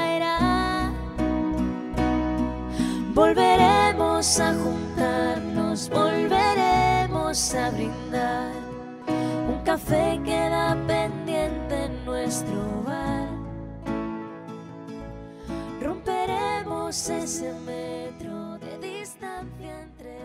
Volveremos 3.13 4.39
a 4.39 4.53
juntarnos, 4.53 5.89
volveremos 5.89 7.53
a 7.55 7.69
brindar. 7.71 8.53
Un 9.49 9.61
café 9.65 10.17
queda 10.23 10.81
pendiente 10.87 11.85
en 11.85 12.05
nuestro 12.05 12.83
bar. 12.83 13.29
Romperemos 15.81 17.09
ese 17.09 17.53
metro 17.65 18.57
de 18.59 18.79
distancia 18.79 19.81
entre 19.83 20.21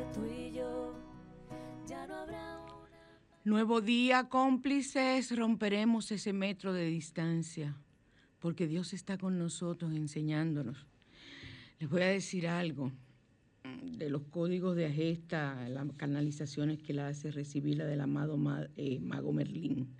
Nuevo 3.43 3.81
día, 3.81 4.29
cómplices, 4.29 5.37
romperemos 5.37 6.11
ese 6.13 6.33
metro 6.33 6.73
de 6.73 6.85
distancia, 6.87 7.77
porque 8.41 8.67
Dios 8.67 8.93
está 8.93 9.19
con 9.19 9.39
nosotros 9.39 9.93
enseñándonos. 9.93 10.87
Les 11.79 11.91
voy 11.91 12.03
a 12.03 12.07
decir 12.07 12.49
algo 12.49 12.91
de 13.83 14.09
los 14.09 14.23
códigos 14.25 14.77
de 14.77 14.87
Agesta, 14.87 15.69
las 15.69 15.87
canalizaciones 15.97 16.83
que 16.83 16.95
la 16.95 17.09
hace 17.09 17.31
recibir 17.31 17.77
la 17.77 17.85
del 17.85 18.01
amado 18.01 18.39
eh, 18.77 18.99
Mago 19.01 19.33
Merlín. 19.33 19.95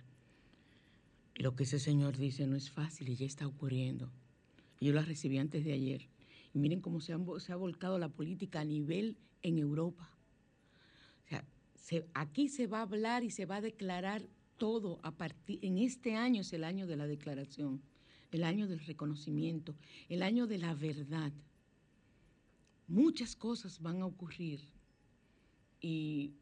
Lo 1.35 1.55
que 1.55 1.63
ese 1.63 1.77
señor 1.77 2.17
dice 2.17 2.47
no 2.47 2.55
es 2.55 2.71
fácil 2.71 3.09
y 3.09 3.15
ya 3.15 3.27
está 3.27 3.45
ocurriendo. 3.45 4.11
Yo 4.81 4.91
la 4.91 5.03
recibí 5.03 5.37
antes 5.37 5.63
de 5.65 5.73
ayer. 5.73 6.09
Y 6.53 6.59
miren 6.59 6.81
cómo 6.81 6.99
se, 6.99 7.15
se 7.39 7.53
ha 7.53 7.55
volcado 7.55 7.99
la 7.99 8.09
política 8.09 8.61
a 8.61 8.65
nivel 8.65 9.17
en 9.43 9.59
Europa. 9.59 10.09
O 11.29 11.29
sea, 11.29 12.03
aquí 12.15 12.49
se 12.49 12.67
va 12.67 12.79
a 12.79 12.81
hablar 12.81 13.23
y 13.23 13.29
se 13.29 13.45
va 13.45 13.57
a 13.57 13.61
declarar 13.61 14.27
todo 14.57 14.99
a 15.03 15.11
partir, 15.11 15.59
en 15.61 15.77
este 15.77 16.15
año 16.15 16.41
es 16.41 16.51
el 16.51 16.63
año 16.63 16.87
de 16.87 16.97
la 16.97 17.07
declaración, 17.07 17.81
el 18.31 18.43
año 18.43 18.67
del 18.67 18.79
reconocimiento, 18.79 19.75
el 20.09 20.23
año 20.23 20.47
de 20.47 20.57
la 20.57 20.73
verdad. 20.73 21.31
Muchas 22.87 23.35
cosas 23.35 23.81
van 23.81 24.01
a 24.01 24.05
ocurrir 24.05 24.61
y 25.81 26.35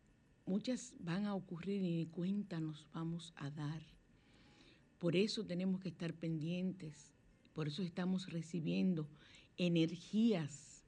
muchas 0.45 0.93
van 0.99 1.25
a 1.25 1.33
ocurrir 1.33 1.81
y 1.81 1.91
ni 1.91 2.05
cuenta 2.05 2.59
nos 2.59 2.87
vamos 2.93 3.33
a 3.35 3.49
dar. 3.49 3.81
Por 4.99 5.15
eso 5.15 5.43
tenemos 5.43 5.81
que 5.81 5.89
estar 5.89 6.13
pendientes, 6.13 7.11
por 7.53 7.67
eso 7.67 7.81
estamos 7.81 8.31
recibiendo 8.31 9.09
energías 9.57 10.83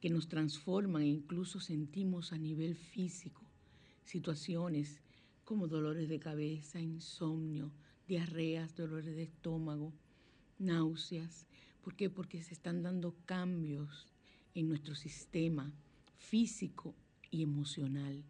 que 0.00 0.08
nos 0.08 0.28
transforman 0.28 1.02
e 1.02 1.08
incluso 1.08 1.60
sentimos 1.60 2.32
a 2.32 2.38
nivel 2.38 2.74
físico 2.74 3.42
situaciones 4.04 5.02
como 5.44 5.68
dolores 5.68 6.08
de 6.08 6.18
cabeza, 6.18 6.80
insomnio, 6.80 7.72
diarreas, 8.06 8.74
dolores 8.74 9.16
de 9.16 9.24
estómago, 9.24 9.92
náuseas. 10.58 11.46
¿Por 11.82 11.94
qué? 11.94 12.08
Porque 12.08 12.42
se 12.42 12.54
están 12.54 12.82
dando 12.82 13.14
cambios 13.26 14.06
en 14.54 14.68
nuestro 14.68 14.94
sistema 14.94 15.72
físico 16.16 16.94
y 17.30 17.42
emocional, 17.42 18.24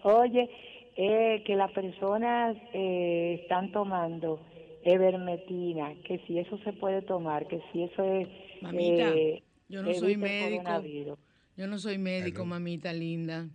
oye, 0.04 0.50
eh, 0.96 1.42
que 1.44 1.56
las 1.56 1.72
personas 1.72 2.56
eh, 2.72 3.40
están 3.42 3.72
tomando 3.72 4.40
evermetina, 4.84 5.94
que 6.04 6.20
si 6.26 6.38
eso 6.38 6.58
se 6.58 6.72
puede 6.74 7.02
tomar, 7.02 7.48
que 7.48 7.60
si 7.72 7.82
eso 7.82 8.04
es... 8.04 8.28
Mamita, 8.62 9.14
eh, 9.16 9.42
yo 9.68 9.82
no 9.82 9.92
soy 9.94 10.16
médico. 10.16 11.18
Yo 11.56 11.66
no 11.66 11.78
soy 11.78 11.98
médico, 11.98 12.44
mamita 12.44 12.92
linda. 12.92 13.48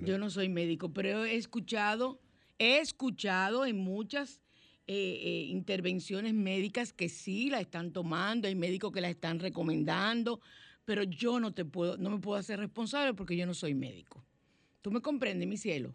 Yo 0.00 0.18
no 0.18 0.30
soy 0.30 0.48
médico, 0.48 0.92
pero 0.92 1.24
he 1.24 1.36
escuchado, 1.36 2.20
he 2.58 2.78
escuchado 2.78 3.66
en 3.66 3.78
muchas 3.78 4.40
eh, 4.86 5.20
eh, 5.22 5.46
intervenciones 5.48 6.34
médicas 6.34 6.92
que 6.92 7.08
sí 7.08 7.50
la 7.50 7.60
están 7.60 7.92
tomando, 7.92 8.48
hay 8.48 8.54
médicos 8.54 8.92
que 8.92 9.00
la 9.00 9.10
están 9.10 9.38
recomendando, 9.38 10.40
pero 10.84 11.02
yo 11.02 11.40
no 11.40 11.52
te 11.52 11.64
puedo, 11.64 11.96
no 11.96 12.10
me 12.10 12.18
puedo 12.18 12.38
hacer 12.38 12.58
responsable 12.58 13.14
porque 13.14 13.36
yo 13.36 13.46
no 13.46 13.54
soy 13.54 13.74
médico. 13.74 14.24
¿Tú 14.80 14.90
me 14.90 15.00
comprendes, 15.00 15.48
mi 15.48 15.56
cielo? 15.56 15.94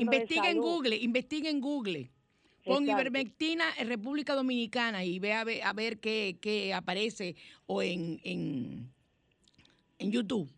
investiga 0.00 0.50
en 0.50 0.58
Google, 0.58 0.96
investiga 0.96 1.48
en 1.48 1.60
Google. 1.60 2.10
Pon 2.64 2.84
ivermectina 2.84 3.64
en 3.78 3.86
República 3.86 4.34
Dominicana 4.34 5.04
y 5.04 5.20
ve 5.20 5.32
a 5.32 5.44
ver, 5.44 5.62
a 5.62 5.72
ver 5.72 6.00
qué, 6.00 6.38
qué, 6.40 6.74
aparece 6.74 7.36
o 7.66 7.80
en, 7.80 8.18
en, 8.24 8.90
en 10.00 10.10
YouTube. 10.10 10.50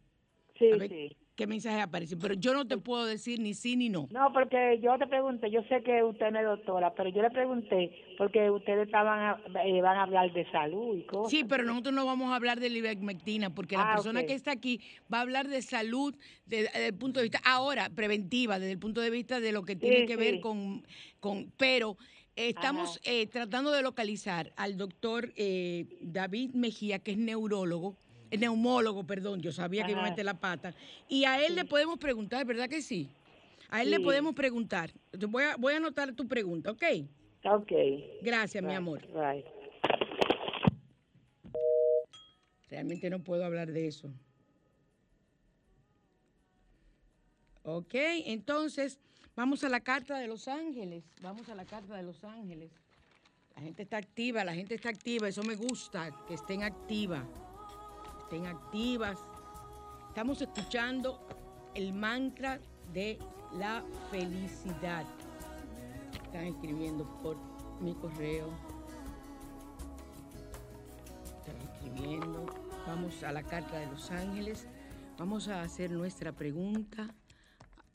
Sí, 0.58 0.70
sí 0.88 1.16
qué 1.38 1.46
mensaje 1.46 1.80
aparece, 1.80 2.16
pero 2.16 2.34
yo 2.34 2.52
no 2.52 2.66
te 2.66 2.78
puedo 2.78 3.06
decir 3.06 3.38
ni 3.38 3.54
sí 3.54 3.76
ni 3.76 3.88
no. 3.88 4.08
No, 4.10 4.32
porque 4.32 4.80
yo 4.82 4.98
te 4.98 5.06
pregunté, 5.06 5.52
yo 5.52 5.62
sé 5.68 5.84
que 5.84 6.02
usted 6.02 6.32
no 6.32 6.40
es 6.40 6.44
doctora, 6.44 6.92
pero 6.94 7.10
yo 7.10 7.22
le 7.22 7.30
pregunté 7.30 7.92
porque 8.18 8.50
ustedes 8.50 8.86
estaban 8.86 9.40
eh, 9.64 9.80
van 9.80 9.98
a 9.98 10.02
hablar 10.02 10.32
de 10.32 10.50
salud 10.50 10.96
y 10.96 11.04
cosas. 11.04 11.30
Sí, 11.30 11.44
pero 11.44 11.62
nosotros 11.62 11.94
no 11.94 12.04
vamos 12.04 12.32
a 12.32 12.34
hablar 12.34 12.58
de 12.58 12.66
ivermectina 12.66 13.50
porque 13.50 13.76
la 13.76 13.92
ah, 13.92 13.94
persona 13.94 14.24
que 14.24 14.34
está 14.34 14.50
aquí 14.50 14.80
va 15.12 15.18
a 15.18 15.20
hablar 15.20 15.46
de 15.46 15.62
salud 15.62 16.12
desde, 16.44 16.88
el 16.88 16.94
punto 16.94 17.20
de 17.20 17.24
vista 17.26 17.40
ahora 17.44 17.88
preventiva, 17.88 18.58
desde 18.58 18.72
el 18.72 18.80
punto 18.80 19.00
de 19.00 19.10
vista 19.10 19.38
de 19.38 19.52
lo 19.52 19.62
que 19.62 19.76
tiene 19.76 20.06
que 20.06 20.16
ver 20.16 20.40
con 20.40 20.82
con 21.20 21.52
pero 21.56 21.96
estamos 22.34 23.00
eh, 23.04 23.28
tratando 23.28 23.70
de 23.70 23.82
localizar 23.82 24.52
al 24.56 24.76
doctor 24.76 25.32
eh, 25.36 25.86
David 26.00 26.50
Mejía, 26.54 26.98
que 26.98 27.12
es 27.12 27.18
neurólogo 27.18 27.96
neumólogo, 28.36 29.04
perdón, 29.04 29.40
yo 29.40 29.52
sabía 29.52 29.84
que 29.84 29.92
iba 29.92 30.00
a 30.00 30.10
meter 30.10 30.24
la 30.24 30.38
pata. 30.38 30.74
Y 31.08 31.24
a 31.24 31.44
él 31.44 31.54
le 31.54 31.64
podemos 31.64 31.98
preguntar, 31.98 32.44
¿verdad 32.44 32.68
que 32.68 32.82
sí? 32.82 33.08
A 33.70 33.82
él 33.82 33.90
le 33.90 34.00
podemos 34.00 34.34
preguntar. 34.34 34.90
Voy 35.28 35.44
a, 35.44 35.56
voy 35.56 35.74
a 35.74 35.76
anotar 35.78 36.12
tu 36.12 36.26
pregunta, 36.26 36.70
¿ok? 36.70 36.82
Ok. 37.44 37.72
Gracias, 38.22 38.62
mi 38.62 38.74
amor. 38.74 39.02
Realmente 42.70 43.08
no 43.08 43.20
puedo 43.20 43.44
hablar 43.44 43.72
de 43.72 43.86
eso. 43.86 44.10
Ok, 47.62 47.94
entonces 47.94 48.98
vamos 49.36 49.64
a 49.64 49.68
la 49.68 49.80
carta 49.80 50.18
de 50.18 50.26
Los 50.26 50.48
Ángeles. 50.48 51.04
Vamos 51.20 51.48
a 51.48 51.54
la 51.54 51.64
carta 51.64 51.96
de 51.96 52.02
Los 52.02 52.24
Ángeles. 52.24 52.70
La 53.54 53.62
gente 53.62 53.82
está 53.82 53.96
activa, 53.96 54.44
la 54.44 54.54
gente 54.54 54.74
está 54.74 54.88
activa, 54.88 55.28
eso 55.28 55.42
me 55.42 55.56
gusta, 55.56 56.10
que 56.26 56.34
estén 56.34 56.62
activas 56.62 57.24
estén 58.28 58.46
activas. 58.46 59.18
Estamos 60.08 60.42
escuchando 60.42 61.18
el 61.74 61.94
mantra 61.94 62.60
de 62.92 63.18
la 63.54 63.82
felicidad. 64.10 65.06
Están 66.26 66.44
escribiendo 66.44 67.06
por 67.22 67.38
mi 67.80 67.94
correo. 67.94 68.50
Estoy 71.24 71.54
escribiendo. 71.72 72.44
Vamos 72.86 73.22
a 73.22 73.32
la 73.32 73.42
carta 73.42 73.78
de 73.78 73.86
los 73.86 74.10
ángeles. 74.10 74.66
Vamos 75.16 75.48
a 75.48 75.62
hacer 75.62 75.90
nuestra 75.90 76.32
pregunta, 76.32 77.14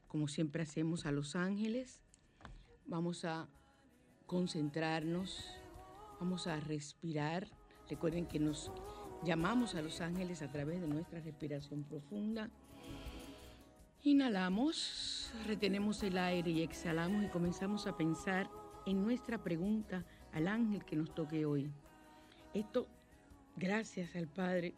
como 0.08 0.28
siempre 0.28 0.64
hacemos 0.64 1.06
a 1.06 1.12
los 1.12 1.36
ángeles. 1.36 2.02
Vamos 2.88 3.24
a 3.24 3.48
concentrarnos, 4.26 5.46
vamos 6.20 6.48
a 6.48 6.60
respirar. 6.60 7.48
Recuerden 7.88 8.26
que 8.26 8.40
nos 8.40 8.72
llamamos 9.24 9.76
a 9.76 9.82
los 9.82 10.02
ángeles 10.02 10.42
a 10.42 10.52
través 10.52 10.82
de 10.82 10.88
nuestra 10.88 11.20
respiración 11.20 11.84
profunda. 11.84 12.50
Inhalamos, 14.04 15.32
retenemos 15.46 16.04
el 16.04 16.18
aire 16.18 16.52
y 16.52 16.62
exhalamos 16.62 17.24
y 17.24 17.30
comenzamos 17.30 17.88
a 17.88 17.96
pensar 17.96 18.50
en 18.86 19.02
nuestra 19.02 19.42
pregunta 19.42 20.06
al 20.34 20.48
ángel 20.48 20.84
que 20.84 20.98
nos 20.98 21.14
toque 21.16 21.46
hoy. 21.46 21.72
Esto, 22.54 22.88
gracias 23.56 24.16
al 24.16 24.28
Padre, 24.28 24.74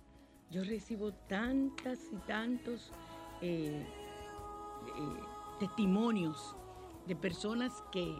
yo 0.51 0.63
recibo 0.63 1.11
tantas 1.11 1.99
y 2.11 2.17
tantos 2.27 2.91
eh, 3.41 3.83
eh, 4.87 5.19
testimonios 5.59 6.55
de 7.07 7.15
personas 7.15 7.83
que 7.91 8.15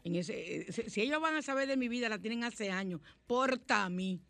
En 0.04 0.16
ese, 0.16 0.72
si 0.72 1.02
ellos 1.02 1.22
van 1.22 1.36
a 1.36 1.42
saber 1.42 1.68
de 1.68 1.76
mi 1.78 1.90
vida, 1.90 2.10
la 2.10 2.20
tienen 2.20 2.44
hace 2.44 2.72
años. 2.72 3.02
Porta 3.28 3.84
a 3.84 3.90
mí. 3.90 4.22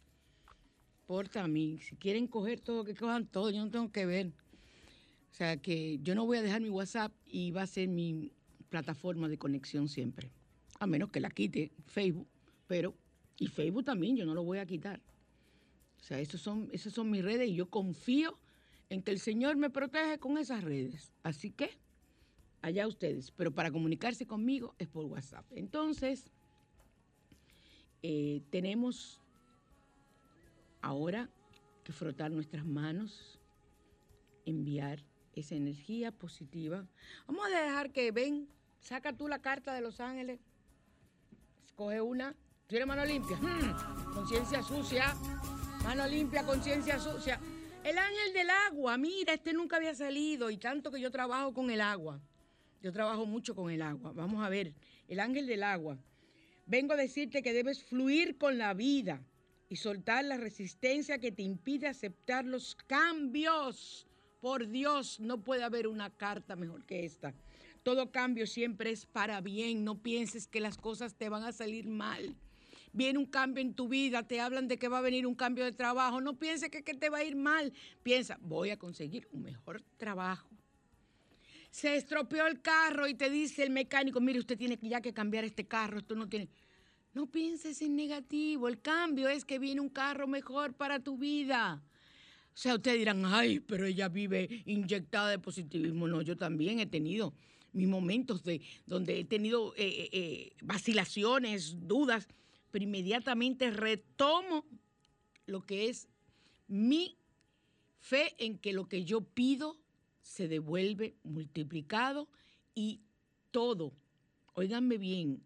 Porta 1.06 1.44
a 1.44 1.48
mí. 1.48 1.80
Si 1.80 1.96
quieren 1.96 2.28
coger 2.28 2.60
todo, 2.60 2.84
que 2.84 2.96
cojan 2.96 3.28
todo. 3.28 3.52
Yo 3.52 3.64
no 3.64 3.70
tengo 3.70 3.92
que 3.92 4.06
ver. 4.06 4.34
O 5.32 5.36
sea 5.36 5.58
que 5.58 6.00
yo 6.04 6.16
no 6.16 6.26
voy 6.26 6.38
a 6.38 6.42
dejar 6.42 6.62
mi 6.62 6.70
WhatsApp 6.70 7.12
y 7.26 7.52
va 7.52 7.64
a 7.64 7.68
ser 7.68 7.90
mi 7.90 8.32
plataforma 8.70 9.28
de 9.28 9.38
conexión 9.38 9.90
siempre. 9.90 10.32
A 10.80 10.88
menos 10.88 11.10
que 11.10 11.20
la 11.20 11.30
quite 11.30 11.74
Facebook. 11.86 12.30
Pero, 12.68 12.96
y 13.38 13.48
Facebook 13.48 13.84
también, 13.84 14.16
yo 14.16 14.26
no 14.26 14.34
lo 14.34 14.44
voy 14.44 14.60
a 14.60 14.66
quitar. 14.66 15.02
O 16.04 16.06
sea, 16.06 16.20
esos 16.20 16.42
son, 16.42 16.68
esas 16.74 16.92
son 16.92 17.10
mis 17.10 17.24
redes 17.24 17.48
y 17.48 17.56
yo 17.56 17.70
confío 17.70 18.38
en 18.90 19.02
que 19.02 19.12
el 19.12 19.20
Señor 19.20 19.56
me 19.56 19.70
protege 19.70 20.20
con 20.20 20.38
esas 20.38 20.62
redes. 20.62 21.14
Así 21.24 21.50
que, 21.50 21.78
allá 22.62 22.86
ustedes. 22.88 23.32
Pero 23.32 23.54
para 23.54 23.72
comunicarse 23.72 24.28
conmigo 24.28 24.76
es 24.80 24.90
por 24.90 25.06
WhatsApp. 25.06 25.46
Entonces, 25.56 26.30
eh, 28.02 28.42
tenemos 28.50 29.22
ahora 30.82 31.30
que 31.86 31.94
frotar 31.94 32.32
nuestras 32.32 32.66
manos, 32.66 33.40
enviar 34.46 35.00
esa 35.36 35.56
energía 35.56 36.12
positiva. 36.12 36.86
Vamos 37.28 37.46
a 37.46 37.62
dejar 37.64 37.94
que 37.94 38.12
ven, 38.12 38.50
saca 38.82 39.16
tú 39.16 39.30
la 39.30 39.40
carta 39.40 39.74
de 39.74 39.80
Los 39.80 40.02
Ángeles, 40.02 40.42
escoge 41.66 42.02
una, 42.02 42.36
tiene 42.68 42.86
mano 42.86 43.06
limpia, 43.06 43.38
hmm, 43.38 44.14
conciencia 44.14 44.62
sucia, 44.62 45.16
mano 45.84 46.08
limpia, 46.08 46.44
conciencia 46.44 46.98
sucia. 46.98 47.40
El 47.84 47.98
ángel 47.98 48.34
del 48.34 48.50
agua, 48.50 48.98
mira, 48.98 49.34
este 49.34 49.52
nunca 49.52 49.76
había 49.76 49.94
salido 49.94 50.50
y 50.50 50.58
tanto 50.58 50.90
que 50.90 51.02
yo 51.02 51.12
trabajo 51.12 51.54
con 51.54 51.70
el 51.70 51.82
agua. 51.82 52.22
Yo 52.82 52.94
trabajo 52.94 53.26
mucho 53.26 53.54
con 53.54 53.70
el 53.70 53.82
agua. 53.82 54.14
Vamos 54.14 54.44
a 54.44 54.50
ver, 54.50 54.74
el 55.08 55.20
ángel 55.20 55.46
del 55.46 55.64
agua. 55.64 55.98
Vengo 56.66 56.94
a 56.94 56.98
decirte 56.98 57.44
que 57.44 57.52
debes 57.52 57.84
fluir 57.84 58.38
con 58.38 58.58
la 58.58 58.74
vida 58.74 59.22
y 59.68 59.76
soltar 59.76 60.24
la 60.24 60.38
resistencia 60.38 61.20
que 61.20 61.32
te 61.32 61.44
impide 61.44 61.88
aceptar 61.88 62.46
los 62.46 62.76
cambios. 62.88 64.08
Por 64.40 64.70
Dios, 64.70 65.20
no 65.20 65.44
puede 65.44 65.64
haber 65.64 65.88
una 65.88 66.10
carta 66.10 66.56
mejor 66.56 66.86
que 66.86 67.04
esta. 67.06 67.34
Todo 67.84 68.12
cambio 68.12 68.48
siempre 68.48 68.92
es 68.92 69.06
para 69.06 69.42
bien. 69.42 69.84
No 69.84 70.02
pienses 70.02 70.48
que 70.48 70.62
las 70.62 70.78
cosas 70.78 71.16
te 71.16 71.28
van 71.28 71.44
a 71.44 71.52
salir 71.52 71.88
mal 71.88 72.36
viene 72.94 73.20
un 73.20 73.26
cambio 73.26 73.62
en 73.62 73.74
tu 73.74 73.90
vida, 73.90 74.24
te 74.24 74.40
hablan 74.40 74.68
de 74.68 74.78
que 74.78 74.88
va 74.88 75.00
a 75.00 75.02
venir 75.02 75.28
un 75.28 75.36
cambio 75.36 75.66
de 75.66 75.72
trabajo, 75.72 76.22
no 76.22 76.38
pienses 76.38 76.70
que, 76.70 76.82
te 76.82 77.10
va 77.10 77.18
a 77.18 77.24
ir 77.24 77.36
mal, 77.36 77.74
piensa, 78.04 78.38
voy 78.42 78.70
a 78.70 78.78
conseguir 78.78 79.28
un 79.32 79.42
mejor 79.42 79.82
trabajo. 79.98 80.48
Se 81.72 81.96
estropeó 81.96 82.46
el 82.46 82.62
carro 82.62 83.08
y 83.08 83.16
te 83.16 83.32
dice 83.32 83.64
el 83.64 83.72
mecánico, 83.72 84.22
mire, 84.22 84.40
usted 84.40 84.58
tiene 84.58 84.78
ya 84.82 85.02
que 85.02 85.12
cambiar 85.12 85.44
este 85.44 85.66
carro, 85.66 86.00
esto 86.00 86.16
no 86.16 86.30
tiene... 86.30 86.48
No 87.16 87.28
pienses 87.28 87.80
en 87.84 87.96
negativo, 87.96 88.68
el 88.68 88.82
cambio 88.82 89.30
es 89.30 89.46
que 89.46 89.60
viene 89.60 89.82
un 89.82 89.90
carro 89.90 90.26
mejor 90.26 90.74
para 90.74 91.00
tu 91.00 91.16
vida. 91.16 91.84
O 92.56 92.58
sea, 92.58 92.74
ustedes 92.74 92.98
dirán, 92.98 93.24
ay, 93.26 93.60
pero 93.60 93.86
ella 93.86 94.10
vive 94.10 94.64
inyectada 94.66 95.30
de 95.30 95.38
positivismo. 95.38 96.08
No, 96.08 96.24
yo 96.24 96.36
también 96.38 96.80
he 96.80 96.88
tenido 96.88 97.36
mis 97.72 97.88
momentos 97.88 98.44
de 98.44 98.62
donde 98.86 99.20
he 99.20 99.26
tenido 99.26 99.74
eh, 99.76 99.86
eh, 99.86 100.10
eh, 100.12 100.54
vacilaciones, 100.64 101.88
dudas, 101.88 102.28
pero 102.74 102.86
inmediatamente 102.86 103.70
retomo 103.70 104.66
lo 105.46 105.62
que 105.62 105.90
es 105.90 106.08
mi 106.68 107.16
fe 108.00 108.34
en 108.44 108.58
que 108.58 108.74
lo 108.74 108.88
que 108.88 109.06
yo 109.06 109.22
pido 109.22 109.78
se 110.24 110.48
devuelve 110.48 111.16
multiplicado 111.24 112.28
y 112.74 113.02
todo, 113.52 113.94
oíganme 114.56 114.98
bien, 114.98 115.44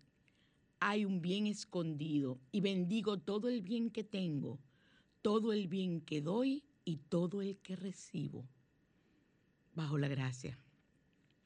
hay 0.79 1.03
un 1.03 1.21
bien 1.21 1.47
escondido 1.47 2.39
y 2.53 2.61
bendigo 2.61 3.19
todo 3.19 3.49
el 3.49 3.61
bien 3.61 3.89
que 3.89 4.05
tengo, 4.05 4.57
todo 5.21 5.51
el 5.51 5.67
bien 5.67 5.99
que 5.99 6.21
doy 6.21 6.63
y 6.85 6.95
todo 6.95 7.41
el 7.41 7.57
que 7.57 7.75
recibo, 7.75 8.47
bajo 9.75 9.97
la 9.97 10.07
gracia, 10.07 10.57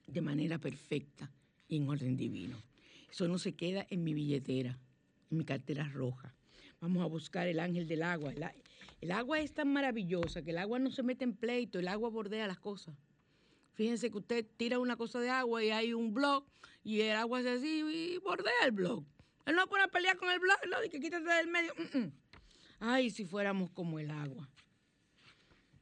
de 0.05 0.21
manera 0.21 0.59
perfecta 0.59 1.31
y 1.67 1.77
en 1.77 1.89
orden 1.89 2.17
divino. 2.17 2.61
Eso 3.09 3.27
no 3.27 3.39
se 3.39 3.55
queda 3.55 3.87
en 3.89 4.03
mi 4.03 4.13
billetera 4.13 4.77
mi 5.31 5.45
cartera 5.45 5.87
roja. 5.89 6.35
Vamos 6.79 7.03
a 7.03 7.05
buscar 7.05 7.47
el 7.47 7.59
ángel 7.59 7.87
del 7.87 8.03
agua. 8.03 8.33
El, 9.01 9.11
agua 9.11 9.39
es 9.39 9.53
tan 9.53 9.71
maravillosa 9.71 10.41
que 10.41 10.51
el 10.51 10.57
agua 10.57 10.79
no 10.79 10.91
se 10.91 11.03
mete 11.03 11.23
en 11.23 11.35
pleito, 11.35 11.79
el 11.79 11.87
agua 11.87 12.09
bordea 12.09 12.47
las 12.47 12.59
cosas. 12.59 12.95
Fíjense 13.73 14.11
que 14.11 14.17
usted 14.17 14.45
tira 14.57 14.79
una 14.79 14.97
cosa 14.97 15.19
de 15.19 15.29
agua 15.29 15.63
y 15.63 15.71
hay 15.71 15.93
un 15.93 16.13
blog 16.13 16.43
y 16.83 17.01
el 17.01 17.15
agua 17.15 17.41
se 17.41 17.49
así 17.49 17.83
y 18.13 18.17
bordea 18.17 18.65
el 18.65 18.71
blog. 18.71 19.05
Él 19.45 19.55
no 19.55 19.67
pone 19.67 19.83
a 19.83 19.87
pelear 19.87 20.17
con 20.17 20.29
el 20.29 20.39
blog, 20.39 20.57
no, 20.69 20.77
que 20.89 20.99
quítate 20.99 21.23
del 21.23 21.47
medio. 21.47 21.73
Ay, 22.79 23.09
si 23.09 23.25
fuéramos 23.25 23.69
como 23.71 23.99
el 23.99 24.11
agua. 24.11 24.49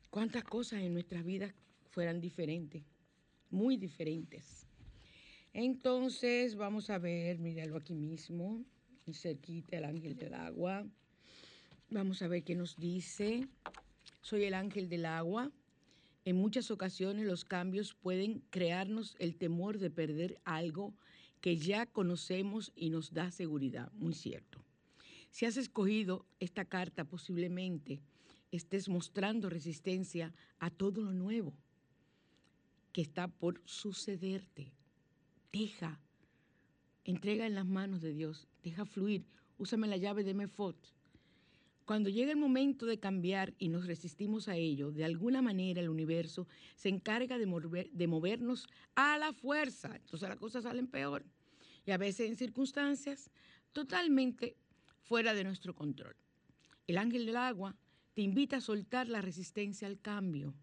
¿Cuántas 0.09 0.43
cosas 0.43 0.81
en 0.81 0.93
nuestras 0.93 1.23
vidas 1.23 1.53
fueran 1.91 2.19
diferentes? 2.19 2.83
Muy 3.49 3.77
diferentes. 3.77 4.65
Entonces, 5.53 6.55
vamos 6.55 6.89
a 6.89 6.99
ver, 6.99 7.39
míralo 7.39 7.77
aquí 7.77 7.95
mismo 7.95 8.65
cerquita 9.13 9.77
el 9.77 9.85
ángel 9.85 10.15
del 10.17 10.33
agua. 10.33 10.85
Vamos 11.89 12.21
a 12.21 12.27
ver 12.27 12.43
qué 12.43 12.55
nos 12.55 12.77
dice. 12.77 13.47
Soy 14.21 14.43
el 14.43 14.53
ángel 14.53 14.89
del 14.89 15.05
agua. 15.05 15.51
En 16.25 16.35
muchas 16.35 16.69
ocasiones 16.71 17.25
los 17.25 17.45
cambios 17.45 17.93
pueden 17.93 18.43
crearnos 18.49 19.15
el 19.19 19.35
temor 19.35 19.79
de 19.79 19.89
perder 19.89 20.39
algo 20.45 20.93
que 21.41 21.57
ya 21.57 21.85
conocemos 21.85 22.71
y 22.75 22.89
nos 22.89 23.13
da 23.13 23.31
seguridad. 23.31 23.91
Muy 23.93 24.13
cierto. 24.13 24.63
Si 25.31 25.45
has 25.45 25.57
escogido 25.57 26.25
esta 26.39 26.65
carta, 26.65 27.05
posiblemente 27.05 28.01
estés 28.51 28.89
mostrando 28.89 29.49
resistencia 29.49 30.33
a 30.59 30.69
todo 30.69 31.01
lo 31.01 31.13
nuevo 31.13 31.53
que 32.91 33.01
está 33.01 33.27
por 33.27 33.61
sucederte. 33.65 34.71
Deja 35.51 35.99
Entrega 37.09 37.47
en 37.47 37.55
las 37.55 37.65
manos 37.65 38.01
de 38.01 38.13
Dios, 38.13 38.47
deja 38.61 38.85
fluir, 38.85 39.25
úsame 39.57 39.87
la 39.87 39.97
llave 39.97 40.23
de 40.23 40.35
Mefot. 40.35 40.77
Cuando 41.83 42.07
llega 42.07 42.29
el 42.29 42.37
momento 42.37 42.85
de 42.85 42.99
cambiar 42.99 43.55
y 43.57 43.69
nos 43.69 43.87
resistimos 43.87 44.47
a 44.47 44.55
ello, 44.55 44.91
de 44.91 45.05
alguna 45.05 45.41
manera 45.41 45.81
el 45.81 45.89
universo 45.89 46.47
se 46.75 46.89
encarga 46.89 47.39
de, 47.39 47.89
de 47.91 48.07
movernos 48.07 48.67
a 48.93 49.17
la 49.17 49.33
fuerza. 49.33 49.95
Entonces 49.95 50.29
las 50.29 50.37
cosas 50.37 50.65
salen 50.65 50.85
peor. 50.85 51.25
Y 51.83 51.89
a 51.89 51.97
veces 51.97 52.29
en 52.29 52.35
circunstancias 52.35 53.31
totalmente 53.73 54.55
fuera 55.01 55.33
de 55.33 55.43
nuestro 55.43 55.73
control. 55.73 56.15
El 56.85 56.99
ángel 56.99 57.25
del 57.25 57.37
agua 57.37 57.75
te 58.13 58.21
invita 58.21 58.57
a 58.57 58.61
soltar 58.61 59.07
la 59.07 59.21
resistencia 59.23 59.87
al 59.87 59.99
cambio. 59.99 60.53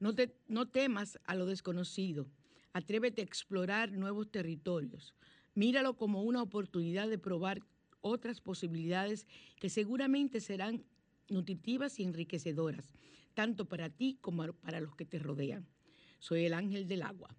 No, 0.00 0.12
te, 0.12 0.34
no 0.48 0.66
temas 0.66 1.20
a 1.24 1.36
lo 1.36 1.46
desconocido. 1.46 2.26
Atrévete 2.72 3.22
a 3.22 3.24
explorar 3.24 3.92
nuevos 3.92 4.28
territorios. 4.28 5.14
Míralo 5.58 5.96
como 5.96 6.22
una 6.22 6.40
oportunidad 6.40 7.08
de 7.08 7.18
probar 7.18 7.62
otras 8.00 8.40
posibilidades 8.40 9.26
que 9.58 9.68
seguramente 9.68 10.40
serán 10.40 10.84
nutritivas 11.28 11.98
y 11.98 12.04
enriquecedoras, 12.04 12.94
tanto 13.34 13.64
para 13.64 13.90
ti 13.90 14.18
como 14.20 14.52
para 14.52 14.78
los 14.78 14.94
que 14.94 15.04
te 15.04 15.18
rodean. 15.18 15.66
Soy 16.20 16.44
el 16.44 16.54
ángel 16.54 16.86
del 16.86 17.02
agua. 17.02 17.36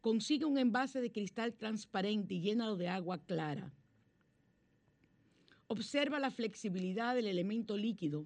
Consigue 0.00 0.44
un 0.44 0.56
envase 0.56 1.00
de 1.00 1.10
cristal 1.10 1.52
transparente 1.52 2.34
y 2.34 2.42
llénalo 2.42 2.76
de 2.76 2.90
agua 2.90 3.18
clara. 3.18 3.72
Observa 5.66 6.20
la 6.20 6.30
flexibilidad 6.30 7.16
del 7.16 7.26
elemento 7.26 7.76
líquido 7.76 8.24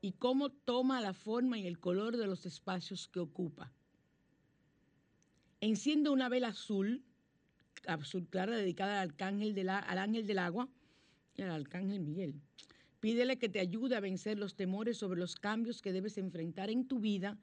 y 0.00 0.10
cómo 0.10 0.50
toma 0.50 1.00
la 1.00 1.14
forma 1.14 1.56
y 1.56 1.68
el 1.68 1.78
color 1.78 2.16
de 2.16 2.26
los 2.26 2.46
espacios 2.46 3.06
que 3.06 3.20
ocupa. 3.20 3.72
Enciende 5.60 6.10
una 6.10 6.28
vela 6.28 6.48
azul, 6.48 7.04
azul 7.86 8.26
clara, 8.28 8.56
dedicada 8.56 9.00
al 9.00 9.10
arcángel, 9.10 9.68
al 9.68 9.98
ángel 9.98 10.26
del 10.26 10.38
agua, 10.38 10.68
al 11.38 11.50
arcángel 11.50 12.00
Miguel. 12.00 12.34
Pídele 13.00 13.38
que 13.38 13.48
te 13.48 13.60
ayude 13.60 13.96
a 13.96 14.00
vencer 14.00 14.38
los 14.38 14.54
temores 14.54 14.98
sobre 14.98 15.18
los 15.18 15.36
cambios 15.36 15.82
que 15.82 15.92
debes 15.92 16.18
enfrentar 16.18 16.70
en 16.70 16.86
tu 16.86 17.00
vida 17.00 17.38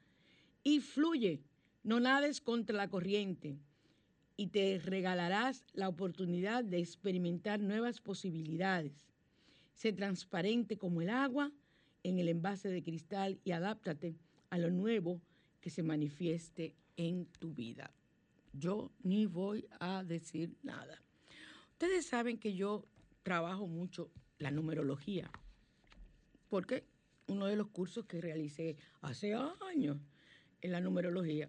y 0.62 0.80
fluye. 0.80 1.42
No 1.82 2.00
nades 2.00 2.40
contra 2.40 2.76
la 2.76 2.88
corriente 2.88 3.58
y 4.36 4.48
te 4.48 4.78
regalarás 4.78 5.64
la 5.72 5.88
oportunidad 5.88 6.64
de 6.64 6.78
experimentar 6.78 7.60
nuevas 7.60 8.00
posibilidades. 8.00 9.06
Sé 9.74 9.92
transparente 9.92 10.78
como 10.78 11.02
el 11.02 11.10
agua 11.10 11.52
en 12.02 12.18
el 12.18 12.28
envase 12.28 12.68
de 12.68 12.82
cristal 12.82 13.38
y 13.44 13.52
adáptate 13.52 14.16
a 14.48 14.58
lo 14.58 14.70
nuevo 14.70 15.20
que 15.60 15.70
se 15.70 15.82
manifieste 15.82 16.74
en 16.96 17.26
tu 17.38 17.52
vida 17.52 17.92
yo 18.52 18.90
ni 19.02 19.26
voy 19.26 19.66
a 19.78 20.04
decir 20.04 20.56
nada. 20.62 21.02
Ustedes 21.72 22.06
saben 22.06 22.38
que 22.38 22.54
yo 22.54 22.84
trabajo 23.22 23.66
mucho 23.66 24.10
la 24.38 24.50
numerología, 24.50 25.30
porque 26.48 26.84
uno 27.26 27.46
de 27.46 27.56
los 27.56 27.68
cursos 27.68 28.06
que 28.06 28.20
realicé 28.20 28.76
hace 29.02 29.34
años 29.34 29.98
en 30.60 30.72
la 30.72 30.80
numerología, 30.80 31.48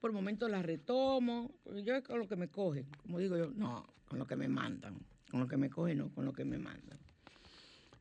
por 0.00 0.12
momentos 0.12 0.50
la 0.50 0.62
retomo, 0.62 1.52
yo 1.84 2.02
con 2.02 2.18
lo 2.18 2.28
que 2.28 2.36
me 2.36 2.48
cogen, 2.48 2.86
como 3.02 3.18
digo 3.18 3.36
yo, 3.36 3.50
no, 3.54 3.86
con 4.06 4.18
lo 4.18 4.26
que 4.26 4.36
me 4.36 4.48
mandan, 4.48 4.98
con 5.30 5.40
lo 5.40 5.48
que 5.48 5.56
me 5.56 5.70
cogen, 5.70 5.98
no, 5.98 6.10
con 6.10 6.24
lo 6.24 6.32
que 6.32 6.44
me 6.44 6.58
mandan. 6.58 6.98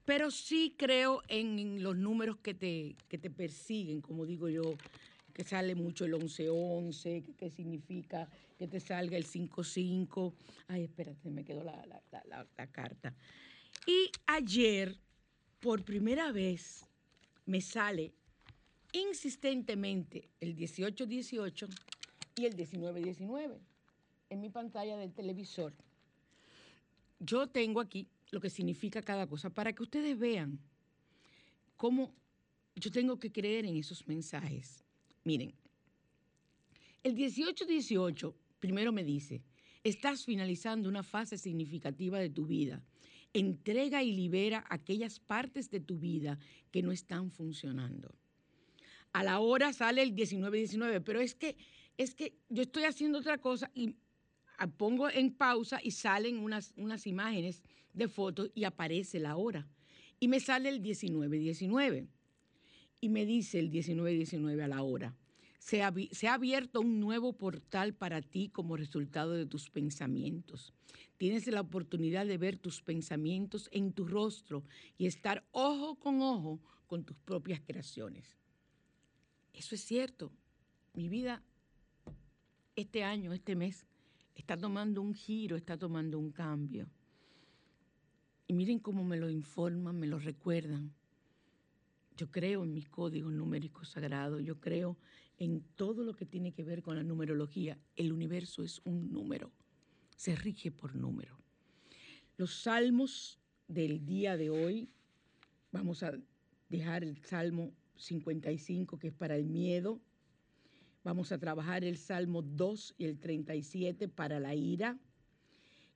Pero 0.06 0.32
sí 0.32 0.76
creo 0.78 1.22
en 1.28 1.84
los 1.84 1.98
números 1.98 2.38
que 2.38 2.54
te, 2.54 2.96
que 3.10 3.18
te 3.18 3.30
persiguen, 3.30 4.02
como 4.02 4.26
digo 4.26 4.48
yo, 4.48 4.78
que 5.38 5.44
sale 5.44 5.76
mucho 5.76 6.06
el 6.06 6.14
1111, 6.14 7.22
que, 7.22 7.34
que 7.36 7.52
significa 7.52 8.28
que 8.58 8.68
te 8.68 8.80
salga 8.80 9.18
el 9.18 9.26
55. 9.26 10.34
Ay, 10.68 10.86
espérate, 10.86 11.30
me 11.30 11.46
quedó 11.46 11.64
la, 11.64 11.86
la 12.58 12.68
carta. 12.72 13.14
Y 13.86 14.10
ayer, 14.26 14.98
por 15.60 15.86
primera 15.86 16.32
vez, 16.32 16.88
me 17.46 17.62
sale 17.62 18.16
insistentemente 18.94 20.28
el 20.40 20.56
1818 20.56 21.68
y 22.38 22.46
el 22.46 22.56
1919 22.56 23.60
en 24.32 24.42
mi 24.42 24.50
pantalla 24.50 24.98
del 24.98 25.14
televisor. 25.14 25.72
Yo 27.20 27.46
tengo 27.48 27.80
aquí 27.80 28.08
lo 28.32 28.42
que 28.42 28.50
significa 28.50 29.04
cada 29.04 29.28
cosa 29.28 29.52
para 29.52 29.72
que 29.74 29.84
ustedes 29.84 30.18
vean 30.18 30.60
cómo 31.76 32.12
yo 32.76 32.92
tengo 32.92 33.20
que 33.20 33.32
creer 33.32 33.66
en 33.66 33.76
esos 33.78 34.08
mensajes. 34.08 34.87
Miren, 35.28 35.54
el 37.04 37.14
18-18 37.14 38.34
primero 38.62 38.94
me 38.94 39.04
dice, 39.04 39.44
estás 39.84 40.24
finalizando 40.24 40.88
una 40.88 41.04
fase 41.04 41.38
significativa 41.38 42.18
de 42.18 42.30
tu 42.30 42.46
vida. 42.46 42.82
Entrega 43.34 44.02
y 44.04 44.14
libera 44.14 44.64
aquellas 44.70 45.20
partes 45.20 45.70
de 45.70 45.82
tu 45.82 46.00
vida 46.00 46.40
que 46.72 46.82
no 46.82 46.94
están 46.94 47.30
funcionando. 47.30 48.16
A 49.12 49.22
la 49.22 49.40
hora 49.40 49.74
sale 49.74 50.02
el 50.02 50.16
19-19, 50.16 51.04
pero 51.04 51.20
es 51.20 51.36
que, 51.36 51.58
es 51.98 52.16
que 52.16 52.38
yo 52.48 52.62
estoy 52.62 52.86
haciendo 52.86 53.20
otra 53.20 53.38
cosa 53.38 53.70
y 53.76 53.98
pongo 54.78 55.10
en 55.10 55.34
pausa 55.34 55.82
y 55.84 55.92
salen 55.92 56.38
unas, 56.38 56.74
unas 56.78 57.06
imágenes 57.06 57.64
de 57.92 58.08
fotos 58.08 58.50
y 58.56 58.64
aparece 58.64 59.20
la 59.20 59.36
hora. 59.36 59.68
Y 60.22 60.30
me 60.30 60.40
sale 60.40 60.70
el 60.70 60.82
19-19 60.82 62.08
y 63.00 63.10
me 63.10 63.26
dice 63.26 63.60
el 63.60 63.72
19-19 63.72 64.64
a 64.64 64.68
la 64.68 64.84
hora, 64.84 65.16
se 65.60 65.84
ha, 65.84 65.94
se 66.12 66.28
ha, 66.28 66.36
abierto 66.36 66.80
un 66.80 67.00
nuevo 67.00 67.34
portal 67.34 67.94
para 67.94 68.22
ti 68.22 68.50
como 68.50 68.78
resultado 68.78 69.34
de 69.34 69.46
tus 69.46 69.70
pensamientos. 69.70 70.74
Tienes 71.18 71.48
la 71.48 71.62
oportunidad 71.62 72.26
de 72.26 72.38
ver 72.38 72.58
tus 72.58 72.82
pensamientos 72.82 73.70
en 73.74 73.92
tu 73.92 74.06
rostro 74.06 74.64
y 74.98 75.08
estar 75.08 75.46
ojo 75.52 75.96
con 75.96 76.22
ojo 76.22 76.60
con 76.86 77.04
tus 77.04 77.18
propias 77.18 77.60
creaciones. 77.60 78.38
Eso 79.54 79.76
es 79.76 79.82
cierto. 79.82 80.32
Mi 80.94 81.10
vida 81.10 81.44
este 82.76 83.04
año, 83.04 83.34
este 83.34 83.56
mes, 83.56 83.86
está 84.36 84.56
tomando 84.56 85.02
un 85.02 85.14
giro, 85.14 85.58
está 85.58 85.78
tomando 85.78 86.20
un 86.20 86.32
cambio. 86.32 86.88
Y 88.46 88.54
miren 88.54 88.80
cómo 88.80 89.04
me 89.04 89.18
lo 89.18 89.30
informan, 89.30 90.00
me 90.00 90.08
lo 90.08 90.20
recuerdan. 90.20 90.94
Yo 92.18 92.32
creo 92.32 92.64
en 92.64 92.74
mis 92.74 92.90
códigos 92.90 93.32
numéricos 93.32 93.90
sagrados, 93.90 94.44
yo 94.44 94.60
creo 94.60 94.98
en 95.38 95.62
todo 95.76 96.04
lo 96.04 96.16
que 96.16 96.26
tiene 96.26 96.52
que 96.52 96.64
ver 96.64 96.82
con 96.82 96.96
la 96.96 97.04
numerología. 97.04 97.78
El 97.96 98.12
universo 98.12 98.64
es 98.64 98.82
un 98.86 99.12
número, 99.12 99.52
se 100.16 100.36
rige 100.36 100.72
por 100.72 100.96
número. 100.96 101.38
Los 102.36 102.64
salmos 102.64 103.40
del 103.68 104.04
día 104.04 104.36
de 104.36 104.50
hoy, 104.50 104.90
vamos 105.72 106.02
a 106.02 106.18
dejar 106.70 107.04
el 107.04 107.24
salmo 107.24 107.72
55 107.98 108.98
que 108.98 109.10
es 109.10 109.14
para 109.14 109.36
el 109.36 109.46
miedo, 109.46 110.02
vamos 111.04 111.32
a 111.32 111.38
trabajar 111.38 111.84
el 111.84 111.98
salmo 111.98 112.42
2 112.42 112.96
y 112.98 113.06
el 113.06 113.20
37 113.20 114.08
para 114.08 114.40
la 114.40 114.56
ira 114.56 114.98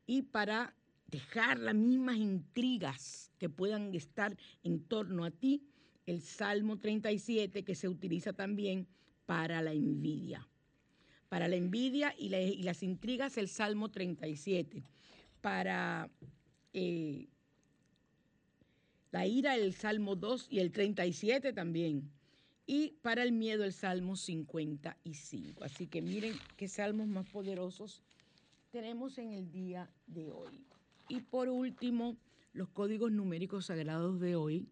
y 0.06 0.22
para 0.22 0.76
dejar 1.08 1.60
las 1.60 1.76
mismas 1.76 2.18
intrigas 2.18 3.32
que 3.40 3.50
puedan 3.50 3.96
estar 3.96 4.38
en 4.64 4.84
torno 4.84 5.26
a 5.26 5.32
ti 5.32 5.68
el 6.06 6.22
Salmo 6.22 6.78
37 6.78 7.64
que 7.64 7.76
se 7.76 7.88
utiliza 7.88 8.34
también 8.34 8.88
para 9.26 9.62
la 9.62 9.74
envidia. 9.74 10.48
Para 11.30 11.48
la 11.48 11.56
envidia 11.56 12.14
y, 12.18 12.30
las 12.64 12.84
intrigas 12.84 13.38
el 13.38 13.48
Salmo 13.48 13.90
37. 13.90 14.84
Para 15.42 16.10
eh, 16.74 17.28
la 19.12 19.26
ira 19.26 19.56
el 19.56 19.74
Salmo 19.74 20.16
2 20.16 20.48
y 20.50 20.60
el 20.60 20.72
37 20.72 21.54
también. 21.54 22.12
Y 22.68 22.96
para 23.02 23.24
el 23.24 23.32
miedo 23.32 23.64
el 23.64 23.74
Salmo 23.74 24.16
55. 24.16 25.64
Así 25.64 25.88
que 25.88 26.02
miren 26.02 26.34
qué 26.58 26.68
salmos 26.68 27.08
más 27.08 27.28
poderosos 27.28 28.04
tenemos 28.72 29.18
en 29.18 29.34
el 29.34 29.52
día 29.52 29.90
de 30.08 30.32
hoy. 30.32 30.66
Y 31.10 31.20
por 31.20 31.50
último, 31.50 32.16
los 32.54 32.70
códigos 32.70 33.12
numéricos 33.12 33.66
sagrados 33.66 34.20
de 34.22 34.38
hoy 34.38 34.66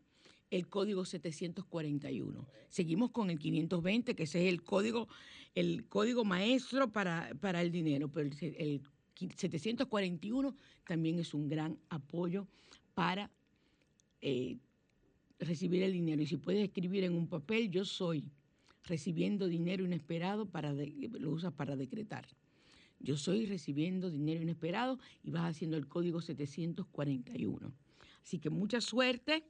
el 0.51 0.69
código 0.69 1.07
741. 1.07 2.47
Seguimos 2.69 3.13
con 3.13 3.31
el 3.31 3.39
520, 3.39 4.15
que 4.15 4.25
ese 4.25 4.43
es 4.43 4.53
el 4.53 4.63
código, 4.63 5.09
el 5.55 5.87
código 5.89 6.27
maestro 6.27 6.93
para, 6.93 7.33
para 7.41 7.63
el 7.63 7.73
dinero, 7.73 8.11
pero 8.13 8.29
el, 8.43 8.83
741 9.37 10.55
también 10.87 11.19
es 11.19 11.33
un 11.33 11.49
gran 11.49 11.79
apoyo 11.89 12.47
para 12.93 13.31
eh, 14.21 14.59
recibir 15.39 15.83
el 15.83 15.93
dinero. 15.93 16.21
Y 16.21 16.27
si 16.27 16.37
puedes 16.37 16.63
escribir 16.63 17.05
en 17.05 17.15
un 17.15 17.27
papel, 17.27 17.71
yo 17.71 17.87
soy 17.87 18.25
recibiendo 18.85 19.49
dinero 19.49 19.85
inesperado, 19.85 20.47
para 20.47 20.73
lo 20.73 21.31
usa 21.31 21.51
para 21.51 21.77
decretar. 21.77 22.27
yo 22.99 23.17
soy 23.17 23.47
recibiendo 23.47 24.11
dinero 24.11 24.43
inesperado 24.43 24.99
y 25.23 25.31
vas 25.31 25.45
haciendo 25.45 25.77
el 25.77 25.87
código 25.89 26.21
741. 26.21 27.73
Así 28.23 28.39
que 28.39 28.51
mucha 28.51 28.81
suerte 28.81 29.45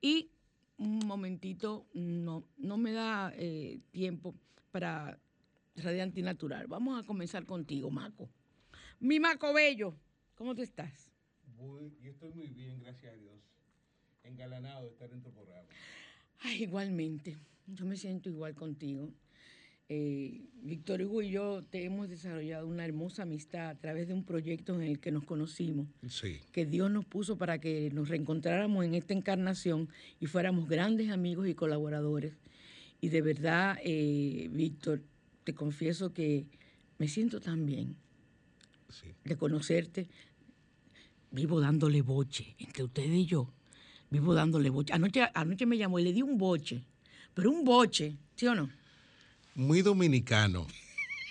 y 0.00 0.30
un 0.78 1.00
momentito, 1.06 1.86
no, 1.94 2.44
no 2.56 2.76
me 2.76 2.92
da 2.92 3.32
eh, 3.36 3.80
tiempo 3.90 4.34
para 4.70 5.18
Radiante 5.76 6.22
Natural. 6.22 6.66
Vamos 6.66 7.00
a 7.00 7.06
comenzar 7.06 7.46
contigo, 7.46 7.90
Maco. 7.90 8.28
Mi 8.98 9.20
Maco 9.20 9.52
Bello, 9.52 9.94
¿cómo 10.34 10.54
tú 10.54 10.62
estás? 10.62 11.08
yo 12.00 12.10
estoy 12.10 12.32
muy 12.32 12.48
bien, 12.48 12.80
gracias 12.80 13.12
a 13.12 13.16
Dios. 13.16 13.36
Engalanado 14.24 14.84
de 14.84 14.90
estar 14.90 15.12
en 15.12 15.22
tu 15.22 15.30
programa. 15.30 15.68
Ay, 16.40 16.64
igualmente. 16.64 17.36
Yo 17.66 17.86
me 17.86 17.96
siento 17.96 18.28
igual 18.28 18.54
contigo. 18.54 19.12
Eh, 19.88 20.48
Víctor 20.62 21.02
Hugo 21.02 21.22
y 21.22 21.30
yo 21.30 21.62
te 21.64 21.84
hemos 21.84 22.08
desarrollado 22.08 22.66
una 22.66 22.84
hermosa 22.84 23.24
amistad 23.24 23.68
a 23.68 23.74
través 23.74 24.08
de 24.08 24.14
un 24.14 24.24
proyecto 24.24 24.74
en 24.74 24.82
el 24.82 25.00
que 25.00 25.10
nos 25.10 25.24
conocimos, 25.24 25.86
sí. 26.08 26.40
que 26.52 26.64
Dios 26.64 26.90
nos 26.90 27.04
puso 27.04 27.36
para 27.36 27.60
que 27.60 27.90
nos 27.90 28.08
reencontráramos 28.08 28.84
en 28.84 28.94
esta 28.94 29.12
encarnación 29.12 29.90
y 30.18 30.26
fuéramos 30.26 30.68
grandes 30.68 31.10
amigos 31.10 31.46
y 31.46 31.54
colaboradores. 31.54 32.32
Y 33.02 33.08
de 33.10 33.20
verdad, 33.20 33.76
eh, 33.84 34.48
Víctor, 34.52 35.02
te 35.44 35.54
confieso 35.54 36.14
que 36.14 36.46
me 36.98 37.08
siento 37.08 37.40
tan 37.40 37.66
bien 37.66 37.96
de 39.24 39.36
conocerte. 39.36 40.08
Vivo 41.30 41.60
dándole 41.60 42.02
boche 42.02 42.54
entre 42.58 42.84
ustedes 42.84 43.10
y 43.10 43.26
yo. 43.26 43.52
Vivo 44.10 44.34
dándole 44.34 44.70
boche. 44.70 44.92
Anoche, 44.92 45.22
anoche 45.34 45.66
me 45.66 45.78
llamó 45.78 45.98
y 45.98 46.04
le 46.04 46.12
di 46.12 46.22
un 46.22 46.38
boche, 46.38 46.84
pero 47.34 47.50
un 47.50 47.64
boche, 47.64 48.16
¿sí 48.36 48.46
o 48.46 48.54
no? 48.54 48.68
muy 49.54 49.82
dominicano. 49.82 50.66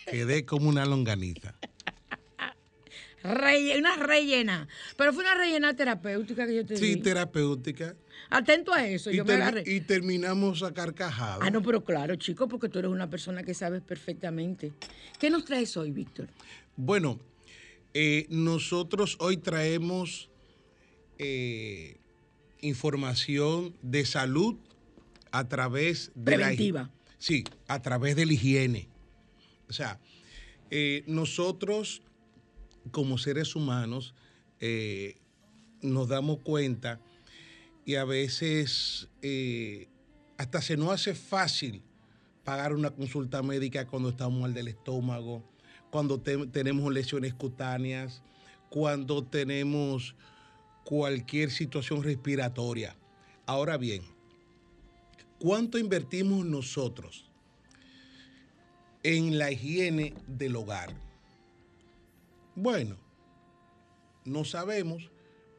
Quedé 0.09 0.45
como 0.45 0.69
una 0.69 0.85
longaniza. 0.85 1.55
una 3.23 3.97
rellena. 3.97 4.67
Pero 4.97 5.13
fue 5.13 5.23
una 5.23 5.35
rellena 5.35 5.75
terapéutica 5.75 6.45
que 6.45 6.55
yo 6.55 6.65
te 6.65 6.75
di. 6.75 6.79
Sí, 6.79 6.95
terapéutica. 6.97 7.95
Atento 8.29 8.73
a 8.73 8.87
eso. 8.87 9.11
Y, 9.11 9.17
yo 9.17 9.25
y 9.65 9.81
terminamos 9.81 10.63
a 10.63 10.73
carcajadas. 10.73 11.39
Ah, 11.41 11.49
no, 11.49 11.61
pero 11.61 11.83
claro, 11.83 12.15
chico, 12.15 12.47
porque 12.47 12.69
tú 12.69 12.79
eres 12.79 12.91
una 12.91 13.09
persona 13.09 13.43
que 13.43 13.53
sabes 13.53 13.81
perfectamente. 13.81 14.73
¿Qué 15.19 15.29
nos 15.29 15.45
traes 15.45 15.75
hoy, 15.77 15.91
Víctor? 15.91 16.27
Bueno, 16.77 17.19
eh, 17.93 18.25
nosotros 18.29 19.17
hoy 19.19 19.37
traemos 19.37 20.29
eh, 21.19 21.97
información 22.61 23.75
de 23.81 24.05
salud 24.05 24.57
a 25.31 25.47
través 25.47 26.11
de 26.15 26.23
Preventiva. 26.23 26.89
Sí, 27.17 27.43
a 27.67 27.81
través 27.81 28.15
de 28.15 28.25
la 28.25 28.33
higiene. 28.33 28.87
O 29.69 29.73
sea, 29.73 29.99
eh, 30.69 31.03
nosotros 31.07 32.01
como 32.91 33.17
seres 33.17 33.55
humanos 33.55 34.13
eh, 34.59 35.17
nos 35.81 36.07
damos 36.07 36.39
cuenta 36.39 36.99
y 37.85 37.95
a 37.95 38.05
veces 38.05 39.07
eh, 39.21 39.87
hasta 40.37 40.61
se 40.61 40.77
nos 40.77 40.91
hace 40.91 41.13
fácil 41.13 41.83
pagar 42.43 42.73
una 42.73 42.89
consulta 42.91 43.43
médica 43.43 43.85
cuando 43.85 44.09
estamos 44.09 44.41
mal 44.41 44.53
del 44.53 44.67
estómago, 44.67 45.43
cuando 45.91 46.19
tenemos 46.19 46.91
lesiones 46.91 47.33
cutáneas, 47.33 48.23
cuando 48.69 49.23
tenemos 49.23 50.15
cualquier 50.83 51.51
situación 51.51 52.01
respiratoria. 52.03 52.95
Ahora 53.45 53.77
bien, 53.77 54.01
¿Cuánto 55.41 55.79
invertimos 55.79 56.45
nosotros 56.45 57.25
en 59.01 59.39
la 59.39 59.49
higiene 59.49 60.13
del 60.27 60.55
hogar? 60.55 60.93
Bueno, 62.53 62.95
no 64.23 64.45
sabemos, 64.45 65.09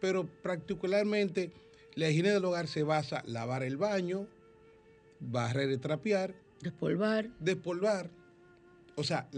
pero 0.01 0.25
particularmente 0.25 1.51
la 1.97 2.09
higiene 2.09 2.31
del 2.31 2.45
hogar 2.45 2.69
se 2.69 2.85
basa 2.85 3.25
en 3.27 3.33
lavar 3.33 3.65
el 3.65 3.77
baño, 3.77 4.29
barrer 5.19 5.73
y 5.73 5.79
trapear. 5.79 6.33
Despolvar. 6.61 7.29
Despolvar. 7.41 8.09
O 8.95 9.03
sea, 9.03 9.29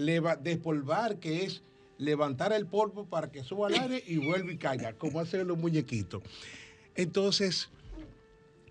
despolvar 0.42 1.20
que 1.20 1.44
es 1.44 1.62
levantar 1.96 2.52
el 2.52 2.66
polvo 2.66 3.06
para 3.06 3.32
que 3.32 3.44
suba 3.44 3.68
al 3.68 3.80
aire 3.80 4.04
y 4.06 4.18
vuelva 4.18 4.52
y 4.52 4.58
caiga, 4.58 4.92
como 4.92 5.20
hacen 5.20 5.48
los 5.48 5.56
muñequitos. 5.56 6.22
Entonces, 6.96 7.70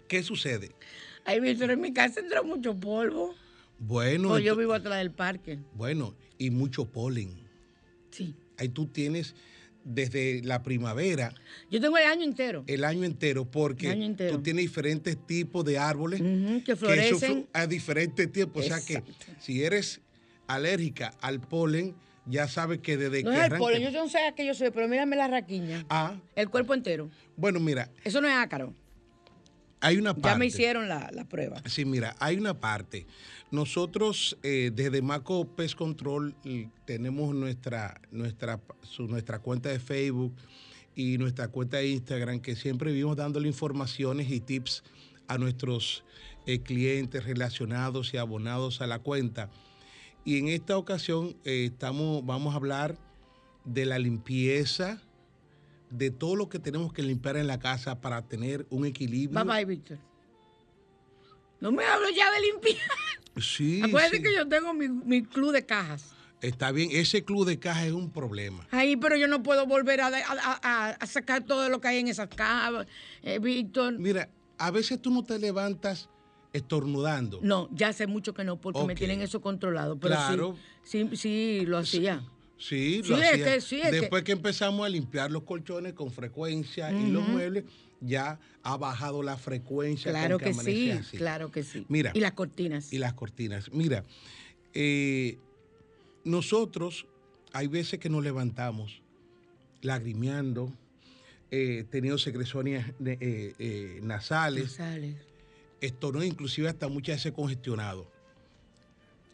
¿qué 0.07 0.21
sucede? 0.21 0.69
Ay, 1.25 1.39
Víctor, 1.39 1.71
en 1.71 1.81
mi 1.81 1.93
casa 1.93 2.19
entra 2.19 2.43
mucho 2.43 2.77
polvo. 2.77 3.33
Bueno. 3.79 4.29
Pues 4.29 4.43
yo 4.43 4.55
vivo 4.55 4.73
atrás 4.73 4.97
del 4.97 5.12
parque. 5.12 5.59
Bueno, 5.73 6.15
y 6.38 6.49
mucho 6.49 6.86
polen. 6.86 7.31
Sí. 8.12 8.36
Ahí 8.57 8.69
tú 8.69 8.88
tienes 8.88 9.36
desde 9.83 10.41
la 10.43 10.63
primavera. 10.63 11.33
Yo 11.69 11.81
tengo 11.81 11.97
el 11.97 12.05
año 12.05 12.23
entero. 12.23 12.63
El 12.67 12.83
año 12.83 13.03
entero, 13.03 13.45
porque 13.45 14.15
tú 14.29 14.41
tienes 14.41 14.63
diferentes 14.63 15.17
tipos 15.25 15.65
de 15.65 15.77
árboles 15.77 16.21
que 16.63 16.75
florecen 16.75 17.47
a 17.53 17.67
diferentes 17.67 18.31
tiempos. 18.31 18.65
O 18.65 18.67
sea 18.67 18.79
que 18.86 19.03
si 19.39 19.63
eres 19.63 20.01
alérgica 20.47 21.13
al 21.21 21.41
polen, 21.41 21.95
ya 22.25 22.47
sabes 22.47 22.79
que 22.79 22.95
desde 22.95 23.23
no 23.23 23.31
que 23.31 23.38
es 23.38 23.51
el 23.51 23.57
polen, 23.57 23.81
yo 23.81 23.91
no 23.91 24.07
sé 24.07 24.19
a 24.19 24.33
qué 24.33 24.45
yo 24.45 24.53
soy, 24.53 24.71
pero 24.71 24.88
mírame 24.88 25.15
la 25.15 25.27
raquiña. 25.27 25.86
Ah. 25.89 26.15
El 26.36 26.49
cuerpo 26.49 26.73
entero. 26.73 27.09
Bueno, 27.36 27.59
mira. 27.59 27.89
Eso 28.03 28.21
no 28.21 28.27
es 28.27 28.36
ácaro. 28.36 28.73
Hay 29.84 29.98
una 29.98 30.13
parte. 30.13 30.30
Ya 30.30 30.38
me 30.38 30.46
hicieron 30.46 30.88
la, 30.88 31.26
prueba. 31.30 31.62
Sí, 31.65 31.84
mira, 31.84 32.15
hay 32.19 32.38
una 32.38 32.58
parte. 32.58 33.06
Nosotros 33.52 34.38
eh, 34.41 34.72
desde 34.74 35.02
Maco 35.02 35.46
Pest 35.46 35.76
Control 35.76 36.34
tenemos 36.86 37.36
nuestra, 37.36 38.00
nuestra, 38.10 38.62
nuestra 38.98 39.39
cuenta 39.39 39.67
de 39.69 39.80
Facebook 39.80 40.34
y 40.96 41.17
nuestra 41.17 41.50
cuenta 41.50 41.78
de 41.78 41.89
Instagram 41.89 42.39
que 42.39 42.56
siempre 42.56 42.91
vivimos 42.91 43.17
dándole 43.17 43.50
informaciones 43.50 44.32
y 44.32 44.39
tips 44.39 44.84
a 45.28 45.38
nuestros 45.38 46.06
eh, 46.46 46.60
clientes 46.60 47.26
relacionados 47.26 48.13
y 48.13 48.17
abonados 48.17 48.82
a 48.82 48.88
la 48.88 49.00
cuenta. 49.00 49.50
Y 50.24 50.38
en 50.38 50.48
esta 50.48 50.78
ocasión 50.78 51.36
eh, 51.43 51.65
estamos, 51.65 52.26
vamos 52.26 52.54
a 52.54 52.56
hablar 52.58 52.98
de 53.65 53.86
la 53.86 54.00
limpieza 54.00 55.02
de 55.93 56.10
todo 56.10 56.36
lo 56.36 56.49
que 56.49 56.60
tenemos 56.60 56.91
que 56.91 57.03
limpiar 57.03 57.38
en 57.38 57.47
la 57.47 57.60
casa 57.60 58.01
para 58.01 58.23
tener 58.23 58.65
un 58.69 58.86
equilibrio. 58.86 59.43
Bye 59.43 59.53
bye, 59.53 59.65
Víctor. 59.65 59.99
No 61.60 61.71
me 61.71 61.86
hablo 61.86 62.10
ya 62.10 62.32
de 62.32 62.41
limpiar. 62.41 62.82
Sí. 63.39 63.82
Acuérdate 63.84 64.21
que 64.21 64.34
yo 64.34 64.47
tengo 64.47 64.73
mi, 64.73 65.23
club 65.23 65.53
de 65.53 65.65
cajas. 65.65 66.13
Está 66.41 66.71
bien, 66.71 66.89
ese 66.91 67.23
club 67.23 67.45
de 67.45 67.58
cajas 67.58 67.86
es 67.86 67.93
un 67.93 68.12
problema. 68.12 68.67
Ay, 68.69 68.97
pero 68.97 69.15
yo 69.15 69.27
no 69.27 69.43
puedo 69.43 69.65
volver 69.65 70.01
a, 70.01 70.97
sacar 71.08 71.43
todo 71.45 71.69
lo 71.69 71.79
que 71.79 71.88
hay 71.88 71.99
en 71.99 72.10
esas 72.10 72.27
cajas, 72.27 72.86
eh, 73.21 73.39
Víctor. 73.39 73.97
Mira, 73.97 74.29
a 74.58 74.71
veces 74.71 75.01
tú 75.01 75.10
no 75.10 75.23
te 75.23 75.39
levantas 75.39 76.10
estornudando. 76.51 77.39
No, 77.41 77.69
ya 77.71 77.89
hace 77.89 78.08
mucho 78.08 78.34
que 78.34 78.43
no, 78.43 78.60
porque 78.60 78.84
me 78.84 78.95
tienen 78.95 79.21
eso 79.21 79.41
controlado. 79.41 79.97
Pero 79.97 80.15
claro. 80.15 80.58
sí, 80.84 81.08
sí, 81.12 81.17
sí, 81.17 81.65
lo 81.65 81.77
hacía. 81.77 82.23
Sí, 82.58 83.02
lo 83.04 83.16
hacía. 83.16 83.92
Después 83.92 84.24
que... 84.24 84.32
empezamos 84.32 84.86
a 84.86 84.89
limpiar 84.89 85.32
los 85.32 85.44
colchones 85.44 85.94
con 85.94 86.12
frecuencia 86.12 86.92
y 86.92 87.12
los 87.12 87.28
muebles, 87.28 87.66
ya 88.00 88.39
ha 88.62 88.78
bajado 88.78 89.24
la 89.24 89.38
frecuencia. 89.38 90.12
Claro 90.12 90.38
que, 90.38 90.54
sí, 90.54 90.94
claro 91.18 91.52
que 91.52 91.63
sí. 91.63 91.86
Mira, 91.89 92.12
y 92.13 92.20
las 92.20 92.34
cortinas. 92.34 92.94
Y 92.94 92.98
las 93.00 93.13
cortinas. 93.13 93.72
Mira, 93.72 94.04
eh, 94.74 95.38
nosotros 96.24 97.06
hay 97.52 97.68
veces 97.68 98.00
que 98.00 98.10
nos 98.10 98.24
levantamos 98.24 99.02
lagrimeando, 99.82 100.72
eh, 101.52 101.86
teniendo 101.89 102.18
secreciones 102.18 102.86
eh, 103.06 104.00
nasales, 104.02 104.80
nasales. 104.80 105.16
Inclusive 106.24 106.70
hasta 106.70 106.88
muchas 106.88 107.18
veces 107.18 107.34
congestionado. 107.34 108.12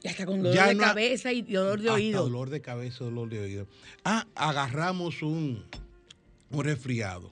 Y 0.02 0.08
hasta 0.08 0.26
con 0.26 0.42
dolor 0.42 0.68
de 0.68 0.78
cabeza 0.78 1.34
y 1.34 1.42
dolor 1.42 1.82
de 1.82 1.90
oído. 1.90 2.24
dolor 2.24 2.50
de 2.50 2.62
cabeza, 2.62 3.04
dolor 3.04 3.30
de 3.30 3.40
oído. 3.40 3.68
Ah, 4.06 4.28
agarramos 4.36 5.22
un, 5.22 5.66
un 6.52 6.64
resfriado. 6.64 7.32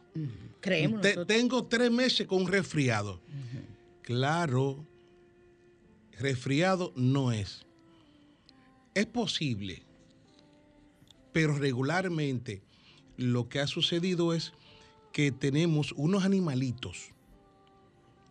Creemos. 0.59 1.01
tengo 1.27 1.65
tres 1.65 1.91
meses 1.91 2.27
con 2.27 2.41
un 2.41 2.47
resfriado. 2.47 3.21
Claro, 4.01 4.85
resfriado 6.19 6.91
no 6.95 7.31
es. 7.31 7.65
Es 8.93 9.05
posible, 9.05 9.83
pero 11.31 11.55
regularmente 11.55 12.61
lo 13.15 13.47
que 13.47 13.59
ha 13.59 13.67
sucedido 13.67 14.33
es 14.33 14.53
que 15.13 15.31
tenemos 15.31 15.93
unos 15.93 16.25
animalitos 16.25 17.11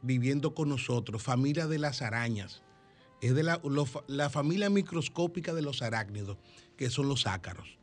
viviendo 0.03 0.55
con 0.55 0.68
nosotros, 0.68 1.22
familia 1.22 1.66
de 1.66 1.79
las 1.79 2.03
arañas 2.03 2.62
es 3.20 3.35
de 3.35 3.42
la, 3.42 3.61
la 4.07 4.31
familia 4.31 4.70
microscópica 4.70 5.55
de 5.55 5.62
los 5.62 5.83
arácnidos, 5.83 6.37
que 6.76 6.90
son 6.90 7.09
los 7.09 7.26
ácaros. 7.26 7.79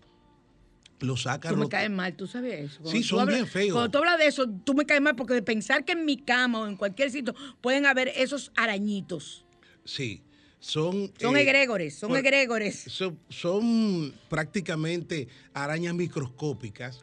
Los 1.00 1.28
ácaros. 1.28 1.58
Tú 1.58 1.64
me 1.64 1.70
caes 1.70 1.90
mal, 1.90 2.16
tú 2.16 2.28
sabes 2.28 2.72
eso. 2.72 2.86
sí, 2.86 3.04
son 3.04 3.28
bien 3.28 3.48
feos. 3.48 3.74
Cuando 3.74 3.92
tú 3.92 3.98
hablas 3.98 4.20
de 4.20 4.28
eso, 4.28 4.48
tú 4.48 4.74
me 4.74 4.86
caes 4.86 5.02
mal 5.02 5.16
porque 5.16 5.34
de 5.34 5.42
pensar 5.42 5.84
que 5.84 5.94
en 5.94 6.06
mi 6.06 6.18
cama 6.18 6.62
o 6.62 6.68
en 6.68 6.78
cualquier 6.78 7.12
sitio 7.12 7.36
pueden 7.62 7.86
haber 7.86 8.10
esos 8.10 8.52
arañitos. 8.56 9.46
Sí, 9.84 10.22
son... 10.60 11.12
Son 11.20 11.36
egregores, 11.36 11.96
son 11.96 12.16
egregores. 12.16 12.86
Son, 13.30 14.14
prácticamente 14.30 15.28
arañas 15.54 15.94
microscópicas, 15.94 17.02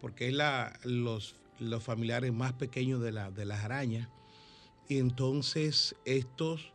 porque 0.00 0.28
es 0.28 0.32
la, 0.32 0.78
los, 0.84 1.34
los 1.58 1.82
familiares 1.82 2.32
más 2.32 2.54
pequeños 2.54 3.02
de, 3.02 3.12
la, 3.12 3.30
de 3.30 3.44
las 3.44 3.62
arañas. 3.62 4.08
Y 4.88 4.98
entonces 4.98 5.96
estos 6.04 6.72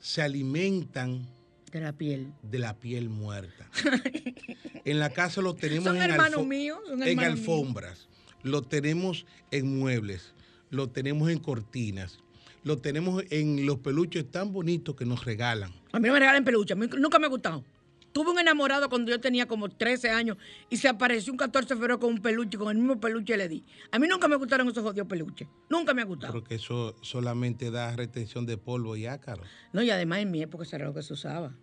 se 0.00 0.22
alimentan 0.22 1.26
de 1.70 1.80
la 1.80 1.92
piel. 1.92 2.32
De 2.42 2.58
la 2.58 2.74
piel 2.74 3.08
muerta. 3.08 3.70
en 4.84 4.98
la 4.98 5.10
casa 5.10 5.40
lo 5.40 5.54
tenemos 5.54 5.94
en, 5.94 7.02
en 7.02 7.20
alfombras, 7.20 8.08
lo 8.42 8.62
tenemos 8.62 9.24
en 9.52 9.78
muebles, 9.78 10.34
lo 10.70 10.88
tenemos 10.88 11.30
en 11.30 11.38
cortinas, 11.38 12.18
lo 12.64 12.78
tenemos 12.78 13.22
en 13.30 13.66
los 13.66 13.78
peluches 13.78 14.28
tan 14.28 14.52
bonitos 14.52 14.96
que 14.96 15.04
nos 15.04 15.24
regalan. 15.24 15.72
A 15.92 16.00
mí 16.00 16.08
no 16.08 16.14
me 16.14 16.18
regalan 16.18 16.44
peluches, 16.44 16.76
nunca 16.76 17.18
me 17.18 17.26
ha 17.26 17.30
gustado. 17.30 17.64
Tuve 18.12 18.30
un 18.30 18.38
enamorado 18.38 18.88
cuando 18.88 19.10
yo 19.10 19.20
tenía 19.20 19.46
como 19.46 19.68
13 19.68 20.10
años 20.10 20.36
y 20.68 20.76
se 20.78 20.88
apareció 20.88 21.32
un 21.32 21.36
14 21.36 21.68
de 21.68 21.74
febrero 21.76 22.00
con 22.00 22.10
un 22.10 22.20
peluche, 22.20 22.58
con 22.58 22.70
el 22.70 22.78
mismo 22.78 22.98
peluche 23.00 23.36
le 23.36 23.48
di. 23.48 23.64
A 23.92 23.98
mí 23.98 24.08
nunca 24.08 24.26
me 24.26 24.36
gustaron 24.36 24.68
esos 24.68 24.82
jodidos 24.82 25.06
peluches. 25.06 25.46
Nunca 25.68 25.94
me 25.94 26.02
ha 26.02 26.04
gustado. 26.04 26.32
Porque 26.32 26.56
eso 26.56 26.96
solamente 27.02 27.70
da 27.70 27.94
retención 27.94 28.46
de 28.46 28.56
polvo 28.56 28.96
y 28.96 29.06
ácaro. 29.06 29.42
No, 29.72 29.82
y 29.82 29.90
además 29.90 30.20
en 30.20 30.30
mi 30.30 30.42
época 30.42 30.64
eso 30.64 30.76
era 30.76 30.86
lo 30.86 30.94
que 30.94 31.02
se 31.02 31.12
usaba. 31.12 31.54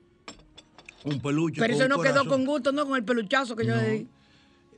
Un 1.04 1.22
peluche. 1.22 1.60
Pero 1.60 1.74
eso 1.74 1.88
no 1.88 2.02
quedó 2.02 2.26
con 2.26 2.46
gusto, 2.46 2.72
¿no? 2.72 2.86
Con 2.86 2.98
el 2.98 3.04
peluchazo 3.04 3.56
que 3.56 3.66
yo 3.66 3.76
le 3.76 3.90
di. 3.90 4.08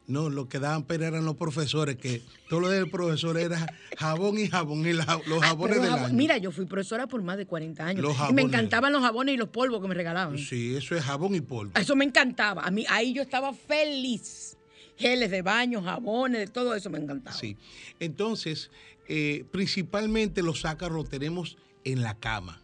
No, 0.10 0.28
lo 0.28 0.50
que 0.50 0.58
daban 0.58 0.86
pena 0.86 1.06
eran 1.06 1.24
los 1.24 1.36
profesores, 1.36 1.96
que 1.96 2.24
todo 2.50 2.62
lo 2.62 2.70
del 2.70 2.90
profesor 2.90 3.38
era 3.38 3.72
jabón 3.96 4.40
y 4.40 4.48
jabón, 4.48 4.84
y 4.88 4.94
los 4.94 5.06
jabones 5.06 5.80
del 5.80 5.94
año. 5.94 6.14
Mira, 6.16 6.40
yo 6.40 6.52
fui 6.52 6.66
profesora 6.66 7.06
por 7.06 7.22
más 7.22 7.38
de 7.38 7.46
40 7.46 7.86
años. 7.86 8.16
y 8.28 8.34
me 8.34 8.42
encantaban 8.42 8.92
los 8.92 9.04
jabones 9.04 9.36
y 9.36 9.38
los 9.38 9.50
polvos 9.50 9.80
que 9.80 9.88
me 9.88 9.94
regalaban. 9.94 10.40
Sí, 10.40 10.76
eso 10.76 10.96
es 10.96 11.04
jabón 11.04 11.36
y 11.36 11.42
polvo. 11.42 11.80
Eso 11.80 11.96
me 11.96 12.06
encantaba. 12.06 12.64
A 12.64 12.72
mí, 12.72 12.86
ahí 12.90 13.14
yo 13.14 13.22
estaba 13.22 13.54
feliz. 13.54 14.58
Geles 14.98 15.30
de 15.30 15.44
baño, 15.44 15.80
jabones, 15.84 16.40
de 16.40 16.48
todo 16.48 16.74
eso 16.74 16.90
me 16.90 16.98
encantaba. 16.98 17.38
Sí. 17.38 17.56
Entonces, 18.00 18.72
eh, 19.08 19.46
principalmente 19.52 20.42
los 20.42 20.66
ácaros 20.66 20.98
los 20.98 21.10
tenemos 21.10 21.56
en 21.84 22.02
la 22.02 22.18
cama. 22.18 22.64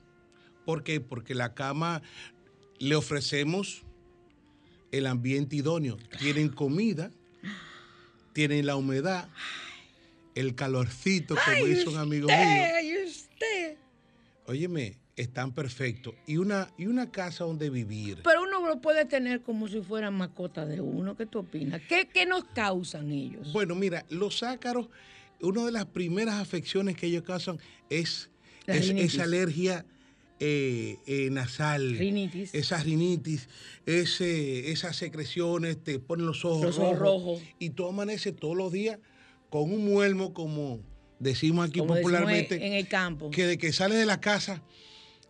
¿Por 0.65 0.81
qué? 0.81 0.99
Porque 0.99 1.35
la 1.35 1.53
cama 1.53 2.01
le 2.79 2.95
ofrecemos 2.95 3.83
el 4.91 5.05
ambiente 5.05 5.57
idóneo. 5.57 5.97
Tienen 6.17 6.49
comida 6.49 7.11
tienen 8.35 8.65
la 8.65 8.75
humedad, 8.75 9.29
el 10.35 10.55
calorcito, 10.55 11.35
como 11.45 11.65
dice 11.65 11.87
un 11.87 11.95
amigo 11.95 12.27
mío. 12.27 13.07
usted. 13.07 13.77
Óyeme, 14.45 14.97
están 15.15 15.53
perfectos. 15.53 16.15
Y 16.27 16.35
una, 16.35 16.67
y 16.77 16.87
una 16.87 17.09
casa 17.09 17.45
donde 17.45 17.69
vivir. 17.69 18.19
Pero 18.25 18.43
uno 18.43 18.67
lo 18.67 18.81
puede 18.81 19.05
tener 19.05 19.41
como 19.41 19.69
si 19.69 19.79
fueran 19.79 20.15
mascotas 20.15 20.67
de 20.67 20.81
uno. 20.81 21.15
¿Qué 21.15 21.25
tú 21.25 21.39
opinas? 21.39 21.81
¿Qué, 21.87 22.25
nos 22.25 22.43
causan 22.43 23.09
ellos? 23.09 23.53
Bueno, 23.53 23.73
mira, 23.73 24.05
los 24.09 24.43
ácaros, 24.43 24.89
una 25.39 25.63
de 25.63 25.71
las 25.71 25.85
primeras 25.85 26.35
afecciones 26.35 26.97
que 26.97 27.07
ellos 27.07 27.23
causan 27.23 27.57
es, 27.89 28.29
esa 28.67 29.23
alergia 29.23 29.85
eh, 30.39 30.97
eh, 31.07 31.29
nasal, 31.31 31.97
rinitis. 31.97 32.53
esa 32.53 32.81
rinitis, 32.83 33.47
ese, 33.85 34.71
esas 34.71 34.95
secreciones, 34.95 35.83
te 35.83 35.99
ponen 35.99 36.25
los 36.25 36.43
ojos, 36.43 36.75
rojos, 36.75 37.41
y 37.59 37.69
tú 37.69 37.87
amaneces 37.87 38.35
todos 38.35 38.57
los 38.57 38.71
días 38.71 38.99
con 39.49 39.71
un 39.71 39.85
muelmo, 39.85 40.33
como 40.33 40.81
decimos 41.19 41.69
aquí 41.69 41.79
popularmente, 41.81 42.65
en 42.65 42.73
el 42.73 42.87
campo. 42.87 43.31
Que 43.31 43.45
de 43.45 43.57
que 43.57 43.71
sales 43.71 43.97
de 43.97 44.05
la 44.05 44.19
casa 44.19 44.61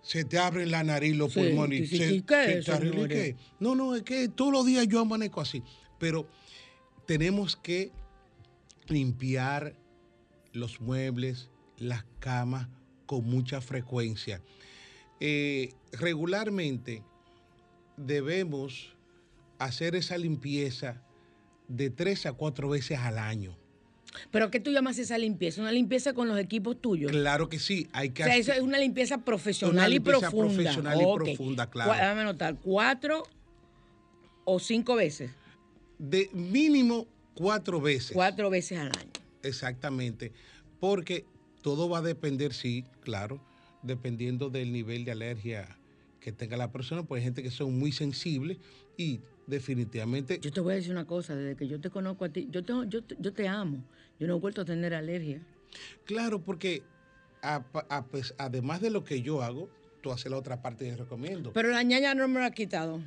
se 0.02 0.24
te 0.24 0.38
abren 0.38 0.70
la 0.70 0.84
nariz, 0.84 1.16
los 1.16 1.34
pulmones. 1.34 1.90
¿qué 1.90 3.36
No, 3.60 3.76
no, 3.76 3.96
es 3.96 4.04
que 4.04 4.28
todos 4.28 4.52
los 4.52 4.66
días 4.66 4.88
yo 4.88 5.00
amanezco 5.00 5.42
así. 5.42 5.64
Pero 6.00 6.28
tenemos 7.08 7.56
que 7.56 7.92
limpiar 8.88 9.76
los 10.54 10.80
muebles, 10.80 11.50
las 11.78 12.06
camas 12.20 12.68
con 13.06 13.26
mucha 13.26 13.62
frecuencia. 13.62 14.42
Eh, 15.20 15.74
regularmente 15.94 17.04
debemos 17.98 18.94
hacer 19.60 19.96
esa 19.96 20.18
limpieza 20.18 21.02
de 21.68 21.90
tres 21.90 22.26
a 22.26 22.34
cuatro 22.34 22.70
veces 22.70 23.00
al 23.00 23.18
año. 23.18 23.58
¿Pero 24.32 24.50
qué 24.50 24.60
tú 24.60 24.72
llamas 24.72 24.98
esa 24.98 25.18
limpieza? 25.18 25.62
¿Una 25.62 25.72
limpieza 25.72 26.14
con 26.14 26.28
los 26.28 26.40
equipos 26.40 26.80
tuyos? 26.80 27.12
Claro 27.12 27.50
que 27.50 27.60
sí. 27.60 27.88
Hay 27.92 28.12
que 28.12 28.24
o 28.24 28.26
sea, 28.26 28.38
eso 28.38 28.54
es 28.54 28.62
una 28.62 28.78
limpieza 28.78 29.20
profesional 29.20 29.94
y 29.94 30.00
profunda. 30.00 30.30
profesional 30.32 31.02
y 31.02 31.16
profunda, 31.16 31.70
claro. 31.70 31.94
Déjame 31.94 32.24
notar, 32.24 32.56
¿cuatro 32.56 33.24
o 34.46 34.60
cinco 34.60 34.96
veces? 34.96 35.32
De 35.98 36.30
mínimo 36.34 37.08
cuatro 37.34 37.82
veces. 37.82 38.12
Cuatro 38.14 38.50
veces 38.50 38.80
al 38.80 38.88
año. 38.88 39.12
Exactamente. 39.44 40.32
Porque 40.80 41.26
todo 41.62 41.90
va 41.90 42.00
a 42.00 42.02
depender, 42.02 42.54
sí, 42.54 42.86
claro, 43.02 43.42
dependiendo 43.86 44.50
del 44.50 44.72
nivel 44.72 45.06
de 45.06 45.12
alergia 45.12 45.78
que 46.20 46.32
tenga 46.32 46.58
la 46.58 46.72
persona, 46.72 47.04
pues 47.04 47.20
hay 47.20 47.26
gente 47.26 47.44
que 47.44 47.52
son 47.52 47.78
muy 47.78 47.92
sensibles 47.92 48.58
y 48.98 49.22
definitivamente... 49.48 50.40
Yo 50.42 50.52
te 50.52 50.60
voy 50.60 50.74
a 50.74 50.76
decir 50.78 50.92
una 50.92 51.06
cosa, 51.06 51.36
desde 51.36 51.56
que 51.56 51.68
yo 51.68 51.80
te 51.80 51.90
conozco 51.90 52.26
a 52.26 52.30
ti, 52.30 52.48
yo 52.50 52.64
te, 52.64 52.74
yo, 52.88 53.02
yo 53.20 53.34
te 53.34 53.48
amo, 53.48 53.84
yo 54.20 54.28
no 54.28 54.38
he 54.38 54.40
vuelto 54.40 54.62
a 54.62 54.66
tener 54.66 54.94
alergia. 54.94 55.42
Claro, 56.06 56.42
porque 56.42 56.84
pues, 58.10 58.34
además 58.38 58.82
de 58.82 58.90
lo 58.90 59.04
que 59.04 59.22
yo 59.22 59.44
hago, 59.44 59.70
tú 60.02 60.12
haces 60.12 60.32
la 60.32 60.38
otra 60.38 60.62
parte 60.62 60.88
y 60.88 60.92
recomiendo. 60.92 61.54
Pero 61.54 61.70
la 61.70 61.84
ñaña 61.84 62.16
no 62.16 62.28
me 62.28 62.40
la 62.40 62.48
ha 62.48 62.52
quitado. 62.52 63.02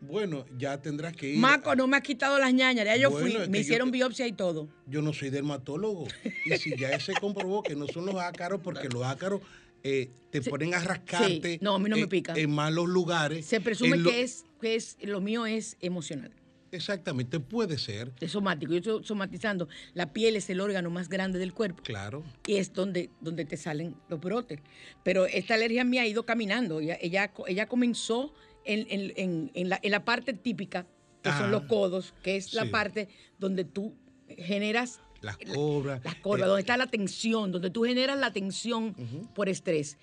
Bueno, 0.00 0.44
ya 0.58 0.82
tendrás 0.82 1.16
que 1.16 1.30
ir. 1.30 1.38
Maco, 1.38 1.74
no 1.74 1.86
me 1.86 1.96
ha 1.96 2.00
quitado 2.00 2.38
las 2.38 2.52
ñañas, 2.52 2.84
ya 2.84 2.96
yo 2.96 3.10
fui, 3.10 3.36
me 3.48 3.60
hicieron 3.60 3.90
biopsia 3.90 4.26
y 4.26 4.32
todo. 4.32 4.68
Yo 4.86 5.00
no 5.00 5.12
soy 5.12 5.30
dermatólogo. 5.30 6.06
y 6.44 6.56
si 6.56 6.76
ya 6.76 6.98
se 7.00 7.14
comprobó 7.14 7.62
que 7.62 7.74
no 7.74 7.86
son 7.86 8.06
los 8.06 8.16
ácaros, 8.16 8.60
porque 8.62 8.88
los 8.88 9.04
ácaros 9.04 9.40
eh, 9.84 10.10
te 10.30 10.40
ponen 10.40 10.74
a 10.74 10.80
rascarte 10.80 11.58
no, 11.60 11.74
a 11.74 11.78
mí 11.78 11.90
no 11.90 11.96
me 11.96 12.08
pica. 12.08 12.32
en 12.34 12.50
malos 12.50 12.88
lugares. 12.88 13.44
Se 13.44 13.60
presume 13.60 14.02
que, 14.02 14.22
es, 14.22 14.44
que 14.60 14.74
es, 14.74 14.96
lo 15.02 15.20
mío 15.20 15.44
es 15.44 15.76
emocional. 15.80 16.32
Exactamente, 16.72 17.38
puede 17.38 17.78
ser. 17.78 18.12
Es 18.20 18.32
somático. 18.32 18.72
Yo 18.72 18.78
estoy 18.78 19.04
somatizando. 19.04 19.68
La 19.92 20.12
piel 20.12 20.36
es 20.36 20.50
el 20.50 20.60
órgano 20.60 20.90
más 20.90 21.08
grande 21.08 21.38
del 21.38 21.52
cuerpo. 21.52 21.82
Claro. 21.84 22.24
Y 22.46 22.56
es 22.56 22.72
donde, 22.72 23.10
donde 23.20 23.44
te 23.44 23.56
salen 23.56 23.94
los 24.08 24.20
brotes. 24.20 24.58
Pero 25.04 25.26
esta 25.26 25.54
alergia 25.54 25.84
mía 25.84 26.02
ha 26.02 26.06
ido 26.06 26.26
caminando. 26.26 26.80
Ella, 26.80 27.30
ella, 27.46 27.68
comenzó 27.68 28.34
en, 28.64 29.50
la, 29.68 30.04
parte 30.04 30.32
típica, 30.32 30.86
que 31.22 31.30
son 31.30 31.52
los 31.52 31.64
codos, 31.64 32.14
que 32.22 32.36
es 32.36 32.54
la 32.54 32.68
parte 32.70 33.08
donde 33.38 33.64
tú 33.64 33.94
generas 34.28 35.00
las 35.24 35.38
cobras. 35.38 36.04
Las 36.04 36.14
cobras, 36.16 36.46
donde 36.46 36.60
está 36.60 36.76
la 36.76 36.86
tensión, 36.86 37.50
donde 37.52 37.70
tú 37.70 37.84
generas 37.84 38.18
la 38.18 38.32
tensión 38.32 38.94
por 39.34 39.48
estrés 39.48 39.98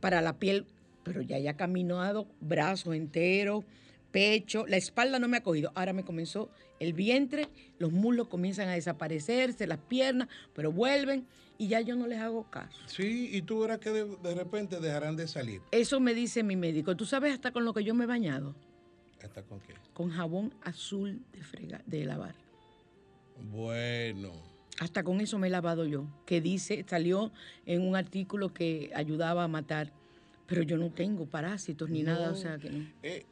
para 0.00 0.20
la 0.20 0.38
piel, 0.38 0.66
pero 1.04 1.20
ya 1.22 1.38
ya 1.38 1.56
caminado, 1.56 2.26
brazo 2.40 2.92
entero, 2.92 3.64
pecho, 4.10 4.66
la 4.66 4.76
espalda 4.76 5.18
no 5.18 5.28
me 5.28 5.38
ha 5.38 5.42
cogido, 5.42 5.72
ahora 5.74 5.92
me 5.92 6.04
comenzó 6.04 6.50
el 6.78 6.92
vientre, 6.92 7.48
los 7.78 7.92
muslos 7.92 8.28
comienzan 8.28 8.68
a 8.68 8.72
desaparecerse, 8.72 9.66
las 9.66 9.78
piernas, 9.78 10.28
pero 10.54 10.72
vuelven 10.72 11.26
y 11.58 11.68
ya 11.68 11.80
yo 11.80 11.96
no 11.96 12.06
les 12.06 12.18
hago 12.18 12.50
caso. 12.50 12.78
Sí, 12.86 13.30
y 13.32 13.42
tú 13.42 13.60
verás 13.60 13.78
que 13.78 13.90
de, 13.90 14.34
repente 14.34 14.80
dejarán 14.80 15.16
de 15.16 15.28
salir. 15.28 15.62
Eso 15.70 16.00
me 16.00 16.14
dice 16.14 16.42
mi 16.42 16.56
médico. 16.56 16.96
¿Tú 16.96 17.06
sabes 17.06 17.32
hasta 17.32 17.52
con 17.52 17.64
lo 17.64 17.72
que 17.72 17.84
yo 17.84 17.94
me 17.94 18.04
he 18.04 18.06
bañado? 18.06 18.54
¿Hasta 19.22 19.42
con 19.44 19.60
qué? 19.60 19.74
Con 19.94 20.10
jabón 20.10 20.52
azul 20.62 21.22
de, 21.32 21.44
frega, 21.44 21.80
de 21.86 22.04
lavar. 22.04 22.34
Bueno. 23.50 24.51
Hasta 24.82 25.04
con 25.04 25.20
eso 25.20 25.38
me 25.38 25.46
he 25.46 25.50
lavado 25.50 25.86
yo, 25.86 26.08
que 26.26 26.40
dice, 26.40 26.84
salió 26.88 27.30
en 27.66 27.82
un 27.82 27.94
artículo 27.94 28.52
que 28.52 28.90
ayudaba 28.96 29.44
a 29.44 29.48
matar, 29.48 29.92
pero 30.48 30.62
yo 30.62 30.76
no 30.76 30.90
tengo 30.90 31.24
parásitos 31.24 31.88
ni 31.88 32.02
nada, 32.02 32.32
o 32.32 32.34
sea 32.34 32.58
que 32.58 32.70
no. 32.70 32.84
Eh, 33.04 33.24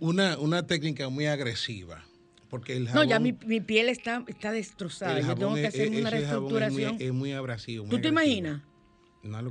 una, 0.00 0.38
una 0.38 0.66
técnica 0.66 1.10
muy 1.10 1.26
agresiva. 1.26 2.02
Porque 2.48 2.78
el 2.78 2.88
jabón, 2.88 3.04
no, 3.04 3.10
ya 3.10 3.20
mi, 3.20 3.32
piel 3.60 3.90
está, 3.90 4.24
está 4.26 4.52
destrozada. 4.52 5.20
Yo 5.20 5.34
tengo 5.34 5.54
que 5.54 5.66
hacer 5.66 5.90
una 5.90 6.08
reestructuración. 6.08 6.96
Es 6.98 7.12
muy, 7.12 7.32
abrasivo. 7.32 7.86
¿Tú 7.86 8.00
te 8.00 8.08
imaginas? 8.08 8.62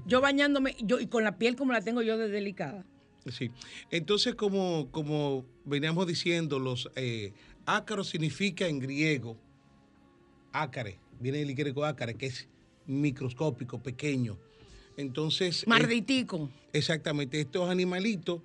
yo 0.08 0.22
bañándome, 0.22 0.76
yo 0.82 1.00
y 1.00 1.06
con 1.06 1.24
la 1.24 1.38
piel 1.38 1.56
como 1.56 1.74
la 1.74 1.82
tengo 1.82 2.02
yo 2.02 2.18
de 2.18 2.28
delicada. 2.28 2.84
Sí. 3.28 3.52
Entonces, 3.92 4.34
como, 4.34 4.90
como 4.90 5.46
veníamos 5.64 6.08
diciendo, 6.08 6.58
los 6.58 6.90
eh, 6.96 7.34
ácaros 7.68 8.10
significa 8.10 8.66
en 8.66 8.80
griego 8.80 9.38
ácare 10.52 10.98
viene 11.20 11.42
el 11.42 11.54
griego 11.56 11.86
ácara, 11.86 12.14
que 12.14 12.28
es 12.28 12.48
microscópico, 12.86 13.82
pequeño. 13.82 14.38
Entonces. 14.98 15.66
Marditico. 15.68 16.50
exactamente. 16.74 17.40
Estos 17.40 17.70
animalitos 17.70 18.42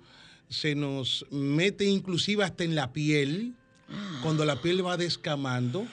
se 0.49 0.75
nos 0.75 1.25
meten 1.31 1.89
inclusive 1.89 2.43
hasta 2.43 2.63
en 2.63 2.75
la 2.75 2.93
piel, 2.93 3.55
cuando 4.21 4.45
la 4.45 4.61
piel 4.61 4.85
va 4.85 4.97
descamando, 4.97 5.87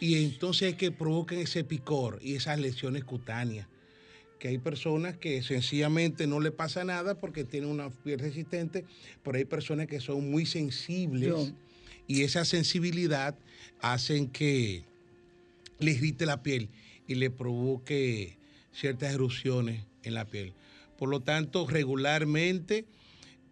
y 0.00 0.22
entonces 0.24 0.72
es 0.72 0.74
que 0.76 0.90
provocan 0.90 1.38
ese 1.38 1.64
picor 1.64 2.18
y 2.22 2.34
esas 2.34 2.58
lesiones 2.58 3.04
cutáneas. 3.04 3.66
que 4.38 4.48
hay 4.48 4.56
personas 4.56 5.18
que 5.18 5.42
sencillamente 5.42 6.26
no 6.26 6.40
le 6.40 6.50
pasa 6.50 6.82
nada 6.82 7.20
porque 7.20 7.44
tienen 7.44 7.68
una 7.68 7.90
piel 7.90 8.18
resistente, 8.18 8.86
pero 9.22 9.36
hay 9.36 9.44
personas 9.44 9.86
que 9.86 10.00
son 10.00 10.30
muy 10.30 10.46
sensibles 10.46 11.52
y 12.06 12.22
esa 12.22 12.46
sensibilidad 12.46 13.36
hacen 13.80 14.28
que 14.28 14.84
le 15.80 15.92
irrite 15.92 16.26
la 16.26 16.42
piel 16.42 16.70
y 17.06 17.16
le 17.16 17.30
provoque 17.30 18.38
ciertas 18.72 19.12
erupciones 19.12 19.84
en 20.02 20.14
la 20.14 20.26
piel. 20.26 20.54
Por 20.96 21.08
lo 21.08 21.20
tanto, 21.20 21.66
regularmente 21.66 22.86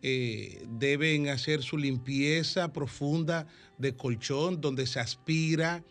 eh, 0.03 0.65
deben 0.79 1.29
hacer 1.29 1.63
su 1.63 1.77
limpieza 1.77 2.73
profunda 2.73 3.47
de 3.79 3.95
colchón, 3.95 4.61
donde 4.61 4.87
se 4.87 5.01
aspira, 5.01 5.83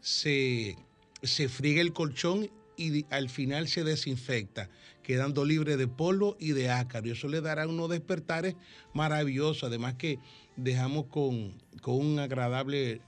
se, 0.00 0.76
se 1.22 1.48
friega 1.48 1.80
el 1.80 1.92
colchón 1.92 2.50
y 2.76 3.06
al 3.10 3.28
final 3.28 3.68
se 3.68 3.84
desinfecta, 3.84 4.68
quedando 5.02 5.44
libre 5.44 5.76
de 5.76 5.86
polvo 5.86 6.36
y 6.38 6.52
de 6.52 6.70
ácaro. 6.70 7.10
Eso 7.12 7.28
le 7.28 7.40
dará 7.40 7.66
unos 7.66 7.88
despertares 7.88 8.56
maravillosos, 8.92 9.64
además 9.64 9.94
que 9.94 10.18
dejamos 10.56 11.06
con, 11.06 11.54
un 11.86 12.18
agradable 12.18 13.00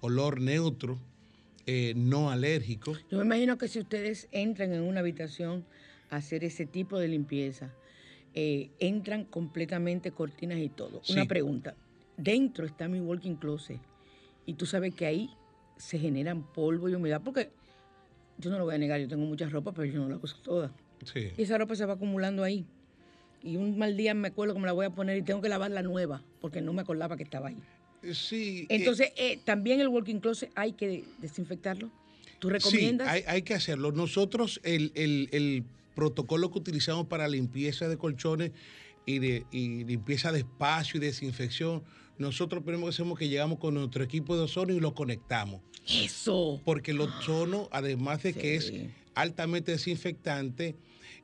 olor 0.00 0.40
neutro, 0.40 0.98
eh, 1.72 1.94
no 1.94 2.30
alérgico. 2.30 2.96
Yo 3.08 3.18
me 3.18 3.24
imagino 3.24 3.56
que 3.56 3.68
si 3.68 3.78
ustedes 3.78 4.26
entran 4.32 4.72
en 4.72 4.82
una 4.82 4.98
habitación 4.98 5.64
a 6.10 6.16
hacer 6.16 6.42
ese 6.42 6.66
tipo 6.66 6.98
de 6.98 7.06
limpieza, 7.06 7.72
eh, 8.34 8.70
entran 8.80 9.24
completamente 9.24 10.10
cortinas 10.10 10.58
y 10.58 10.68
todo. 10.68 11.00
Una 11.10 11.26
pregunta, 11.26 11.76
dentro 12.16 12.66
está 12.66 12.88
mi 12.88 12.98
walking 12.98 13.36
closet 13.36 13.78
y 14.46 14.54
tú 14.54 14.66
sabes 14.66 14.96
que 14.96 15.06
ahí 15.06 15.30
se 15.76 15.96
generan 16.00 16.42
polvo 16.42 16.88
y 16.88 16.94
humedad, 16.96 17.22
porque 17.24 17.50
yo 18.38 18.50
no 18.50 18.58
lo 18.58 18.64
voy 18.64 18.74
a 18.74 18.78
negar, 18.78 19.00
yo 19.00 19.06
tengo 19.06 19.24
mucha 19.24 19.48
ropa, 19.48 19.70
pero 19.70 19.84
yo 19.84 20.00
no 20.00 20.08
la 20.08 20.16
uso 20.20 20.38
toda. 20.42 20.72
Y 21.14 21.42
esa 21.42 21.56
ropa 21.56 21.76
se 21.76 21.86
va 21.86 21.92
acumulando 21.92 22.42
ahí. 22.42 22.66
Y 23.44 23.56
un 23.56 23.78
mal 23.78 23.96
día 23.96 24.12
me 24.12 24.26
acuerdo 24.26 24.54
que 24.54 24.60
me 24.60 24.66
la 24.66 24.72
voy 24.72 24.86
a 24.86 24.90
poner 24.90 25.16
y 25.18 25.22
tengo 25.22 25.40
que 25.40 25.48
lavar 25.48 25.70
la 25.70 25.82
nueva, 25.82 26.24
porque 26.40 26.60
no 26.60 26.72
me 26.72 26.82
acordaba 26.82 27.16
que 27.16 27.22
estaba 27.22 27.48
ahí. 27.48 27.58
Sí. 28.12 28.66
Entonces, 28.68 29.12
eh, 29.16 29.38
también 29.44 29.80
el 29.80 29.88
walking 29.88 30.20
closet 30.20 30.50
hay 30.54 30.72
que 30.72 31.04
desinfectarlo. 31.18 31.90
¿Tú 32.38 32.48
recomiendas? 32.48 33.14
Sí, 33.14 33.24
hay, 33.26 33.42
que 33.42 33.54
hacerlo. 33.54 33.92
Nosotros, 33.92 34.60
el, 34.64 35.64
protocolo 35.94 36.50
que 36.50 36.58
utilizamos 36.58 37.06
para 37.06 37.28
limpieza 37.28 37.88
de 37.88 37.98
colchones 37.98 38.52
y, 39.04 39.18
de, 39.18 39.44
y 39.50 39.84
limpieza 39.84 40.32
de 40.32 40.38
espacio 40.38 40.96
y 40.98 41.00
desinfección, 41.04 41.82
nosotros 42.16 42.62
primero 42.62 42.84
que 42.84 42.90
hacemos 42.90 43.18
que 43.18 43.28
llegamos 43.28 43.58
con 43.58 43.74
nuestro 43.74 44.02
equipo 44.02 44.36
de 44.36 44.42
ozono 44.42 44.72
y 44.72 44.80
lo 44.80 44.94
conectamos. 44.94 45.60
Eso. 45.86 46.60
Porque 46.64 46.92
el 46.92 47.00
ozono, 47.00 47.68
además 47.72 48.22
de 48.22 48.32
que 48.32 48.54
es 48.54 48.72
altamente 49.14 49.72
desinfectante, 49.72 50.76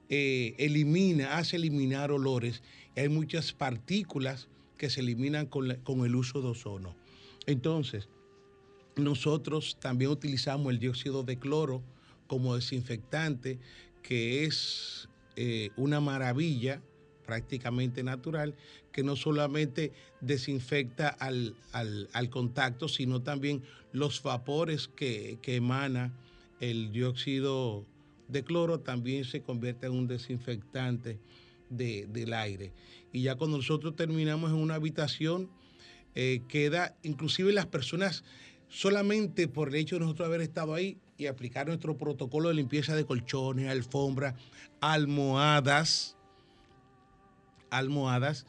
eh, 0.08 0.54
elimina, 0.58 1.38
hace 1.38 1.56
eliminar 1.56 2.10
olores. 2.12 2.62
Hay 2.96 3.08
muchas 3.08 3.52
partículas 3.52 4.48
que 4.76 4.90
se 4.90 5.00
eliminan 5.00 5.46
con, 5.46 5.70
el 5.70 6.14
uso 6.14 6.42
de 6.42 6.48
ozono. 6.48 6.94
Entonces, 7.46 8.08
nosotros 8.96 9.76
también 9.80 10.10
utilizamos 10.10 10.72
el 10.72 10.78
dióxido 10.78 11.22
de 11.22 11.38
cloro 11.38 11.82
como 12.26 12.54
desinfectante, 12.54 13.58
que 14.02 14.44
es 14.44 15.08
eh, 15.36 15.70
una 15.76 16.00
maravilla 16.00 16.80
prácticamente 17.26 18.02
natural, 18.02 18.54
que 18.92 19.02
no 19.02 19.16
solamente 19.16 19.92
desinfecta 20.20 21.08
al, 21.08 21.54
contacto, 22.30 22.88
sino 22.88 23.20
también 23.20 23.62
los 23.92 24.22
vapores 24.22 24.88
que, 24.88 25.38
emana 25.44 26.14
el 26.60 26.92
dióxido 26.92 27.84
de 28.28 28.42
cloro 28.42 28.80
también 28.80 29.24
se 29.24 29.42
convierte 29.42 29.86
en 29.86 29.92
un 29.92 30.06
desinfectante 30.06 31.18
del 31.68 32.32
aire. 32.32 32.72
Y 33.12 33.22
ya 33.22 33.36
cuando 33.36 33.56
nosotros 33.56 33.96
terminamos 33.96 34.50
en 34.50 34.56
una 34.56 34.74
habitación, 34.74 35.50
eh, 36.14 36.42
queda, 36.48 36.96
inclusive 37.02 37.52
las 37.52 37.66
personas, 37.66 38.24
solamente 38.68 39.48
por 39.48 39.68
el 39.68 39.76
hecho 39.76 39.96
de 39.96 40.00
nosotros 40.00 40.26
haber 40.26 40.40
estado 40.40 40.74
ahí 40.74 40.98
y 41.18 41.26
aplicar 41.26 41.66
nuestro 41.66 41.96
protocolo 41.96 42.48
de 42.48 42.54
limpieza 42.54 42.94
de 42.94 43.04
colchones, 43.04 43.68
alfombras, 43.68 44.34
almohadas, 44.80 46.16
almohadas, 47.70 48.46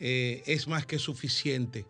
eh, 0.00 0.42
es 0.46 0.66
más 0.66 0.86
que 0.86 0.98
suficiente 0.98 1.86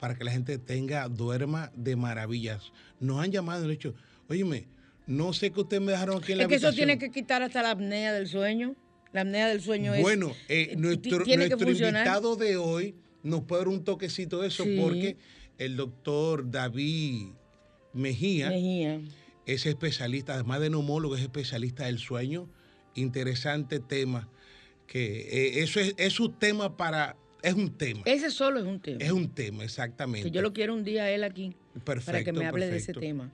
para 0.00 0.16
que 0.16 0.24
la 0.24 0.32
gente 0.32 0.58
tenga, 0.58 1.08
duerma 1.08 1.70
de 1.76 1.94
maravillas. 1.94 2.72
Nos 2.98 3.22
han 3.22 3.30
llamado 3.30 3.62
han 3.62 3.70
dicho, 3.70 3.94
óyeme, 4.28 4.66
no 5.06 5.32
sé 5.32 5.52
qué 5.52 5.60
ustedes 5.60 5.82
me 5.82 5.92
dejaron 5.92 6.16
aquí 6.22 6.32
en 6.32 6.38
la 6.38 6.44
Es 6.44 6.48
que 6.48 6.56
eso 6.56 6.72
tiene 6.72 6.98
que 6.98 7.10
quitar 7.10 7.42
hasta 7.42 7.62
la 7.62 7.70
apnea 7.70 8.12
del 8.12 8.26
sueño. 8.26 8.74
La 9.12 9.22
apnea 9.22 9.48
del 9.48 9.60
sueño 9.60 9.94
es... 9.94 10.02
Bueno, 10.02 10.34
eh, 10.48 10.74
nuestro, 10.76 11.24
nuestro 11.24 11.70
invitado 11.70 12.36
de 12.36 12.56
hoy 12.56 12.94
nos 13.22 13.42
puede 13.42 13.62
dar 13.62 13.68
un 13.68 13.84
toquecito 13.84 14.40
de 14.40 14.48
eso 14.48 14.64
porque 14.80 15.16
el 15.58 15.76
doctor 15.76 16.50
David 16.50 17.28
Mejía, 17.92 18.48
Mejía, 18.48 19.00
es 19.46 19.66
especialista, 19.66 20.34
además 20.34 20.60
de 20.60 20.70
neumólogo, 20.70 21.16
es 21.16 21.22
especialista 21.22 21.86
del 21.86 21.98
sueño. 21.98 22.48
Interesante 22.94 23.80
tema 23.80 24.28
que 24.86 25.20
eh, 25.20 25.62
eso 25.62 25.80
es, 25.80 25.94
es 25.96 26.20
un 26.20 26.38
tema 26.38 26.76
para 26.76 27.16
es 27.42 27.54
un 27.54 27.76
tema. 27.76 28.02
Ese 28.04 28.30
solo 28.30 28.60
es 28.60 28.66
un 28.66 28.80
tema. 28.80 28.98
Es 29.00 29.10
un 29.10 29.28
tema, 29.28 29.64
exactamente. 29.64 30.30
yo 30.30 30.42
lo 30.42 30.52
quiero 30.52 30.74
un 30.74 30.84
día 30.84 31.04
a 31.04 31.10
él 31.10 31.24
aquí. 31.24 31.56
Para 31.84 32.22
que 32.22 32.32
me 32.32 32.46
hable 32.46 32.68
de 32.68 32.76
ese 32.76 32.92
tema. 32.92 33.32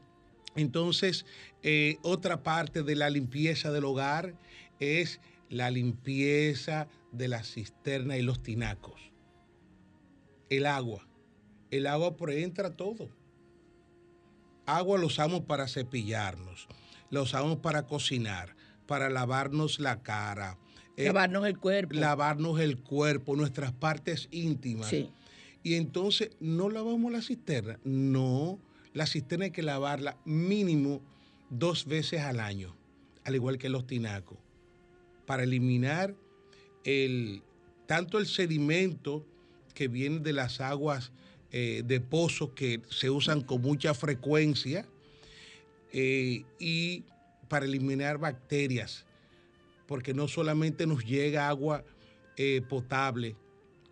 Entonces, 0.57 1.27
eh, 1.62 1.99
otra 2.03 2.43
parte 2.43 2.83
de 2.83 2.97
la 2.97 3.11
limpieza 3.11 3.71
del 3.71 3.85
hogar 3.85 4.35
es 4.81 5.21
la 5.48 5.70
limpieza 5.70 6.88
de 7.12 7.28
la 7.28 7.42
cisterna 7.42 8.16
y 8.16 8.22
los 8.22 8.42
tinacos. 8.42 9.12
El 10.50 10.66
agua. 10.66 11.06
El 11.70 11.87
agua 11.87 12.14
entra 12.28 12.76
todo. 12.76 13.08
Agua 14.66 14.98
lo 14.98 15.06
usamos 15.06 15.42
para 15.42 15.66
cepillarnos, 15.66 16.68
lo 17.11 17.22
usamos 17.22 17.58
para 17.58 17.87
cocinar, 17.87 18.54
para 18.87 19.08
lavarnos 19.08 19.80
la 19.80 20.02
cara, 20.02 20.58
eh, 20.98 21.06
lavarnos 21.06 21.46
el 21.46 21.58
cuerpo. 21.58 21.94
Lavarnos 21.94 22.61
el 22.61 22.78
cuerpo, 22.78 23.37
nuestras 23.37 23.72
partes 23.72 24.28
íntimas. 24.30 24.88
Sí. 24.88 25.11
Y 25.62 25.74
entonces 25.74 26.30
no 26.40 26.68
lavamos 26.68 27.12
la 27.12 27.22
cisterna. 27.22 27.78
No, 27.84 28.58
la 28.92 29.06
cisterna 29.06 29.46
hay 29.46 29.50
que 29.52 29.62
lavarla 29.62 30.18
mínimo 30.24 31.00
dos 31.50 31.87
veces 31.87 32.20
al 32.22 32.40
año, 32.40 32.76
al 33.24 33.37
igual 33.37 33.58
que 33.58 33.68
los 33.68 33.87
tinacos, 33.87 34.38
para 35.29 35.43
eliminar 35.43 36.14
el, 36.85 37.43
tanto 37.85 38.17
el 38.19 38.27
sedimento 38.27 39.27
que 39.75 39.87
viene 39.87 40.21
de 40.21 40.33
las 40.33 40.62
aguas 40.62 41.12
eh, 41.53 41.83
de 41.85 42.01
pozos 42.01 42.53
que 42.55 42.81
se 42.88 43.11
usan 43.11 43.43
con 43.43 43.61
mucha 43.61 43.93
frecuencia 43.93 44.88
eh, 45.93 46.45
y 46.59 47.05
para 47.47 47.67
eliminar 47.67 48.17
bacterias 48.17 49.05
porque 49.87 50.14
no 50.14 50.29
solamente 50.29 50.87
nos 50.87 51.05
llega 51.05 51.51
agua 51.51 51.85
eh, 52.38 52.62
potable, 52.67 53.37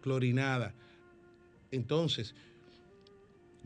clorinada. 0.00 0.74
Entonces, 1.70 2.34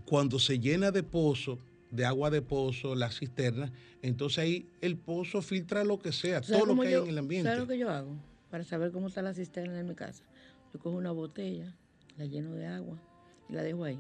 cuando 0.06 0.40
se 0.40 0.58
llena 0.58 0.90
de 0.90 1.04
pozo, 1.04 1.60
de 1.90 2.04
agua 2.04 2.30
de 2.30 2.42
pozo, 2.42 2.94
la 2.94 3.10
cisterna, 3.10 3.72
entonces 4.02 4.38
ahí 4.38 4.68
el 4.80 4.96
pozo 4.96 5.42
filtra 5.42 5.84
lo 5.84 5.98
que 5.98 6.12
sea, 6.12 6.40
todo 6.40 6.66
lo 6.66 6.80
que 6.80 6.88
hay 6.88 6.94
en 6.94 7.08
el 7.08 7.18
ambiente. 7.18 7.48
¿Sabes 7.48 7.60
lo 7.60 7.68
que 7.68 7.78
yo 7.78 7.90
hago 7.90 8.16
para 8.50 8.64
saber 8.64 8.92
cómo 8.92 9.08
está 9.08 9.22
la 9.22 9.34
cisterna 9.34 9.80
en 9.80 9.86
mi 9.86 9.94
casa? 9.94 10.24
Yo 10.72 10.78
cojo 10.78 10.96
una 10.96 11.10
botella, 11.10 11.74
la 12.16 12.26
lleno 12.26 12.52
de 12.54 12.66
agua 12.66 13.00
y 13.48 13.52
la 13.54 13.62
dejo 13.62 13.84
ahí. 13.84 13.98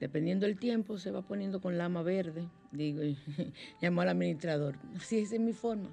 Dependiendo 0.00 0.46
del 0.46 0.58
tiempo, 0.58 0.96
se 0.98 1.10
va 1.10 1.22
poniendo 1.22 1.60
con 1.60 1.76
lama 1.76 2.02
verde. 2.02 2.48
Digo, 2.70 3.02
llamo 3.82 4.00
al 4.00 4.08
administrador. 4.10 4.78
Así 4.96 5.18
es 5.18 5.38
mi 5.40 5.52
forma. 5.52 5.90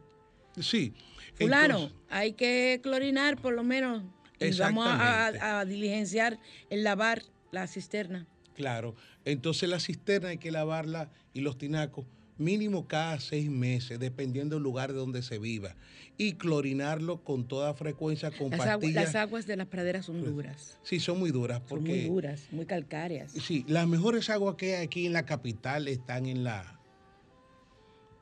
Sí. 0.59 0.93
Fulano, 1.33 1.91
hay 2.09 2.33
que 2.33 2.79
clorinar 2.81 3.41
por 3.41 3.53
lo 3.53 3.63
menos. 3.63 4.03
Y 4.39 4.57
vamos 4.57 4.85
a, 4.87 5.65
diligenciar 5.65 6.39
el 6.69 6.83
lavar 6.83 7.23
la 7.51 7.67
cisterna. 7.67 8.27
Claro. 8.55 8.95
Entonces 9.25 9.69
la 9.69 9.79
cisterna 9.79 10.29
hay 10.29 10.37
que 10.37 10.51
lavarla 10.51 11.11
y 11.33 11.41
los 11.41 11.57
tinacos 11.57 12.05
mínimo 12.37 12.87
cada 12.87 13.19
seis 13.19 13.49
meses, 13.49 13.99
dependiendo 13.99 14.55
del 14.55 14.63
lugar 14.63 14.91
de 14.91 14.99
donde 14.99 15.21
se 15.21 15.39
viva. 15.39 15.75
Y 16.17 16.33
clorinarlo 16.33 17.23
con 17.23 17.47
toda 17.47 17.73
frecuencia 17.73 18.31
con 18.31 18.49
las 18.49 18.59
pastillas. 18.59 19.05
las 19.05 19.15
aguas 19.15 19.45
de 19.45 19.57
las 19.57 19.67
praderas 19.67 20.05
son 20.05 20.23
duras. 20.23 20.79
Sí, 20.83 20.99
son 20.99 21.19
muy 21.19 21.31
duras. 21.31 21.61
Porque, 21.67 21.87
son 21.87 21.99
muy 21.99 22.09
duras, 22.09 22.47
muy 22.51 22.65
calcáreas. 22.65 23.31
Sí, 23.31 23.65
las 23.67 23.87
mejores 23.87 24.29
aguas 24.29 24.55
que 24.55 24.75
hay 24.75 24.85
aquí 24.85 25.05
en 25.05 25.13
la 25.13 25.25
capital 25.25 25.87
están 25.87 26.25
en 26.25 26.43
la, 26.43 26.74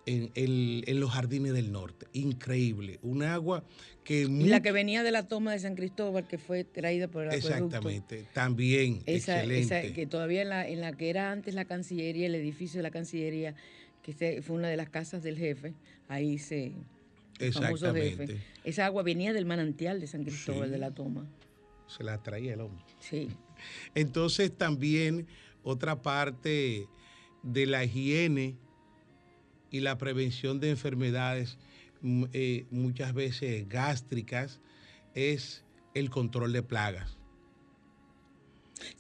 en, 0.06 1.00
los 1.00 1.12
jardines 1.12 1.54
del 1.54 1.72
norte. 1.72 2.08
Increíble. 2.14 3.00
Un 3.02 3.24
agua 3.24 3.64
que... 4.04 4.28
la 4.28 4.62
que 4.62 4.72
venía 4.72 5.04
de 5.04 5.12
la 5.12 5.28
toma 5.28 5.52
de 5.52 5.60
San 5.60 5.76
Cristóbal, 5.76 6.28
que 6.28 6.38
fue 6.38 6.64
traída 6.64 7.08
por 7.08 7.26
el 7.26 7.34
Exactamente. 7.34 8.26
También. 8.34 9.02
Esa, 9.06 9.44
excelente. 9.44 9.94
que 9.94 10.06
todavía 10.06 10.42
en 10.42 10.50
la, 10.50 10.68
en 10.68 10.82
la 10.82 10.94
que 10.94 11.10
era 11.10 11.32
antes 11.32 11.54
la 11.54 11.66
Cancillería, 11.66 12.28
el 12.28 12.36
edificio 12.36 12.80
de 12.80 12.84
la 12.84 12.92
Cancillería, 12.92 13.56
que 14.02 14.42
fue 14.42 14.56
una 14.56 14.68
de 14.68 14.78
las 14.78 14.90
casas 14.90 15.24
del 15.24 15.38
jefe, 15.38 15.74
ahí 16.10 16.38
se, 16.38 16.74
Exactamente. 17.40 18.42
Esa 18.64 18.86
agua 18.86 19.04
venía 19.04 19.34
del 19.34 19.46
manantial 19.46 20.00
de 20.00 20.08
San 20.08 20.24
Cristóbal 20.24 20.72
de 20.72 20.78
la 20.78 20.92
Toma. 20.92 21.26
Se 21.88 22.04
la 22.04 22.22
traía 22.22 22.54
el 22.54 22.62
hombre. 22.62 22.84
Sí. 23.00 23.30
Entonces 23.96 24.52
también 24.56 25.28
otra 25.64 26.02
parte 26.02 26.88
de 27.42 27.66
la 27.66 27.84
higiene 27.84 28.56
y 29.74 29.80
la 29.80 29.98
prevención 29.98 30.60
de 30.60 30.70
enfermedades 30.70 31.58
mm, 32.02 32.26
eh, 32.32 32.66
muchas 32.70 33.14
veces 33.14 33.68
gástricas 33.68 34.62
es 35.16 35.66
el 35.96 36.12
control 36.12 36.54
de 36.54 36.62
plagas. 36.62 37.18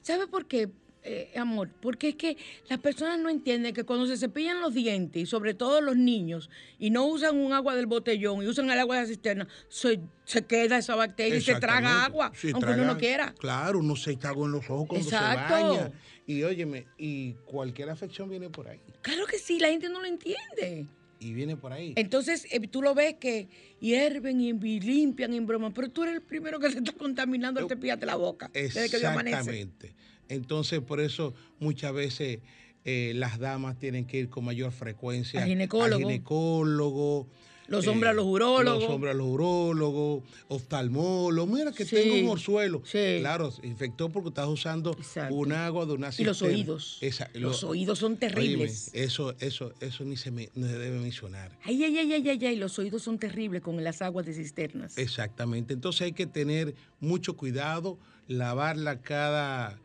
¿Sabe 0.01 0.27
por 0.27 0.47
qué? 0.47 0.69
Eh, 1.05 1.33
amor, 1.35 1.69
porque 1.81 2.09
es 2.09 2.15
que 2.15 2.37
las 2.69 2.79
personas 2.79 3.19
no 3.19 3.29
entienden 3.29 3.73
que 3.73 3.83
cuando 3.83 4.07
se 4.07 4.15
cepillan 4.15 4.61
los 4.61 4.73
dientes, 4.73 5.21
y 5.21 5.25
sobre 5.25 5.53
todo 5.53 5.81
los 5.81 5.97
niños, 5.97 6.49
y 6.79 6.91
no 6.91 7.05
usan 7.05 7.35
un 7.35 7.51
agua 7.51 7.75
del 7.75 7.87
botellón 7.87 8.41
y 8.41 8.47
usan 8.47 8.69
el 8.69 8.79
agua 8.79 8.95
de 8.95 9.01
la 9.01 9.07
cisterna, 9.07 9.47
se, 9.67 9.99
queda 10.47 10.77
esa 10.77 10.95
bacteria 10.95 11.35
y 11.35 11.41
se 11.41 11.55
traga 11.55 12.05
agua, 12.05 12.31
aunque 12.53 12.71
uno 12.71 12.85
no 12.85 12.97
quiera. 12.97 13.35
Claro, 13.37 13.79
uno 13.79 13.97
se 13.97 14.13
está 14.13 14.31
en 14.31 14.51
los 14.51 14.69
ojos 14.69 14.87
cuando 14.87 15.09
se 15.09 15.15
baña. 15.15 15.91
Y 16.25 16.43
óyeme, 16.43 16.87
y 16.97 17.33
cualquier 17.45 17.89
afección 17.89 18.29
viene 18.29 18.49
por 18.49 18.69
ahí. 18.69 18.79
Claro 19.01 19.25
que 19.25 19.37
sí, 19.37 19.59
la 19.59 19.67
gente 19.67 19.89
no 19.89 19.99
lo 19.99 20.07
entiende. 20.07 20.87
Y 21.19 21.33
viene 21.33 21.55
por 21.55 21.73
ahí. 21.73 21.93
Entonces, 21.95 22.47
eh, 22.51 22.65
tú 22.67 22.81
lo 22.81 22.93
ves 22.95 23.15
que 23.15 23.47
hierven 23.79 24.41
y, 24.41 24.53
limpian 24.79 25.33
y 25.33 25.39
broman, 25.39 25.73
pero 25.73 25.89
tú 25.89 26.03
eres 26.03 26.15
el 26.15 26.21
primero 26.21 26.59
que 26.59 26.69
se 26.71 26.79
está 26.79 26.91
contaminando 26.93 27.59
al 27.59 27.67
cepillarte 27.67 28.05
la 28.05 28.15
boca. 28.15 28.49
Exactamente. 28.53 29.95
Entonces, 30.29 30.79
por 30.81 30.99
eso 30.99 31.33
muchas 31.59 31.93
veces 31.93 32.39
eh, 32.85 33.13
las 33.15 33.39
damas 33.39 33.77
tienen 33.77 34.05
que 34.05 34.17
ir 34.17 34.29
con 34.29 34.45
mayor 34.45 34.71
frecuencia 34.71 35.41
al 35.41 35.47
ginecólogo. 35.47 36.07
ginecólogo 36.07 37.27
los 37.67 37.87
hombres 37.87 38.11
a 38.11 38.13
los 38.13 38.25
urólogos. 38.25 38.83
Los 38.83 38.91
hombres 38.91 39.13
a 39.13 39.17
los 39.17 39.27
urólogos, 39.27 40.23
oftalmólogos. 40.47 41.49
Mira 41.49 41.71
que 41.71 41.85
tengo 41.85 42.15
un 42.15 42.29
orzuelo. 42.29 42.81
Sí. 42.85 43.17
Claro, 43.19 43.53
infectó 43.63 44.09
porque 44.09 44.29
estás 44.29 44.47
usando 44.47 44.95
un 45.29 45.51
agua 45.51 45.85
de 45.85 45.93
una 45.93 46.11
cisterna. 46.11 46.23
Y 46.23 46.25
los 46.25 46.41
oídos. 46.41 46.99
los 47.33 47.63
oídos 47.63 47.99
son 47.99 48.17
terribles. 48.17 48.91
eso, 48.93 49.35
eso, 49.39 49.73
eso 49.79 50.03
ni 50.03 50.17
se, 50.17 50.31
me, 50.31 50.49
debe 50.53 50.99
mencionar. 50.99 51.57
Ay, 51.63 51.83
ay, 51.83 51.97
ay, 51.97 52.13
ay, 52.13 52.29
ay, 52.29 52.45
ay, 52.45 52.55
los 52.55 52.77
oídos 52.79 53.03
son 53.03 53.17
terribles 53.17 53.61
con 53.61 53.81
las 53.83 54.01
aguas 54.01 54.25
de 54.25 54.33
cisternas. 54.33 54.97
Exactamente. 54.97 55.73
Entonces 55.73 56.01
hay 56.01 56.13
que 56.13 56.25
tener 56.25 56.75
mucho 56.99 57.35
cuidado, 57.35 57.97
lavarla 58.27 58.99
cada 59.01 59.79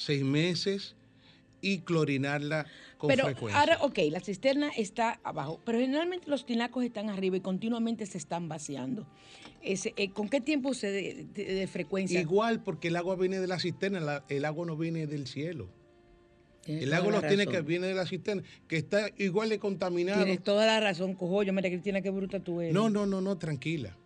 seis 0.00 0.24
meses 0.24 0.96
y 1.60 1.80
clorinarla 1.80 2.66
con 2.96 3.08
pero 3.08 3.24
frecuencia. 3.24 3.60
Ahora, 3.60 3.78
ok, 3.82 3.98
la 4.10 4.20
cisterna 4.20 4.70
está 4.76 5.20
abajo, 5.22 5.60
pero 5.64 5.78
generalmente 5.78 6.28
los 6.28 6.46
tinacos 6.46 6.84
están 6.84 7.10
arriba 7.10 7.36
y 7.36 7.40
continuamente 7.40 8.06
se 8.06 8.18
están 8.18 8.48
vaciando. 8.48 9.06
Eh, 9.62 10.10
¿Con 10.12 10.28
qué 10.30 10.40
tiempo 10.40 10.72
se 10.72 10.90
de, 10.90 11.66
frecuencia? 11.66 12.20
Igual, 12.20 12.62
porque 12.62 12.88
el 12.88 12.96
agua 12.96 13.16
viene 13.16 13.40
de 13.40 13.46
la 13.46 13.58
cisterna, 13.58 14.24
el 14.28 14.44
agua 14.44 14.66
no 14.66 14.76
viene 14.76 15.06
del 15.06 15.26
cielo. 15.26 15.68
el 16.66 16.92
agua 16.94 17.12
no 17.12 17.22
tiene 17.22 17.46
que 17.46 17.60
viene 17.60 17.86
de 17.86 17.94
la 17.94 18.06
cisterna, 18.06 18.42
que 18.68 18.78
está 18.78 19.10
igual 19.18 19.50
de 19.50 19.58
contaminado. 19.58 20.24
Tienes 20.24 20.42
toda 20.42 20.64
la 20.64 20.80
razón, 20.80 21.14
cojoyo. 21.14 21.52
Mira, 21.52 21.68
Cristina, 21.68 22.00
qué 22.00 22.10
bruta 22.10 22.40
tú 22.40 22.62
eres. 22.62 22.72
No, 22.72 22.88
no, 22.88 23.04
no, 23.04 23.20
no, 23.20 23.36
tranquila. 23.36 23.96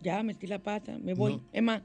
Ya, 0.00 0.22
metí 0.22 0.46
la 0.46 0.58
pata, 0.58 0.98
me 0.98 1.14
voy. 1.14 1.40
Es 1.52 1.62
más, 1.62 1.82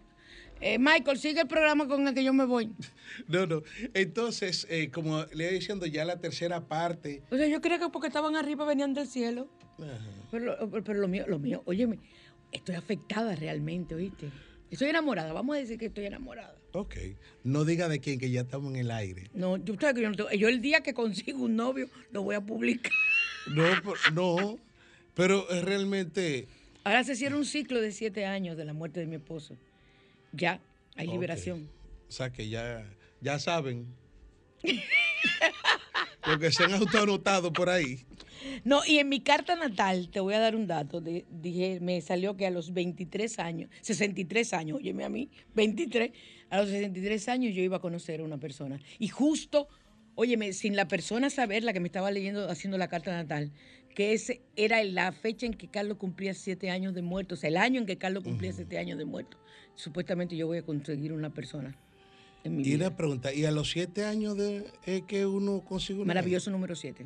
eh, 0.61 0.77
Michael, 0.79 1.17
sigue 1.17 1.41
el 1.41 1.47
programa 1.47 1.87
con 1.87 2.07
el 2.07 2.13
que 2.13 2.23
yo 2.23 2.33
me 2.33 2.45
voy. 2.45 2.71
No, 3.27 3.47
no. 3.47 3.63
Entonces, 3.93 4.67
eh, 4.69 4.91
como 4.91 5.23
le 5.33 5.45
iba 5.45 5.53
diciendo, 5.53 5.85
ya 5.85 6.05
la 6.05 6.19
tercera 6.19 6.67
parte. 6.67 7.23
O 7.31 7.37
sea, 7.37 7.47
yo 7.47 7.61
creía 7.61 7.79
que 7.79 7.89
porque 7.89 8.07
estaban 8.07 8.35
arriba 8.35 8.65
venían 8.65 8.93
del 8.93 9.07
cielo. 9.07 9.49
Pero, 10.29 10.69
pero, 10.69 10.99
lo 10.99 11.07
mío, 11.07 11.25
lo 11.27 11.39
mío, 11.39 11.63
óyeme, 11.65 11.99
estoy 12.51 12.75
afectada 12.75 13.35
realmente, 13.35 13.95
¿oíste? 13.95 14.29
Estoy 14.69 14.89
enamorada, 14.89 15.33
vamos 15.33 15.55
a 15.55 15.59
decir 15.59 15.77
que 15.77 15.85
estoy 15.85 16.05
enamorada. 16.05 16.55
Ok. 16.73 16.95
No 17.43 17.63
diga 17.63 17.87
de 17.87 17.99
quién, 17.99 18.19
que 18.19 18.29
ya 18.29 18.41
estamos 18.41 18.73
en 18.73 18.79
el 18.79 18.91
aire. 18.91 19.29
No, 19.33 19.57
yo, 19.57 19.77
que 19.77 20.01
yo, 20.01 20.09
no 20.11 20.31
yo 20.31 20.47
el 20.47 20.61
día 20.61 20.81
que 20.81 20.93
consigo 20.93 21.43
un 21.43 21.55
novio 21.55 21.89
lo 22.11 22.23
voy 22.23 22.35
a 22.35 22.41
publicar. 22.41 22.91
No, 23.47 23.63
no, 24.13 24.59
pero 25.13 25.47
realmente... 25.63 26.49
Ahora 26.83 27.05
se 27.05 27.15
cierra 27.15 27.37
un 27.37 27.45
ciclo 27.45 27.79
de 27.79 27.93
siete 27.93 28.25
años 28.25 28.57
de 28.57 28.65
la 28.65 28.73
muerte 28.73 28.99
de 28.99 29.05
mi 29.05 29.15
esposo. 29.15 29.55
Ya, 30.31 30.61
hay 30.95 31.07
liberación. 31.07 31.69
O 32.07 32.11
sea 32.11 32.31
que 32.31 32.49
ya, 32.49 32.85
ya 33.21 33.39
saben. 33.39 33.87
lo 36.27 36.39
que 36.39 36.51
se 36.51 36.63
han 36.63 36.73
autoanotado 36.73 37.53
por 37.53 37.69
ahí. 37.69 38.05
No, 38.63 38.81
y 38.85 38.99
en 38.99 39.09
mi 39.09 39.21
carta 39.21 39.55
natal, 39.55 40.09
te 40.11 40.19
voy 40.19 40.33
a 40.33 40.39
dar 40.39 40.55
un 40.55 40.67
dato, 40.67 41.01
dije, 41.01 41.79
me 41.81 42.01
salió 42.01 42.37
que 42.37 42.45
a 42.45 42.51
los 42.51 42.73
23 42.73 43.39
años, 43.39 43.69
63 43.81 44.53
años, 44.53 44.77
óyeme 44.77 45.03
a 45.03 45.09
mí, 45.09 45.29
23, 45.55 46.11
a 46.49 46.57
los 46.57 46.69
63 46.69 47.29
años 47.29 47.55
yo 47.55 47.61
iba 47.61 47.77
a 47.77 47.81
conocer 47.81 48.19
a 48.19 48.23
una 48.23 48.37
persona. 48.37 48.79
Y 48.99 49.07
justo, 49.07 49.67
óyeme, 50.15 50.53
sin 50.53 50.75
la 50.75 50.87
persona 50.87 51.29
saber, 51.29 51.63
la 51.63 51.73
que 51.73 51.79
me 51.79 51.87
estaba 51.87 52.11
leyendo, 52.11 52.49
haciendo 52.49 52.77
la 52.77 52.89
carta 52.89 53.11
natal, 53.11 53.51
que 53.95 54.13
ese 54.13 54.41
era 54.55 54.83
la 54.83 55.11
fecha 55.11 55.45
en 55.45 55.53
que 55.53 55.69
Carlos 55.69 55.97
cumplía 55.97 56.33
siete 56.33 56.69
años 56.69 56.93
de 56.93 57.01
muerto, 57.01 57.33
o 57.35 57.37
sea, 57.37 57.49
el 57.49 57.57
año 57.57 57.79
en 57.79 57.87
que 57.87 57.97
Carlos 57.97 58.23
cumplía 58.23 58.53
siete 58.53 58.77
años 58.77 58.97
de 58.97 59.05
muerto 59.05 59.37
supuestamente 59.77 60.35
yo 60.35 60.47
voy 60.47 60.57
a 60.57 60.63
conseguir 60.63 61.13
una 61.13 61.29
persona. 61.29 61.73
En 62.43 62.57
mi 62.57 62.63
y 62.63 62.75
una 62.75 62.95
pregunta, 62.95 63.33
¿y 63.33 63.45
a 63.45 63.51
los 63.51 63.71
siete 63.71 64.03
años 64.03 64.35
de 64.35 64.65
que 65.07 65.25
uno 65.25 65.63
consigue 65.63 65.99
una? 65.99 66.07
Maravilloso 66.07 66.51
número 66.51 66.75
siete. 66.75 67.05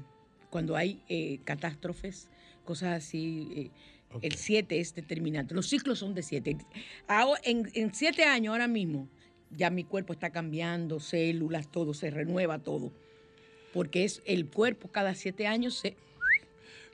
Cuando 0.49 0.75
hay 0.75 1.01
eh, 1.07 1.39
catástrofes, 1.43 2.27
cosas 2.65 2.97
así, 2.97 3.47
eh, 3.55 3.69
el 4.21 4.35
siete 4.35 4.79
es 4.79 4.95
determinante. 4.95 5.53
Los 5.53 5.67
ciclos 5.67 5.99
son 5.99 6.13
de 6.15 6.23
siete. 6.23 6.57
en, 7.43 7.71
en 7.73 7.93
siete 7.93 8.23
años 8.23 8.51
ahora 8.51 8.67
mismo, 8.67 9.07
ya 9.51 9.69
mi 9.69 9.83
cuerpo 9.83 10.13
está 10.13 10.31
cambiando, 10.31 10.99
células, 10.99 11.69
todo, 11.71 11.93
se 11.93 12.09
renueva 12.09 12.59
todo. 12.59 12.91
Porque 13.73 14.03
es 14.03 14.21
el 14.25 14.47
cuerpo 14.47 14.89
cada 14.89 15.15
siete 15.15 15.47
años 15.47 15.75
se 15.75 15.95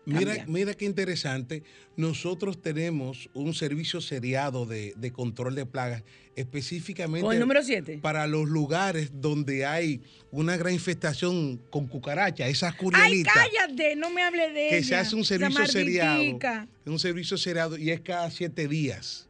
Mira, 0.07 0.45
mira 0.47 0.73
qué 0.73 0.85
interesante. 0.85 1.63
Nosotros 1.97 2.61
tenemos 2.61 3.29
un 3.33 3.53
servicio 3.53 3.99
seriado 3.99 4.65
de, 4.65 5.11
control 5.11 5.53
de 5.53 5.65
plagas, 5.65 6.03
específicamente 6.35 7.27
el 7.27 7.39
número 7.39 7.61
7? 7.61 7.99
para 8.01 8.25
los 8.25 8.47
lugares 8.47 9.11
donde 9.13 9.65
hay 9.65 10.01
una 10.31 10.55
gran 10.55 10.73
infestación 10.73 11.59
con 11.69 11.87
cucarachas, 11.87 12.47
esas 12.47 12.73
curielitas. 12.75 13.33
¡Ay, 13.35 13.49
cállate! 13.51 13.97
No 13.97 14.09
me 14.09 14.23
hable 14.23 14.49
de 14.51 14.69
Que 14.69 14.83
se 14.83 14.95
hace 14.95 15.13
un 15.13 15.25
servicio 15.25 15.65
seriado. 15.67 16.39
Un 16.85 16.99
servicio 16.99 17.37
seriado 17.37 17.77
y 17.77 17.91
es 17.91 17.99
cada 17.99 18.31
siete 18.31 18.67
días. 18.69 19.27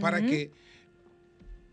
Para 0.00 0.20
que 0.24 0.50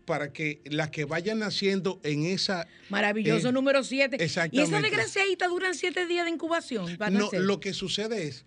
para 0.06 0.32
que 0.32 0.62
las 0.64 0.90
que 0.90 1.04
vayan 1.04 1.40
naciendo 1.40 2.00
en 2.02 2.24
esa... 2.24 2.66
Maravilloso 2.88 3.52
número 3.52 3.84
7. 3.84 4.16
Exactamente. 4.24 4.56
¿Y 4.56 4.60
esas 4.60 4.82
desgraciaditas 4.82 5.50
duran 5.50 5.74
siete 5.74 6.06
días 6.06 6.24
de 6.24 6.30
incubación? 6.30 6.96
no, 7.10 7.28
lo 7.32 7.60
que 7.60 7.74
sucede 7.74 8.28
es 8.28 8.46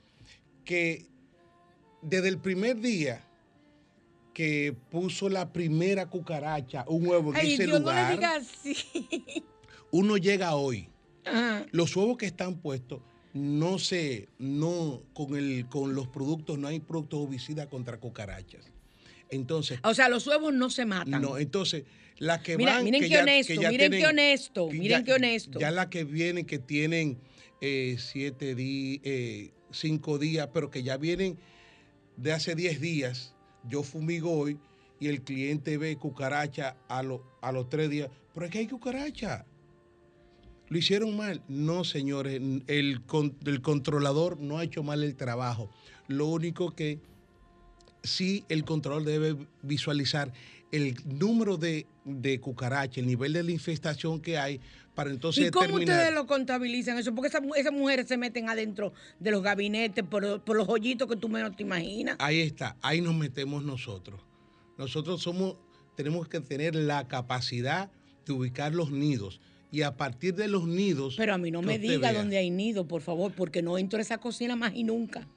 que 0.66 1.06
desde 2.02 2.30
el 2.30 2.40
primer 2.40 2.80
día 2.80 3.26
que 4.34 4.74
puso 4.90 5.28
la 5.28 5.52
primera 5.52 6.10
cucaracha, 6.10 6.86
un 6.88 7.06
huevo 7.06 7.36
en 7.36 7.46
ese 7.46 7.68
lugar, 7.68 8.18
uno 9.92 10.18
llega 10.18 10.56
hoy. 10.56 10.88
Los 11.72 11.96
huevos 11.96 12.18
que 12.18 12.26
están 12.26 12.58
puestos 12.58 13.02
no 13.34 13.78
se, 13.78 14.30
no, 14.40 15.04
con, 15.14 15.36
el, 15.36 15.68
con 15.68 15.94
los 15.94 16.08
productos, 16.08 16.58
no 16.58 16.68
hay 16.68 16.80
productos 16.80 17.24
herbicidas 17.24 17.68
contra 17.68 18.00
cucarachas. 18.00 18.72
Entonces. 19.30 19.80
O 19.84 19.94
sea, 19.94 20.10
los 20.10 20.26
huevos 20.28 20.54
no 20.54 20.70
se 20.70 20.86
matan. 20.86 21.22
No, 21.22 21.38
entonces, 21.38 21.84
las 22.18 22.42
que 22.42 22.58
van. 22.58 22.84
Miren 22.84 23.08
qué 23.08 23.18
honesto, 23.20 23.54
miren 23.70 23.92
qué 23.92 24.06
honesto, 24.06 24.70
miren 24.70 25.04
qué 25.04 25.14
honesto. 25.14 25.60
Ya 25.60 25.72
las 25.72 25.88
que 25.88 26.04
vienen 26.04 26.46
que 26.46 26.60
tienen 26.60 27.20
eh, 27.62 27.98
siete 28.00 28.56
días, 28.56 29.02
eh, 29.04 29.52
cinco 29.72 30.18
días, 30.18 30.50
pero 30.54 30.70
que 30.70 30.84
ya 30.84 30.98
vienen 30.98 31.38
de 32.18 32.32
hace 32.34 32.56
diez 32.56 32.82
días. 32.82 33.36
Yo 33.68 33.84
fumigo 33.84 34.32
hoy 34.32 34.58
y 35.00 35.08
el 35.08 35.22
cliente 35.22 35.78
ve 35.78 35.96
cucaracha 35.98 36.76
a, 36.88 37.00
a 37.42 37.52
los 37.52 37.70
tres 37.70 37.90
días. 37.90 38.10
Pero 38.34 38.46
es 38.46 38.52
que 38.52 38.60
hay 38.60 38.68
cucaracha. 38.68 39.46
¿Lo 40.70 40.78
hicieron 40.78 41.18
mal? 41.18 41.42
No, 41.48 41.84
señores. 41.84 42.36
El, 42.36 43.02
el 43.46 43.62
controlador 43.62 44.40
no 44.40 44.60
ha 44.60 44.64
hecho 44.64 44.84
mal 44.84 45.04
el 45.04 45.16
trabajo. 45.16 45.70
Lo 46.08 46.28
único 46.28 46.72
que 46.76 47.00
sí 48.04 48.46
el 48.50 48.64
controlador 48.64 49.06
debe 49.06 49.36
visualizar 49.62 50.32
el 50.72 50.96
número 51.06 51.58
de, 51.58 51.88
de 52.06 52.40
cucarachas, 52.40 53.00
el 53.00 53.08
nivel 53.08 53.34
de 53.34 53.44
la 53.44 53.52
infestación 53.52 54.20
que 54.22 54.38
hay, 54.38 54.60
para 54.94 55.10
entonces 55.10 55.48
¿Y 55.48 55.52
cómo 55.52 55.76
ustedes 55.76 56.14
lo 56.14 56.28
contabilizan 56.28 56.98
eso? 56.98 57.14
Porque 57.16 57.30
esas, 57.30 57.74
mujeres 57.74 58.08
se 58.08 58.18
meten 58.18 58.50
adentro 58.50 58.94
de 59.20 59.32
los 59.32 59.42
gabinetes 59.42 60.04
por, 60.04 60.42
por, 60.42 60.56
los 60.56 60.68
hoyitos 60.68 61.08
que 61.08 61.16
tú 61.16 61.30
menos 61.30 61.56
te 61.56 61.64
imaginas. 61.64 62.18
Ahí 62.20 62.42
está, 62.42 62.76
ahí 62.82 63.02
nos 63.02 63.16
metemos 63.16 63.64
nosotros. 63.64 64.22
Nosotros 64.78 65.22
somos, 65.22 65.56
tenemos 65.96 66.28
que 66.28 66.40
tener 66.40 66.76
la 66.76 67.08
capacidad 67.08 67.92
de 68.26 68.34
ubicar 68.34 68.76
los 68.76 68.92
nidos. 68.92 69.42
Y 69.72 69.84
a 69.84 69.96
partir 69.98 70.34
de 70.36 70.48
los 70.48 70.68
nidos. 70.68 71.16
Pero 71.18 71.34
a 71.34 71.38
mí 71.38 71.52
no 71.52 71.62
me 71.62 71.78
diga 71.78 72.12
dónde 72.12 72.38
hay 72.38 72.50
nidos, 72.50 72.88
por 72.88 73.02
favor, 73.02 73.32
porque 73.36 73.62
no 73.62 73.78
entro 73.78 74.00
a 74.00 74.02
esa 74.02 74.18
cocina 74.18 74.56
más 74.56 74.74
y 74.76 74.84
nunca 74.84 75.28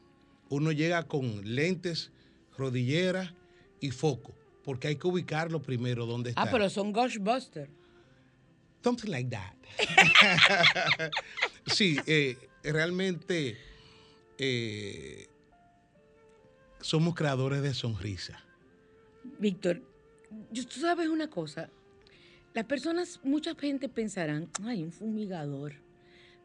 uno 0.52 0.70
llega 0.70 1.04
con 1.04 1.54
lentes, 1.54 2.12
rodilleras 2.56 3.32
y 3.80 3.90
foco, 3.90 4.34
porque 4.64 4.88
hay 4.88 4.96
que 4.96 5.06
ubicarlo 5.06 5.62
primero 5.62 6.06
donde 6.06 6.30
ah, 6.30 6.32
está. 6.32 6.42
Ah, 6.42 6.48
pero 6.50 6.70
son 6.70 6.92
Ghostbusters. 6.92 7.70
Something 8.82 9.10
like 9.10 9.30
that. 9.30 9.54
sí, 11.66 11.96
eh, 12.06 12.36
realmente 12.64 13.56
eh, 14.38 15.28
somos 16.80 17.14
creadores 17.14 17.62
de 17.62 17.74
sonrisa. 17.74 18.42
Víctor, 19.38 19.80
tú 20.52 20.80
sabes 20.80 21.08
una 21.08 21.30
cosa. 21.30 21.70
Las 22.54 22.64
personas, 22.64 23.20
mucha 23.22 23.54
gente 23.54 23.88
pensarán, 23.88 24.50
ay, 24.64 24.82
un 24.82 24.92
fumigador, 24.92 25.74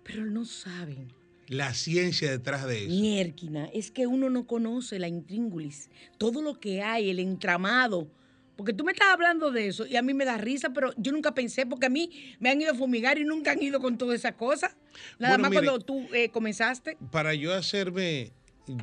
pero 0.04 0.26
no 0.26 0.46
saben. 0.46 1.12
La 1.48 1.74
ciencia 1.74 2.30
detrás 2.30 2.66
de 2.68 2.86
eso. 2.86 2.90
Mierquina, 2.90 3.66
es 3.74 3.92
que 3.92 4.06
uno 4.08 4.30
no 4.30 4.46
conoce 4.46 5.00
la 5.00 5.08
intríngulis, 5.08 5.90
todo 6.18 6.42
lo 6.42 6.60
que 6.60 6.82
hay, 6.82 7.10
el 7.10 7.20
entramado. 7.20 8.08
Porque 8.56 8.74
tú 8.74 8.84
me 8.84 8.92
estás 8.92 9.10
hablando 9.14 9.52
de 9.52 9.68
eso 9.68 9.86
y 9.86 9.96
a 9.96 10.02
mí 10.02 10.14
me 10.14 10.26
da 10.26 10.38
risa, 10.38 10.72
pero 10.74 10.92
yo 10.98 11.12
nunca 11.12 11.34
pensé, 11.34 11.66
porque 11.66 11.86
a 11.86 11.90
mí 11.90 12.10
me 12.40 12.50
han 12.50 12.60
ido 12.60 12.72
a 12.72 12.76
fumigar 12.76 13.20
y 13.20 13.24
nunca 13.24 13.52
han 13.52 13.62
ido 13.62 13.80
con 13.80 13.98
toda 13.98 14.16
esa 14.16 14.32
cosa. 14.32 14.76
Nada 15.20 15.38
más 15.38 15.52
cuando 15.52 15.80
tú 15.80 16.08
eh, 16.14 16.30
comenzaste. 16.30 16.98
Para 17.12 17.36
yo 17.36 17.54
hacerme, 17.54 18.32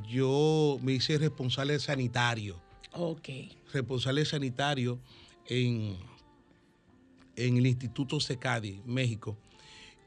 yo 0.09 0.79
me 0.81 0.93
hice 0.93 1.19
responsable 1.19 1.79
sanitario. 1.81 2.63
Ok. 2.93 3.29
Responsable 3.73 4.25
sanitario 4.25 5.01
en 5.49 5.97
en 7.37 7.57
el 7.57 7.67
Instituto 7.67 8.21
Secadi, 8.21 8.81
México. 8.85 9.37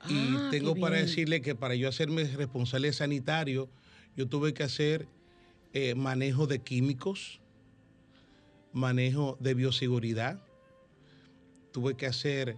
Y 0.10 0.36
ah, 0.36 0.48
tengo 0.52 0.76
para 0.76 0.98
decirle 0.98 1.42
que 1.42 1.56
para 1.56 1.76
yo 1.76 1.90
hacerme 1.90 2.24
responsable 2.24 2.92
sanitario, 2.94 3.70
yo 4.16 4.28
tuve 4.28 4.54
que 4.54 4.64
hacer 4.64 5.08
eh, 5.74 5.96
manejo 5.96 6.48
de 6.48 6.60
químicos, 6.60 7.40
manejo 8.74 9.38
de 9.40 9.54
bioseguridad, 9.54 10.40
tuve 11.72 11.96
que 11.96 12.08
hacer 12.08 12.58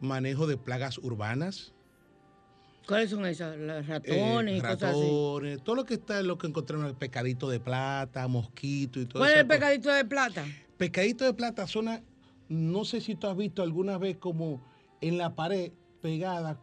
manejo 0.00 0.46
de 0.46 0.56
plagas 0.56 0.98
urbanas. 0.98 1.72
¿Cuáles 2.86 3.10
son 3.10 3.26
esas? 3.26 3.58
Los 3.58 3.86
ratones 3.86 4.58
y 4.58 4.60
cosas 4.60 4.82
así. 4.82 5.60
Todo 5.62 5.74
lo 5.76 5.84
que 5.84 5.94
está, 5.94 6.22
lo 6.22 6.38
que 6.38 6.46
encontré 6.46 6.78
en 6.78 6.86
el 6.86 6.94
pescadito 6.94 7.50
de 7.50 7.60
plata, 7.60 8.26
mosquito 8.28 9.00
y 9.00 9.04
todo 9.04 9.18
eso. 9.18 9.18
¿Cuál 9.18 9.32
es 9.32 9.38
el 9.40 9.46
pescadito 9.46 9.92
de 9.92 10.04
plata? 10.04 10.46
Pescadito 10.78 11.24
de 11.24 11.34
plata 11.34 11.66
son 11.66 12.02
no 12.48 12.84
sé 12.86 13.02
si 13.02 13.14
tú 13.14 13.26
has 13.26 13.36
visto 13.36 13.62
alguna 13.62 13.98
vez 13.98 14.16
como 14.16 14.62
en 15.02 15.18
la 15.18 15.34
pared 15.34 15.72
pegada 16.00 16.58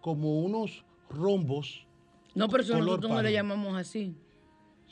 como 0.00 0.40
unos 0.40 0.84
rombos. 1.08 1.86
No, 2.34 2.48
pero 2.48 2.62
nosotros 2.64 3.10
no 3.10 3.22
le 3.22 3.32
llamamos 3.32 3.76
así. 3.76 4.14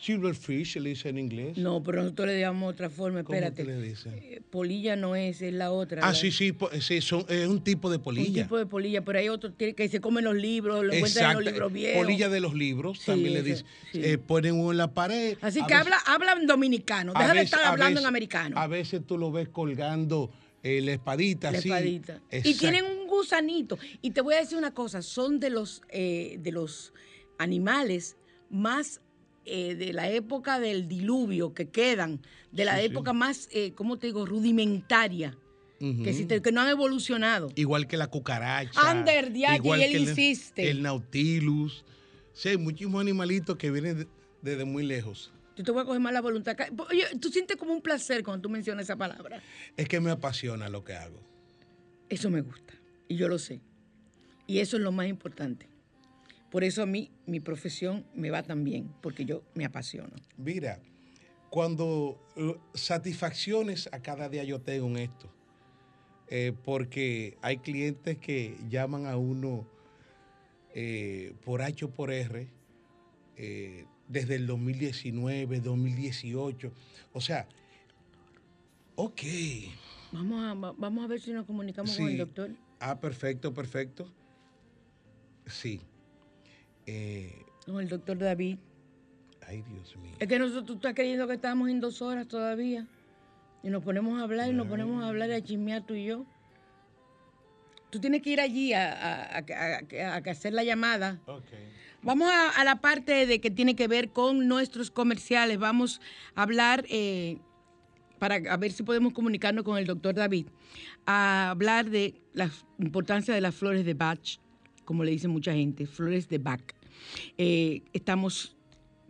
Silverfish 0.01 0.75
se 0.75 0.81
le 0.81 0.91
dice 0.91 1.09
en 1.09 1.19
inglés. 1.19 1.59
No, 1.59 1.83
pero 1.83 2.03
nosotros 2.03 2.29
le 2.29 2.39
llamamos 2.39 2.73
otra 2.73 2.89
forma, 2.89 3.21
espérate. 3.21 3.65
¿Cómo 3.65 3.77
le 3.77 3.83
dicen? 3.83 4.15
Eh, 4.15 4.41
polilla 4.49 4.95
no 4.95 5.17
es, 5.17 5.43
es 5.43 5.53
la 5.53 5.73
otra. 5.73 6.03
Ah, 6.05 6.15
sí, 6.15 6.31
sí, 6.31 6.57
sí 6.81 7.01
son, 7.01 7.25
es 7.29 7.49
un 7.49 7.65
tipo 7.65 7.91
de 7.91 7.99
polilla. 7.99 8.29
Un 8.29 8.35
tipo 8.35 8.59
de 8.59 8.67
polilla, 8.67 9.05
pero 9.05 9.19
hay 9.19 9.29
otro 9.29 9.57
que 9.57 9.89
se 9.89 10.01
comen 10.01 10.25
los 10.25 10.37
libros, 10.37 10.85
lo 10.85 10.93
encuentran 10.93 11.31
en 11.31 11.37
los 11.37 11.53
libros 11.53 11.73
viejos. 11.73 12.03
Polilla 12.05 12.29
de 12.29 12.41
los 12.41 12.55
libros, 12.55 13.05
también 13.05 13.35
le 13.35 13.43
dicen. 13.43 13.67
Eh, 13.93 14.19
ponen 14.19 14.55
uno 14.55 14.71
en 14.71 14.79
la 14.79 14.95
pared. 14.95 15.37
Así 15.41 15.65
que 15.67 15.75
habla, 15.75 15.99
hablan 16.07 16.47
dominicano, 16.47 17.13
deja 17.13 17.35
de 17.35 17.43
estar 17.43 17.65
hablando 17.65 17.99
en 17.99 18.07
americano. 18.07 18.57
A 18.57 18.69
veces 18.69 19.03
tú 19.05 19.19
lo 19.19 19.33
ves 19.33 19.49
colgando 19.49 20.31
eh, 20.63 20.81
la 20.81 20.93
espadita, 20.93 21.51
la 21.51 21.59
espadita. 21.59 22.21
Y 22.31 22.55
tienen 22.55 22.85
un 22.85 22.98
gusanito. 23.19 23.79
Y 24.03 24.11
te 24.11 24.21
voy 24.21 24.35
a 24.35 24.39
decir 24.39 24.59
una 24.59 24.73
cosa, 24.73 25.03
son 25.03 25.41
de 25.41 25.51
los, 25.51 25.83
de 25.91 26.51
los 26.53 26.93
animales 27.39 28.17
más 28.51 29.01
eh, 29.51 29.77
de 29.77 29.95
la 29.95 30.11
época 30.11 30.61
del 30.61 30.89
diluvio 30.89 31.55
que 31.55 31.71
quedan, 31.71 32.21
de 32.53 32.67
la 32.67 32.83
época 32.83 33.15
más, 33.15 33.49
eh, 33.51 33.73
¿cómo 33.73 33.99
te 33.99 34.09
digo?, 34.09 34.27
rudimentaria. 34.27 35.39
que, 35.79 36.43
que, 36.43 36.53
no 36.53 36.61
han 36.61 36.69
evolucionado. 36.69 37.51
Igual 37.55 37.87
que 37.87 37.97
la 37.97 38.09
cucaracha. 38.09 38.79
Ander, 38.79 39.35
y 39.35 39.45
él 39.47 39.97
insiste. 39.97 40.69
El, 40.69 40.83
nautilus. 40.83 41.85
Sí, 42.35 42.51
hay 42.51 42.57
muchísimos 42.59 43.01
animalitos 43.01 43.57
que 43.57 43.71
vienen 43.71 44.07
desde 44.43 44.67
muy 44.67 44.85
lejos. 44.85 45.33
Yo 45.57 45.65
te 45.65 45.71
voy 45.71 45.83
a 45.83 45.87
coger 45.87 46.01
más 46.01 46.13
la 46.13 46.21
voluntad. 46.21 46.55
Oye, 46.91 47.07
tú 47.19 47.31
sientes 47.31 47.57
como 47.57 47.73
un 47.73 47.81
placer 47.81 48.23
cuando 48.23 48.43
tú 48.43 48.51
mencionas 48.51 48.85
esa 48.85 48.97
palabra. 48.97 49.41
Es 49.79 49.89
que 49.89 49.99
me 49.99 50.11
apasiona 50.11 50.69
lo 50.69 50.85
que 50.85 50.93
hago. 50.93 51.21
Eso 52.11 52.29
me 52.29 52.43
gusta. 52.43 52.75
Y 53.09 53.17
yo 53.17 53.29
lo 53.29 53.39
sé. 53.39 53.61
Y 54.47 54.61
eso 54.61 54.77
es 54.77 54.83
lo 54.83 54.93
más 54.93 55.09
importante. 55.09 55.67
Por 56.51 56.65
eso 56.65 56.83
a 56.83 56.87
mí 56.87 57.11
mi 57.27 57.41
profesión 57.41 58.07
me 58.15 58.31
va 58.31 58.43
tan 58.43 58.65
bien, 58.65 58.91
porque 59.03 59.25
yo 59.25 59.43
me 59.55 59.65
apasiono. 59.65 60.15
Mira, 60.37 60.81
cuando 61.51 62.19
uh, 62.37 62.55
satisfacciones 62.75 63.89
a 63.93 64.01
cada 64.01 64.29
día 64.29 64.45
yo 64.45 64.61
tengo 64.61 64.87
en 64.89 64.97
esto, 64.99 65.31
eh, 66.31 66.53
porque 66.65 67.39
hay 67.41 67.59
clientes 67.59 68.19
que 68.19 68.57
llaman 68.69 69.07
a 69.07 69.17
uno 69.17 69.67
eh, 70.75 71.35
por 71.45 71.63
H 71.63 71.87
o 71.87 71.91
por 71.91 72.13
R 72.13 72.47
eh, 73.37 73.87
desde 74.09 74.35
el 74.35 74.47
2019, 74.47 75.61
2018. 75.61 76.73
O 77.15 77.21
sea, 77.21 77.49
ok. 78.95 79.23
Vamos 80.13 80.45
a, 80.45 80.73
vamos 80.73 81.05
a 81.05 81.07
ver 81.07 81.21
si 81.21 81.33
nos 81.33 81.47
comunicamos 81.47 81.97
con 81.97 82.09
el 82.09 82.19
doctor. 82.19 82.51
Ah, 82.81 83.01
perfecto, 83.01 83.53
perfecto. 83.53 84.13
Sí. 85.47 85.81
Eh, 86.87 87.45
con 87.67 87.81
el 87.81 87.89
doctor 87.89 88.19
David. 88.19 88.59
Ay, 89.47 89.63
Dios 89.63 89.97
mío. 89.97 90.15
Es 90.19 90.29
que 90.29 90.39
nosotros, 90.39 90.67
tú 90.67 90.75
estás 90.75 90.95
creyendo 90.95 91.27
que 91.27 91.35
estamos 91.35 91.69
en 91.69 91.81
dos 91.81 92.03
horas 92.03 92.29
todavía. 92.29 92.87
Y 93.63 93.71
nos 93.71 93.83
ponemos 93.83 94.21
a 94.21 94.25
hablar 94.25 94.49
y 94.49 94.53
nos 94.53 94.69
ponemos 94.69 95.03
a 95.03 95.09
hablar 95.09 95.31
y 95.31 95.33
a 95.33 95.43
chismear 95.43 95.85
tú 95.85 95.95
y 95.95 96.05
yo. 96.05 96.25
Tú 97.91 97.99
tienes 98.01 98.23
que 98.23 98.31
ir 98.31 98.41
allí 98.41 98.73
a, 98.75 99.39
hacer 100.27 100.53
la 100.53 100.63
llamada. 100.63 101.19
Vamos 102.03 102.31
a, 102.31 102.63
la 102.65 102.77
parte 102.77 103.27
de 103.27 103.41
que 103.41 103.51
tiene 103.51 103.75
que 103.75 103.89
ver 103.89 104.11
con 104.11 104.47
nuestros 104.47 104.91
comerciales. 104.91 105.59
Vamos 105.59 106.01
a 106.35 106.43
hablar, 106.43 106.85
eh, 106.89 107.39
para 108.19 108.57
ver 108.57 108.73
si 108.73 108.83
podemos 108.83 109.13
comunicarnos 109.13 109.65
con 109.65 109.79
el 109.79 109.87
doctor 109.87 110.15
David, 110.15 110.47
a 111.07 111.51
hablar 111.51 111.91
de 111.91 112.15
la 112.33 112.51
importancia 112.79 113.35
de 113.35 113.41
las 113.41 113.55
flores 113.55 113.85
de 113.85 113.95
Bach, 113.95 114.39
como 114.85 115.05
le 115.05 115.11
dice 115.11 115.29
mucha 115.29 115.53
gente, 115.53 115.87
flores 115.87 116.29
de 116.29 116.39
Bach. 116.39 116.63
Eh, 117.37 117.83
estamos 117.93 118.57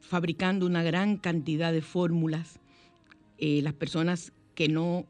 fabricando 0.00 0.66
una 0.66 0.82
gran 0.82 1.16
cantidad 1.16 1.72
de 1.72 1.82
fórmulas. 1.82 2.61
Eh, 3.38 3.61
las 3.62 3.74
personas 3.74 4.32
que 4.54 4.68
no 4.68 5.06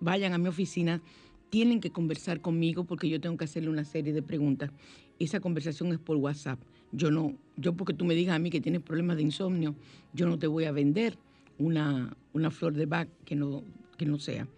vayan 0.00 0.32
a 0.32 0.38
mi 0.38 0.48
oficina 0.48 1.02
tienen 1.50 1.80
que 1.80 1.90
conversar 1.90 2.40
conmigo 2.40 2.84
porque 2.84 3.08
yo 3.08 3.20
tengo 3.20 3.36
que 3.36 3.44
hacerle 3.44 3.70
una 3.70 3.84
serie 3.84 4.12
de 4.12 4.22
preguntas. 4.22 4.70
Esa 5.18 5.40
conversación 5.40 5.92
es 5.92 5.98
por 5.98 6.16
WhatsApp. 6.16 6.60
Yo 6.92 7.10
no, 7.10 7.36
yo 7.56 7.74
porque 7.74 7.92
tú 7.92 8.04
me 8.04 8.14
digas 8.14 8.34
a 8.34 8.38
mí 8.38 8.50
que 8.50 8.60
tienes 8.60 8.82
problemas 8.82 9.16
de 9.16 9.22
insomnio, 9.22 9.74
yo 10.12 10.26
no 10.26 10.38
te 10.38 10.46
voy 10.46 10.64
a 10.64 10.72
vender 10.72 11.18
una, 11.60 12.16
una 12.32 12.50
flor 12.50 12.74
de 12.74 12.86
Bach 12.86 13.08
que 13.24 13.36
no, 13.36 13.62
que 13.96 14.06
no 14.06 14.18
sea. 14.18 14.48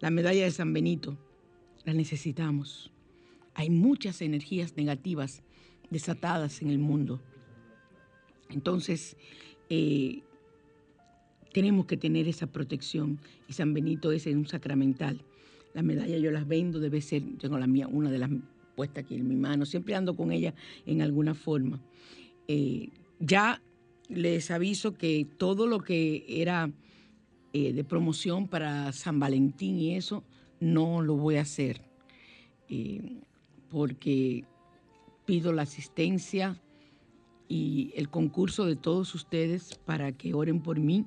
La 0.00 0.10
medalla 0.10 0.44
de 0.44 0.50
San 0.50 0.72
Benito 0.72 1.16
la 1.84 1.94
necesitamos. 1.94 2.90
Hay 3.54 3.70
muchas 3.70 4.20
energías 4.20 4.76
negativas 4.76 5.42
desatadas 5.90 6.60
en 6.60 6.70
el 6.70 6.78
mundo. 6.78 7.20
Entonces, 8.50 9.16
eh, 9.70 10.22
tenemos 11.52 11.86
que 11.86 11.96
tener 11.96 12.28
esa 12.28 12.46
protección 12.46 13.18
y 13.48 13.52
San 13.52 13.72
Benito 13.72 14.12
es 14.12 14.26
un 14.26 14.46
sacramental. 14.46 15.22
La 15.74 15.82
medalla 15.82 16.18
yo 16.18 16.30
las 16.30 16.46
vendo, 16.46 16.80
debe 16.80 17.00
ser, 17.00 17.22
tengo 17.38 17.58
la 17.58 17.66
mía, 17.66 17.86
una 17.86 18.10
de 18.10 18.18
las 18.18 18.30
puestas 18.74 19.04
aquí 19.04 19.14
en 19.14 19.28
mi 19.28 19.36
mano, 19.36 19.64
siempre 19.64 19.94
ando 19.94 20.16
con 20.16 20.32
ella 20.32 20.54
en 20.86 21.02
alguna 21.02 21.34
forma. 21.34 21.80
Eh, 22.48 22.88
ya 23.20 23.60
les 24.08 24.50
aviso 24.50 24.94
que 24.94 25.26
todo 25.36 25.66
lo 25.66 25.80
que 25.80 26.24
era 26.28 26.70
eh, 27.52 27.72
de 27.72 27.84
promoción 27.84 28.48
para 28.48 28.92
San 28.92 29.20
Valentín 29.20 29.78
y 29.78 29.94
eso, 29.94 30.24
no 30.60 31.02
lo 31.02 31.16
voy 31.16 31.36
a 31.36 31.42
hacer, 31.42 31.82
porque 33.70 34.44
pido 35.24 35.52
la 35.52 35.62
asistencia 35.62 36.60
y 37.48 37.92
el 37.94 38.08
concurso 38.08 38.66
de 38.66 38.76
todos 38.76 39.14
ustedes 39.14 39.78
para 39.84 40.12
que 40.12 40.34
oren 40.34 40.60
por 40.60 40.78
mí 40.80 41.06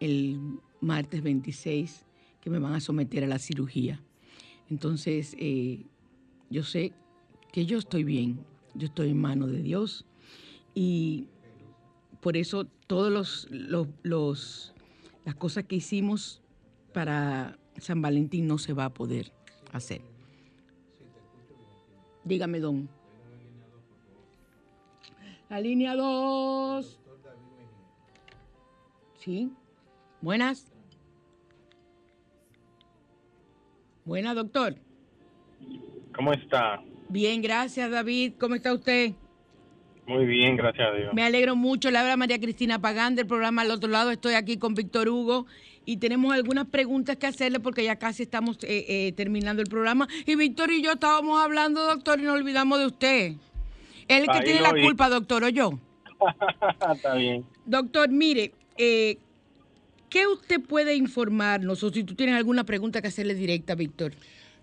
el 0.00 0.58
martes 0.80 1.22
26 1.22 2.04
que 2.40 2.50
me 2.50 2.58
van 2.58 2.74
a 2.74 2.80
someter 2.80 3.24
a 3.24 3.26
la 3.26 3.38
cirugía. 3.38 4.00
Entonces, 4.68 5.34
eh, 5.38 5.84
yo 6.50 6.62
sé 6.62 6.92
que 7.52 7.66
yo 7.66 7.78
estoy 7.78 8.04
bien, 8.04 8.40
yo 8.74 8.86
estoy 8.86 9.10
en 9.10 9.20
manos 9.20 9.50
de 9.50 9.62
Dios 9.62 10.04
y 10.74 11.28
por 12.26 12.36
eso 12.36 12.66
todas 12.88 13.12
los, 13.12 13.46
los, 14.02 14.74
las 15.24 15.36
cosas 15.36 15.62
que 15.62 15.76
hicimos 15.76 16.42
para 16.92 17.56
San 17.78 18.02
Valentín 18.02 18.48
no 18.48 18.58
se 18.58 18.72
va 18.72 18.86
a 18.86 18.92
poder 18.92 19.30
hacer. 19.72 20.00
Dígame, 22.24 22.58
don. 22.58 22.88
La 25.48 25.60
línea 25.60 25.94
2. 25.94 26.98
Sí. 29.20 29.52
Buenas. 30.20 30.66
Buenas, 34.04 34.34
doctor. 34.34 34.74
¿Cómo 36.12 36.32
está? 36.32 36.82
Bien, 37.08 37.40
gracias, 37.40 37.88
David. 37.88 38.32
¿Cómo 38.36 38.56
está 38.56 38.74
usted? 38.74 39.14
Muy 40.06 40.24
bien, 40.24 40.56
gracias 40.56 40.88
a 40.88 40.92
Dios. 40.92 41.14
Me 41.14 41.22
alegro 41.22 41.56
mucho. 41.56 41.90
Le 41.90 41.98
habla 41.98 42.16
María 42.16 42.38
Cristina 42.38 42.78
Pagán 42.78 43.16
del 43.16 43.26
programa 43.26 43.62
Al 43.62 43.70
Otro 43.72 43.90
Lado. 43.90 44.10
Estoy 44.10 44.34
aquí 44.34 44.56
con 44.56 44.74
Víctor 44.74 45.08
Hugo 45.08 45.46
y 45.84 45.96
tenemos 45.96 46.32
algunas 46.32 46.66
preguntas 46.66 47.16
que 47.16 47.26
hacerle 47.26 47.58
porque 47.58 47.82
ya 47.82 47.96
casi 47.96 48.22
estamos 48.22 48.58
eh, 48.62 48.84
eh, 48.88 49.12
terminando 49.12 49.62
el 49.62 49.68
programa. 49.68 50.06
Y 50.24 50.36
Víctor 50.36 50.70
y 50.70 50.82
yo 50.82 50.92
estábamos 50.92 51.42
hablando, 51.42 51.84
doctor, 51.84 52.20
y 52.20 52.22
nos 52.22 52.38
olvidamos 52.38 52.78
de 52.78 52.86
usted. 52.86 53.32
Él 54.08 54.22
es 54.22 54.28
el 54.28 54.28
que 54.28 54.40
tiene 54.42 54.60
la 54.60 54.70
culpa, 54.70 55.08
doctor, 55.08 55.42
o 55.42 55.48
yo. 55.48 55.72
Está 56.92 57.14
bien. 57.14 57.44
Doctor, 57.64 58.08
mire, 58.08 58.52
eh, 58.78 59.18
¿qué 60.08 60.26
usted 60.28 60.60
puede 60.60 60.94
informarnos 60.94 61.82
o 61.82 61.90
si 61.90 62.04
tú 62.04 62.14
tienes 62.14 62.36
alguna 62.36 62.64
pregunta 62.64 63.02
que 63.02 63.08
hacerle 63.08 63.34
directa, 63.34 63.74
Víctor? 63.74 64.12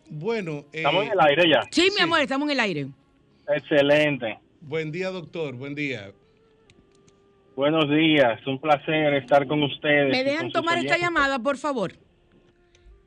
Bueno, 0.09 0.65
estamos 0.71 1.05
en 1.05 1.11
el 1.11 1.19
aire 1.19 1.49
ya. 1.49 1.63
Sí, 1.71 1.89
mi 1.95 2.01
amor, 2.01 2.21
estamos 2.21 2.47
en 2.47 2.51
el 2.51 2.59
aire. 2.61 2.87
Excelente. 3.47 4.39
Buen 4.65 4.91
día, 4.91 5.09
doctor. 5.09 5.55
Buen 5.55 5.75
día. 5.75 6.11
Buenos 7.55 7.89
días. 7.89 8.45
Un 8.47 8.59
placer 8.59 9.13
estar 9.15 9.45
con 9.45 9.61
ustedes. 9.61 10.09
¿Me 10.09 10.23
dejan 10.23 10.51
tomar 10.51 10.77
esta 10.77 10.97
llamada, 10.97 11.37
por 11.37 11.57
favor? 11.57 11.91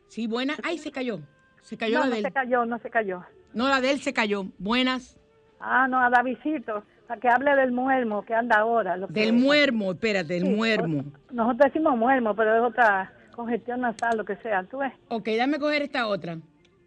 Sí, 0.08 0.26
buena. 0.26 0.54
Ay, 0.62 0.76
se 0.76 0.92
cayó. 0.92 1.20
Se 1.62 1.78
cayó 1.78 2.00
no, 2.00 2.06
la 2.06 2.16
no 2.16 2.22
se 2.22 2.32
cayó, 2.32 2.64
no 2.66 2.78
se 2.78 2.90
cayó. 2.90 3.24
No, 3.54 3.68
la 3.68 3.80
de 3.80 3.90
él 3.90 4.00
se 4.00 4.12
cayó. 4.12 4.44
Buenas. 4.58 5.18
Ah, 5.58 5.88
no, 5.88 5.98
a 5.98 6.10
Davidito, 6.10 6.84
para 7.08 7.20
que 7.20 7.28
hable 7.28 7.56
del 7.56 7.72
muermo 7.72 8.24
que 8.24 8.34
anda 8.34 8.58
ahora. 8.58 8.98
del 9.08 9.32
muermo, 9.32 9.92
espérate, 9.92 10.34
del 10.34 10.44
muermo. 10.44 11.04
Nosotros 11.32 11.72
decimos 11.72 11.96
muermo, 11.96 12.36
pero 12.36 12.54
es 12.54 12.70
otra 12.70 13.12
congestión 13.34 13.80
nasal, 13.80 14.18
lo 14.18 14.24
que 14.24 14.36
sea, 14.36 14.62
¿tú 14.64 14.78
ves? 14.78 14.92
Ok, 15.08 15.28
dame 15.38 15.58
coger 15.58 15.82
esta 15.82 16.06
otra. 16.06 16.36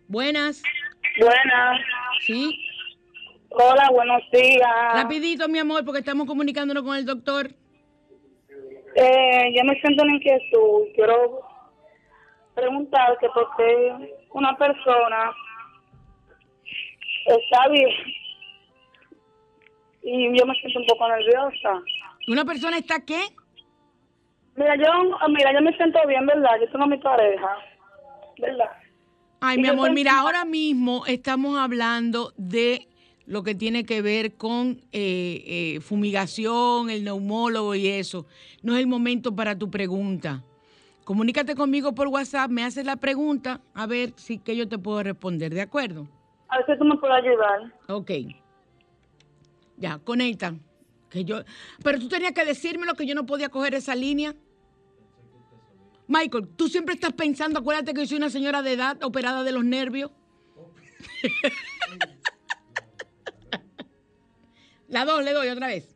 Buenas. 0.07 0.61
Buenas. 1.19 1.81
Sí. 2.21 2.68
Hola, 3.51 3.89
buenos 3.91 4.21
días. 4.31 4.93
Rapidito, 4.93 5.47
mi 5.49 5.59
amor, 5.59 5.83
porque 5.83 5.99
estamos 5.99 6.27
comunicándonos 6.27 6.83
con 6.83 6.95
el 6.95 7.05
doctor. 7.05 7.47
Eh, 8.95 9.53
yo 9.55 9.63
me 9.65 9.79
siento 9.81 10.03
en 10.03 10.15
inquietud. 10.15 10.87
Quiero 10.93 11.41
preguntar 12.53 13.17
que 13.19 13.27
por 13.29 13.49
qué 13.57 14.17
una 14.33 14.55
persona 14.57 15.31
está 17.25 17.69
bien 17.69 17.89
y 20.01 20.39
yo 20.39 20.45
me 20.45 20.53
siento 20.55 20.79
un 20.79 20.85
poco 20.85 21.07
nerviosa. 21.07 21.81
¿Una 22.27 22.45
persona 22.45 22.77
está 22.77 23.03
qué? 23.05 23.19
Mira, 24.55 24.75
yo, 24.75 25.29
mira, 25.29 25.53
yo 25.53 25.61
me 25.61 25.75
siento 25.75 25.99
bien, 26.07 26.25
¿verdad? 26.25 26.51
Yo 26.61 26.69
tengo 26.71 26.83
a 26.83 26.87
mi 26.87 26.97
pareja, 26.97 27.57
¿verdad? 28.39 28.71
Ay, 29.41 29.57
mi 29.57 29.69
amor, 29.69 29.91
mira, 29.91 30.19
ahora 30.19 30.43
mismo 30.43 31.05
estamos 31.05 31.57
hablando 31.57 32.33
de 32.35 32.88
lo 33.29 33.43
que 33.43 33.53
tiene 33.53 33.85
que 33.85 34.01
ver 34.01 34.33
con 34.37 34.81
eh, 34.91 35.43
eh, 35.45 35.79
fumigación, 35.81 36.89
el 36.89 37.03
neumólogo 37.03 37.75
y 37.75 37.87
eso. 37.87 38.25
No 38.63 38.73
es 38.73 38.79
el 38.79 38.87
momento 38.87 39.35
para 39.35 39.55
tu 39.55 39.69
pregunta. 39.69 40.43
Comunícate 41.03 41.53
conmigo 41.53 41.93
por 41.93 42.07
WhatsApp, 42.07 42.49
me 42.49 42.63
haces 42.63 42.85
la 42.85 42.95
pregunta, 42.95 43.61
a 43.75 43.85
ver 43.85 44.13
si 44.15 44.39
que 44.39 44.55
yo 44.55 44.67
te 44.67 44.79
puedo 44.79 45.03
responder, 45.03 45.53
¿de 45.53 45.61
acuerdo? 45.61 46.07
A 46.47 46.57
ver 46.57 46.65
si 46.65 46.77
tú 46.79 46.85
me 46.85 46.97
puedes 46.97 47.17
ayudar. 47.17 47.71
Ok. 47.87 48.11
Ya, 49.77 49.99
conecta. 49.99 50.55
Que 51.11 51.23
yo, 51.23 51.43
pero 51.83 51.99
tú 51.99 52.09
tenías 52.09 52.31
que 52.31 52.45
decirme 52.45 52.87
lo 52.87 52.95
que 52.95 53.05
yo 53.05 53.13
no 53.13 53.27
podía 53.27 53.49
coger 53.49 53.75
esa 53.75 53.93
línea. 53.93 54.33
Michael, 56.07 56.47
tú 56.55 56.67
siempre 56.67 56.95
estás 56.95 57.13
pensando, 57.13 57.59
acuérdate 57.59 57.93
que 57.93 58.01
yo 58.01 58.07
soy 58.07 58.17
una 58.17 58.31
señora 58.31 58.63
de 58.63 58.73
edad 58.73 59.03
operada 59.03 59.43
de 59.43 59.51
los 59.51 59.63
nervios. 59.63 60.09
La 64.89 65.05
dos 65.05 65.23
le 65.23 65.33
doy 65.33 65.49
otra 65.49 65.67
vez. 65.67 65.87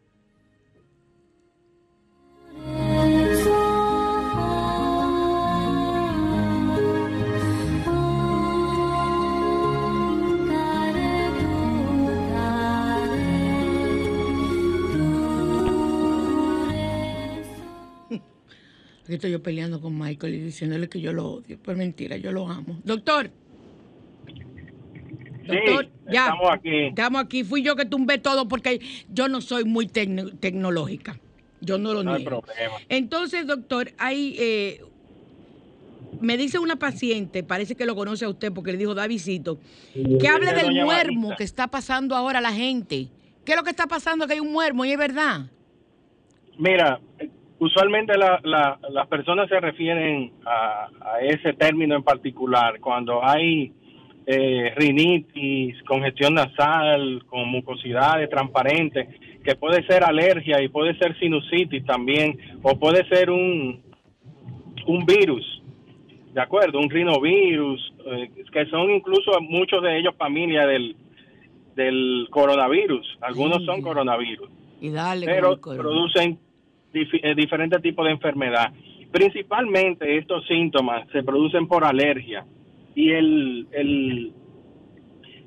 Aquí 19.03 19.15
estoy 19.15 19.31
yo 19.31 19.41
peleando 19.41 19.81
con 19.81 19.97
Michael 19.97 20.35
y 20.35 20.39
diciéndole 20.39 20.87
que 20.87 21.01
yo 21.01 21.13
lo 21.13 21.31
odio. 21.31 21.57
Pues 21.63 21.75
mentira, 21.75 22.15
yo 22.17 22.31
lo 22.31 22.47
amo. 22.47 22.79
Doctor. 22.83 23.31
Doctor, 25.45 25.87
ya. 26.09 26.25
Estamos 26.25 26.51
aquí. 26.51 26.83
Estamos 26.85 27.21
aquí. 27.21 27.43
Fui 27.43 27.63
yo 27.63 27.75
que 27.75 27.85
tumbé 27.85 28.17
todo 28.17 28.47
porque 28.47 28.79
yo 29.09 29.27
no 29.27 29.41
soy 29.41 29.65
muy 29.65 29.87
tecnológica. 29.87 31.19
Yo 31.61 31.77
no 31.77 31.93
lo 31.93 32.03
no 32.03 32.17
niego. 32.17 32.43
Entonces, 32.89 33.47
doctor, 33.47 33.91
hay. 33.97 34.35
Eh, 34.37 34.81
me 36.21 36.37
dice 36.37 36.59
una 36.59 36.77
paciente, 36.77 37.43
parece 37.43 37.75
que 37.75 37.85
lo 37.85 37.95
conoce 37.95 38.25
a 38.25 38.29
usted 38.29 38.51
porque 38.53 38.71
le 38.71 38.77
dijo 38.77 38.93
Davidito, 38.93 39.59
que 39.93 40.27
hable 40.27 40.53
del 40.53 40.83
muermo 40.83 41.35
que 41.37 41.43
está 41.43 41.67
pasando 41.67 42.15
ahora 42.15 42.39
la 42.39 42.53
gente. 42.53 43.09
¿Qué 43.45 43.51
es 43.53 43.57
lo 43.57 43.63
que 43.63 43.71
está 43.71 43.87
pasando? 43.87 44.25
Que 44.25 44.33
hay 44.33 44.39
un 44.39 44.53
muermo 44.53 44.85
y 44.85 44.91
es 44.91 44.97
verdad. 44.97 45.47
Mira, 46.57 46.99
usualmente 47.59 48.13
las 48.17 49.07
personas 49.07 49.49
se 49.49 49.59
refieren 49.59 50.31
a, 50.45 50.89
ese 51.21 51.53
término 51.53 51.95
en 51.95 52.03
particular 52.03 52.79
cuando 52.79 53.23
hay 53.23 53.73
eh, 54.25 54.73
rinitis, 54.75 55.81
congestión 55.83 56.35
nasal, 56.35 57.23
con 57.27 57.49
mucosidades 57.49 58.29
transparentes, 58.29 59.07
que 59.43 59.55
puede 59.55 59.85
ser 59.85 60.03
alergia 60.03 60.61
y 60.61 60.69
puede 60.69 60.97
ser 60.97 61.17
sinusitis 61.19 61.85
también, 61.85 62.37
o 62.61 62.79
puede 62.79 63.05
ser 63.07 63.29
un, 63.29 63.81
un 64.87 65.05
virus, 65.05 65.61
¿de 66.33 66.41
acuerdo? 66.41 66.79
Un 66.79 66.89
rinovirus, 66.89 67.93
eh, 68.05 68.29
que 68.51 68.65
son 68.67 68.91
incluso 68.91 69.31
muchos 69.41 69.81
de 69.83 69.99
ellos 69.99 70.15
familia 70.17 70.65
del, 70.65 70.95
del 71.75 72.27
coronavirus, 72.29 73.17
algunos 73.21 73.65
son 73.65 73.81
coronavirus, 73.81 74.49
y 74.79 74.89
dale 74.89 75.25
pero 75.25 75.59
producen 75.59 76.39
eh, 76.93 77.35
diferentes 77.35 77.81
tipos 77.81 78.05
de 78.05 78.11
enfermedad. 78.11 78.71
Principalmente 79.11 80.17
estos 80.17 80.45
síntomas 80.47 81.07
se 81.11 81.21
producen 81.21 81.67
por 81.67 81.85
alergia 81.85 82.45
y 82.95 83.11
el, 83.11 83.67
el 83.71 84.33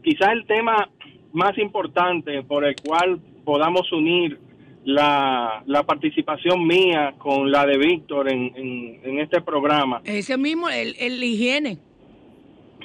quizás 0.02 0.32
el 0.32 0.46
tema 0.46 0.88
más 1.32 1.56
importante 1.58 2.42
por 2.42 2.64
el 2.64 2.74
cual 2.76 3.20
podamos 3.44 3.90
unir 3.92 4.38
la, 4.84 5.62
la 5.66 5.82
participación 5.82 6.66
mía 6.66 7.14
con 7.18 7.50
la 7.50 7.66
de 7.66 7.76
Víctor 7.76 8.32
en, 8.32 8.52
en, 8.54 9.18
este 9.18 9.40
programa. 9.40 10.00
Ese 10.04 10.36
mismo, 10.38 10.68
el, 10.68 10.94
el 10.98 11.22
higiene. 11.22 11.78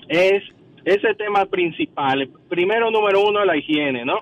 Es 0.10 0.44
ese 0.84 1.14
tema 1.14 1.46
principal. 1.46 2.28
Primero, 2.50 2.90
número 2.90 3.24
uno, 3.24 3.46
la 3.46 3.56
higiene, 3.56 4.04
¿no? 4.04 4.22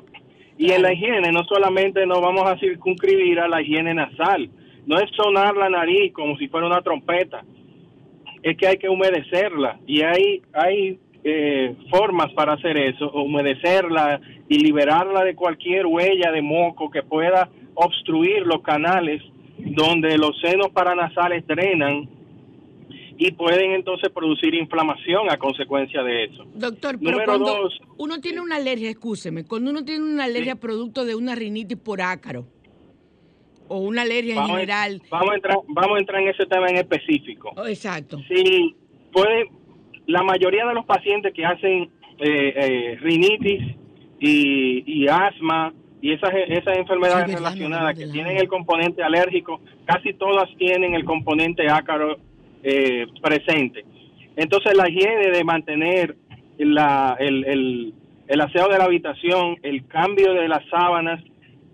Y 0.57 0.71
en 0.71 0.81
la 0.81 0.91
higiene 0.91 1.31
no 1.31 1.45
solamente 1.45 2.05
nos 2.05 2.19
vamos 2.19 2.43
a 2.45 2.57
circunscribir 2.59 3.39
a 3.39 3.47
la 3.47 3.61
higiene 3.61 3.93
nasal, 3.93 4.49
no 4.85 4.99
es 4.99 5.09
sonar 5.15 5.55
la 5.55 5.69
nariz 5.69 6.11
como 6.11 6.37
si 6.37 6.49
fuera 6.49 6.67
una 6.67 6.81
trompeta, 6.81 7.45
es 8.43 8.57
que 8.57 8.67
hay 8.67 8.77
que 8.77 8.89
humedecerla. 8.89 9.79
Y 9.85 10.01
hay, 10.01 10.41
hay 10.53 10.99
eh, 11.23 11.75
formas 11.89 12.31
para 12.33 12.53
hacer 12.53 12.77
eso, 12.77 13.11
humedecerla 13.11 14.21
y 14.47 14.59
liberarla 14.59 15.23
de 15.23 15.35
cualquier 15.35 15.85
huella 15.85 16.31
de 16.31 16.41
moco 16.41 16.89
que 16.89 17.03
pueda 17.03 17.49
obstruir 17.75 18.45
los 18.45 18.61
canales 18.61 19.21
donde 19.57 20.17
los 20.17 20.39
senos 20.39 20.69
paranasales 20.69 21.45
drenan 21.45 22.07
y 23.17 23.31
pueden 23.31 23.71
entonces 23.71 24.09
producir 24.13 24.55
inflamación 24.55 25.29
a 25.29 25.37
consecuencia 25.37 26.01
de 26.03 26.23
eso. 26.23 26.45
Doctor, 26.55 26.97
pero 27.03 27.19
cuando 27.25 27.69
uno 27.97 28.21
tiene 28.21 28.39
una 28.39 28.55
alergia, 28.55 28.89
escúcheme, 28.89 29.43
cuando 29.43 29.71
uno 29.71 29.83
tiene 29.83 30.05
una 30.05 30.23
alergia 30.23 30.55
producto 30.55 31.03
de 31.03 31.15
una 31.15 31.35
rinitis 31.35 31.77
por 31.77 32.01
ácaro, 32.01 32.47
o 33.69 33.77
una 33.79 34.01
alergia 34.01 34.35
en 34.35 34.45
general. 34.45 35.01
vamos 35.09 35.31
a 35.31 35.35
entrar, 35.35 35.57
vamos 35.67 35.95
a 35.95 35.99
entrar 35.99 36.21
en 36.21 36.27
ese 36.29 36.45
tema 36.45 36.67
en 36.67 36.77
específico. 36.77 37.51
Oh, 37.55 37.65
exacto. 37.65 38.19
Sí, 38.27 38.75
puede, 39.13 39.45
la 40.07 40.23
mayoría 40.23 40.65
de 40.65 40.73
los 40.73 40.85
pacientes 40.85 41.33
que 41.33 41.45
hacen 41.45 41.89
eh, 42.17 42.53
eh, 42.55 42.97
rinitis 42.99 43.75
y, 44.19 45.07
asma 45.07 45.73
y 46.01 46.13
esas, 46.13 46.31
esas 46.47 46.77
enfermedades 46.77 47.33
relacionadas 47.33 47.97
que 47.97 48.07
tienen 48.07 48.37
el 48.37 48.47
componente 48.47 49.03
alérgico, 49.03 49.61
casi 49.85 50.13
todas 50.13 50.49
tienen 50.57 50.95
el 50.95 51.05
componente 51.05 51.69
ácaro 51.69 52.17
eh, 52.63 53.05
presente. 53.21 53.85
Entonces 54.35 54.75
la 54.75 54.89
higiene 54.89 55.29
de 55.31 55.43
mantener 55.43 56.15
la, 56.57 57.15
el, 57.19 57.45
el, 57.45 57.93
el 58.27 58.41
aseo 58.41 58.67
de 58.67 58.77
la 58.77 58.85
habitación, 58.85 59.57
el 59.63 59.85
cambio 59.87 60.33
de 60.33 60.47
las 60.47 60.67
sábanas, 60.69 61.23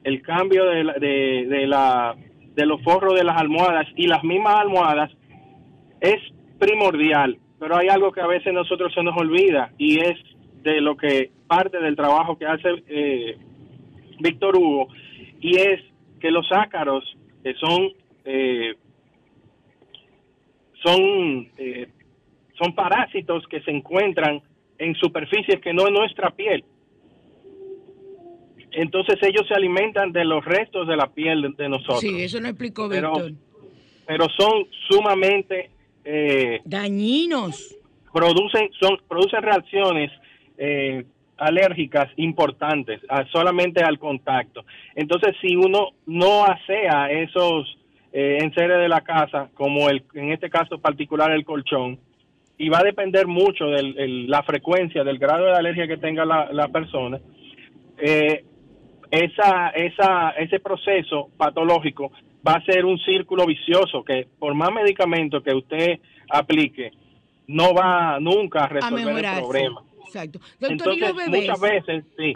el 0.05 0.21
cambio 0.21 0.65
de 0.65 0.83
la, 0.83 0.93
de, 0.93 1.67
la 1.67 2.15
de 2.53 2.65
los 2.65 2.81
forros 2.83 3.15
de 3.15 3.23
las 3.23 3.37
almohadas 3.37 3.87
y 3.95 4.05
las 4.05 4.23
mismas 4.23 4.55
almohadas 4.57 5.11
es 5.99 6.17
primordial, 6.59 7.39
pero 7.59 7.75
hay 7.75 7.87
algo 7.87 8.11
que 8.11 8.21
a 8.21 8.27
veces 8.27 8.53
nosotros 8.53 8.93
se 8.93 9.01
nos 9.01 9.17
olvida 9.17 9.71
y 9.79 9.99
es 9.99 10.17
de 10.61 10.79
lo 10.79 10.95
que 10.95 11.31
parte 11.47 11.79
del 11.79 11.95
trabajo 11.95 12.37
que 12.37 12.45
hace 12.45 12.69
eh, 12.87 13.37
Víctor 14.19 14.55
Hugo 14.55 14.89
y 15.41 15.57
es 15.57 15.81
que 16.19 16.29
los 16.29 16.47
ácaros 16.51 17.03
que 17.43 17.55
son 17.55 17.89
eh, 18.25 18.75
son 20.83 21.49
eh, 21.57 21.87
son 22.61 22.75
parásitos 22.75 23.43
que 23.47 23.61
se 23.61 23.71
encuentran 23.71 24.39
en 24.77 24.93
superficies 24.95 25.59
que 25.61 25.73
no 25.73 25.87
es 25.87 25.91
nuestra 25.91 26.29
piel. 26.29 26.63
Entonces 28.76 29.15
ellos 29.21 29.47
se 29.47 29.53
alimentan 29.53 30.11
de 30.11 30.26
los 30.26 30.43
restos 30.43 30.88
de 30.88 30.97
la 30.97 31.07
piel 31.07 31.53
de, 31.57 31.69
nosotros. 31.69 32.01
Sí, 32.01 32.21
eso 32.21 32.39
no 32.39 32.49
explicó 32.49 32.89
Víctor. 32.89 33.32
Pero 34.05 34.28
son 34.38 34.67
sumamente 34.89 35.71
eh, 36.03 36.61
dañinos. 36.65 37.76
Producen 38.13 38.69
son 38.80 38.97
producen 39.07 39.41
reacciones 39.41 40.11
eh, 40.57 41.05
alérgicas 41.38 42.09
importantes 42.17 43.01
solamente 43.32 43.84
al 43.84 43.99
contacto. 43.99 44.65
Entonces, 44.95 45.36
si 45.41 45.55
uno 45.55 45.89
no 46.05 46.45
asea 46.45 47.11
esos 47.11 47.78
eh, 48.13 48.38
enseres 48.39 48.78
de 48.80 48.88
la 48.88 49.01
casa, 49.01 49.49
como 49.53 49.89
el, 49.89 50.03
en 50.13 50.32
este 50.32 50.49
caso 50.49 50.80
particular 50.80 51.32
el 51.32 51.43
colchón, 51.43 51.99
y 52.57 52.69
va 52.69 52.80
a 52.80 52.84
depender 52.84 53.28
mucho 53.28 53.65
de 53.65 54.07
la 54.30 54.41
frecuencia, 54.43 55.03
del 55.03 55.17
grado 55.17 55.45
de 55.45 55.51
alergia 55.51 55.88
que 55.88 55.97
tenga 55.97 56.23
la, 56.23 56.67
persona, 56.69 57.19
eh, 57.97 58.45
esa, 59.11 59.69
esa, 59.69 60.29
ese 60.31 60.59
proceso 60.59 61.29
patológico 61.37 62.11
va 62.45 62.53
a 62.53 62.65
ser 62.65 62.85
un 62.85 62.99
círculo 62.99 63.45
vicioso 63.45 64.03
que 64.03 64.27
por 64.39 64.53
más 64.53 64.71
medicamentos 64.71 65.43
que 65.43 65.53
usted 65.53 65.99
aplique, 66.29 66.91
no 67.47 67.73
va 67.73 68.19
nunca 68.19 68.65
a 68.65 68.67
resolver 68.67 69.25
el 69.25 69.39
problema. 69.39 69.83
Exacto. 70.05 70.39
Doctor, 70.59 70.93
¿y 70.93 70.99
los 70.99 71.15
bebés? 71.15 71.41
Muchas 71.41 71.59
veces, 71.59 72.05
sí. 72.17 72.33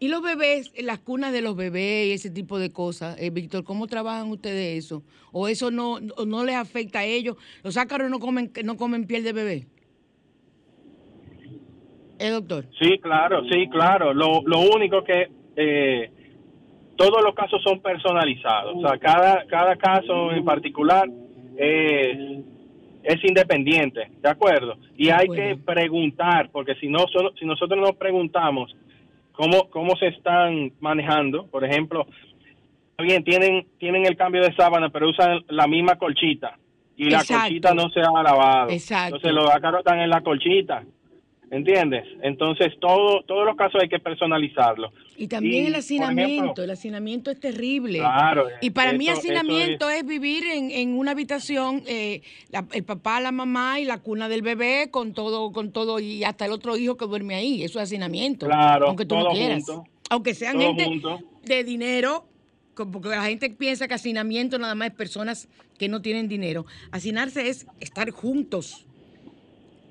¿Y 0.00 0.08
los 0.08 0.22
bebés, 0.22 0.72
las 0.82 0.98
cunas 0.98 1.32
de 1.32 1.40
los 1.40 1.56
bebés 1.56 2.08
y 2.08 2.12
ese 2.12 2.30
tipo 2.30 2.58
de 2.58 2.72
cosas? 2.72 3.16
Eh, 3.20 3.30
Víctor, 3.30 3.64
¿cómo 3.64 3.86
trabajan 3.86 4.28
ustedes 4.30 4.84
eso? 4.84 5.02
¿O 5.30 5.48
eso 5.48 5.70
no, 5.70 5.98
no 6.00 6.44
les 6.44 6.56
afecta 6.56 7.00
a 7.00 7.04
ellos? 7.04 7.36
¿Los 7.62 7.76
ácaros 7.76 8.10
no 8.10 8.18
comen, 8.18 8.52
no 8.64 8.76
comen 8.76 9.06
piel 9.06 9.24
de 9.24 9.32
bebé? 9.32 9.66
¿Eh, 12.18 12.30
doctor? 12.30 12.66
Sí, 12.78 12.98
claro, 12.98 13.42
sí, 13.50 13.68
claro. 13.70 14.12
Lo, 14.12 14.42
lo 14.44 14.60
único 14.60 15.02
que 15.02 15.28
eh, 15.56 16.10
todos 16.96 17.22
los 17.24 17.34
casos 17.34 17.62
son 17.62 17.80
personalizados. 17.80 18.76
O 18.76 18.80
sea, 18.80 18.98
cada, 18.98 19.44
cada 19.46 19.76
caso 19.76 20.32
en 20.32 20.44
particular 20.44 21.08
es 21.56 22.42
es 23.04 23.24
independiente, 23.24 24.08
¿de 24.20 24.28
acuerdo? 24.28 24.76
Y 24.96 25.10
hay 25.10 25.26
que 25.28 25.56
preguntar, 25.56 26.50
porque 26.52 26.76
si 26.76 26.88
no 26.88 27.04
si 27.38 27.44
nosotros 27.44 27.80
no 27.80 27.94
preguntamos 27.94 28.74
cómo 29.32 29.68
cómo 29.70 29.96
se 29.96 30.08
están 30.08 30.72
manejando, 30.80 31.46
por 31.46 31.64
ejemplo, 31.64 32.06
bien 32.98 33.24
tienen 33.24 33.66
tienen 33.78 34.06
el 34.06 34.16
cambio 34.16 34.42
de 34.42 34.54
sábana, 34.54 34.90
pero 34.90 35.10
usan 35.10 35.44
la 35.48 35.66
misma 35.66 35.96
colchita 35.96 36.56
y 36.96 37.10
la 37.10 37.24
colchita 37.24 37.74
no 37.74 37.90
se 37.90 38.00
ha 38.00 38.22
lavado. 38.22 38.70
Exacto. 38.70 39.16
Entonces 39.16 39.32
los 39.32 39.50
ácaros 39.50 39.80
están 39.80 39.98
en 40.00 40.10
la 40.10 40.20
colchita. 40.20 40.84
¿Entiendes? 41.50 42.06
Entonces, 42.22 42.72
todo, 42.80 43.20
todos 43.24 43.44
los 43.44 43.56
casos 43.56 43.82
hay 43.82 43.88
que 43.90 43.98
personalizarlo. 43.98 44.90
Y 45.22 45.28
también 45.28 45.66
el 45.66 45.76
hacinamiento, 45.76 46.64
el 46.64 46.70
hacinamiento 46.72 47.30
es 47.30 47.38
terrible. 47.38 48.00
Claro. 48.00 48.48
Y 48.60 48.70
para 48.70 48.92
mí 48.92 49.08
hacinamiento 49.08 49.88
es... 49.88 50.04
vivir 50.04 50.42
en, 50.44 50.72
en 50.72 50.98
una 50.98 51.12
habitación, 51.12 51.84
eh, 51.86 52.22
el 52.72 52.82
papá, 52.82 53.20
la 53.20 53.30
mamá 53.30 53.78
y 53.78 53.84
la 53.84 53.98
cuna 53.98 54.28
del 54.28 54.42
bebé 54.42 54.88
con 54.90 55.14
todo, 55.14 55.52
con 55.52 55.70
todo 55.70 56.00
y 56.00 56.24
hasta 56.24 56.46
el 56.46 56.50
otro 56.50 56.76
hijo 56.76 56.96
que 56.96 57.06
duerme 57.06 57.36
ahí. 57.36 57.62
Eso 57.62 57.78
es 57.78 57.84
hacinamiento. 57.84 58.46
Claro. 58.46 58.88
Aunque 58.88 59.06
tú 59.06 59.14
no 59.14 59.30
quieras. 59.30 59.64
Aunque 60.10 60.34
sean 60.34 60.58
gente 60.58 60.90
de 61.44 61.62
dinero, 61.62 62.26
porque 62.74 63.10
la 63.10 63.22
gente 63.22 63.48
piensa 63.50 63.86
que 63.86 63.94
hacinamiento 63.94 64.58
nada 64.58 64.74
más 64.74 64.88
es 64.88 64.94
personas 64.94 65.48
que 65.78 65.88
no 65.88 66.02
tienen 66.02 66.26
dinero. 66.26 66.66
Hacinarse 66.90 67.48
es 67.48 67.68
estar 67.78 68.10
juntos 68.10 68.86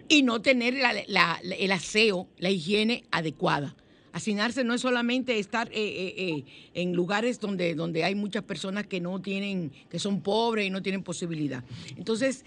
y 0.09 0.23
no 0.23 0.41
tener 0.41 0.73
el 0.75 1.71
aseo, 1.71 2.27
la 2.37 2.49
higiene 2.49 3.05
adecuada. 3.11 3.77
Hacinarse 4.13 4.63
no 4.63 4.73
es 4.73 4.81
solamente 4.81 5.39
estar 5.39 5.69
eh, 5.69 5.73
eh, 5.73 6.13
eh, 6.17 6.43
en 6.73 6.93
lugares 6.93 7.39
donde, 7.39 7.75
donde 7.75 8.03
hay 8.03 8.13
muchas 8.13 8.43
personas 8.43 8.85
que 8.85 8.99
no 8.99 9.21
tienen, 9.21 9.71
que 9.89 9.99
son 9.99 10.21
pobres 10.21 10.67
y 10.67 10.69
no 10.69 10.81
tienen 10.81 11.03
posibilidad. 11.03 11.63
Entonces, 11.97 12.45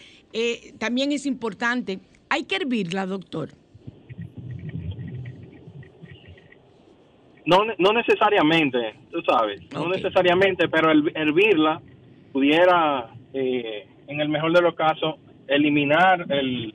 también 0.78 1.12
es 1.12 1.26
importante, 1.26 2.00
hay 2.28 2.44
que 2.44 2.56
hervirla, 2.56 3.06
doctor. 3.06 3.50
No, 7.46 7.58
no 7.78 7.92
necesariamente, 7.92 8.94
tú 9.10 9.22
sabes, 9.22 9.60
no 9.72 9.88
necesariamente, 9.88 10.68
pero 10.68 10.90
hervirla 11.14 11.80
pudiera, 12.32 13.10
en 13.32 14.20
el 14.20 14.28
mejor 14.28 14.52
de 14.52 14.62
los 14.62 14.74
casos, 14.74 15.16
eliminar 15.46 16.26
el, 16.30 16.74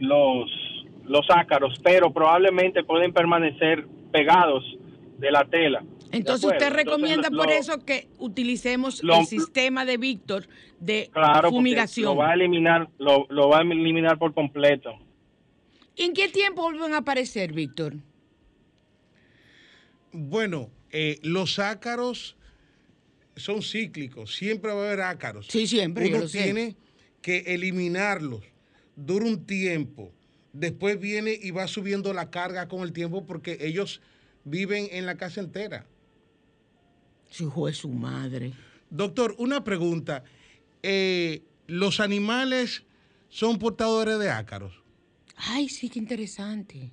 los, 0.00 0.50
los 1.04 1.26
ácaros, 1.30 1.78
pero 1.82 2.12
probablemente 2.12 2.82
pueden 2.82 3.12
permanecer 3.12 3.86
pegados 4.12 4.64
de 5.18 5.30
la 5.30 5.44
tela. 5.44 5.84
Entonces 6.10 6.50
usted 6.50 6.70
recomienda 6.70 7.30
por 7.30 7.50
eso 7.50 7.84
que 7.84 8.08
utilicemos 8.18 9.02
el 9.02 9.26
sistema 9.26 9.84
de 9.84 9.96
Víctor 9.96 10.46
de 10.78 11.10
fumigación. 11.48 12.06
Lo 12.06 12.16
va 12.16 12.30
a 12.30 12.34
eliminar, 12.34 12.88
lo, 12.98 13.26
lo, 13.30 13.48
va 13.48 13.58
a 13.58 13.62
eliminar 13.62 14.18
por 14.18 14.34
completo. 14.34 14.90
¿En 15.96 16.12
qué 16.12 16.28
tiempo 16.28 16.62
vuelven 16.62 16.92
a 16.94 16.98
aparecer, 16.98 17.52
Víctor? 17.52 17.94
Bueno, 20.12 20.70
eh, 20.90 21.18
los 21.22 21.58
ácaros 21.58 22.36
son 23.36 23.62
cíclicos, 23.62 24.34
siempre 24.34 24.72
va 24.72 24.82
a 24.82 24.86
haber 24.86 25.00
ácaros. 25.00 25.46
Sí, 25.48 25.66
siempre. 25.66 26.14
Uno 26.14 26.26
tiene 26.26 26.76
que 27.22 27.38
eliminarlos 27.38 28.42
dura 28.96 29.26
un 29.26 29.46
tiempo, 29.46 30.12
después 30.52 31.00
viene 31.00 31.38
y 31.40 31.50
va 31.50 31.66
subiendo 31.66 32.12
la 32.12 32.30
carga 32.30 32.68
con 32.68 32.82
el 32.82 32.92
tiempo 32.92 33.26
porque 33.26 33.58
ellos 33.60 34.00
viven 34.44 34.88
en 34.90 35.06
la 35.06 35.16
casa 35.16 35.40
entera. 35.40 35.86
Su 37.30 37.44
hijo 37.44 37.68
es 37.68 37.78
su 37.78 37.88
madre. 37.88 38.52
Doctor, 38.90 39.34
una 39.38 39.64
pregunta. 39.64 40.24
Eh, 40.82 41.42
¿Los 41.66 42.00
animales 42.00 42.84
son 43.28 43.58
portadores 43.58 44.18
de 44.18 44.30
ácaros? 44.30 44.82
Ay, 45.36 45.68
sí, 45.68 45.88
qué 45.88 45.98
interesante. 45.98 46.90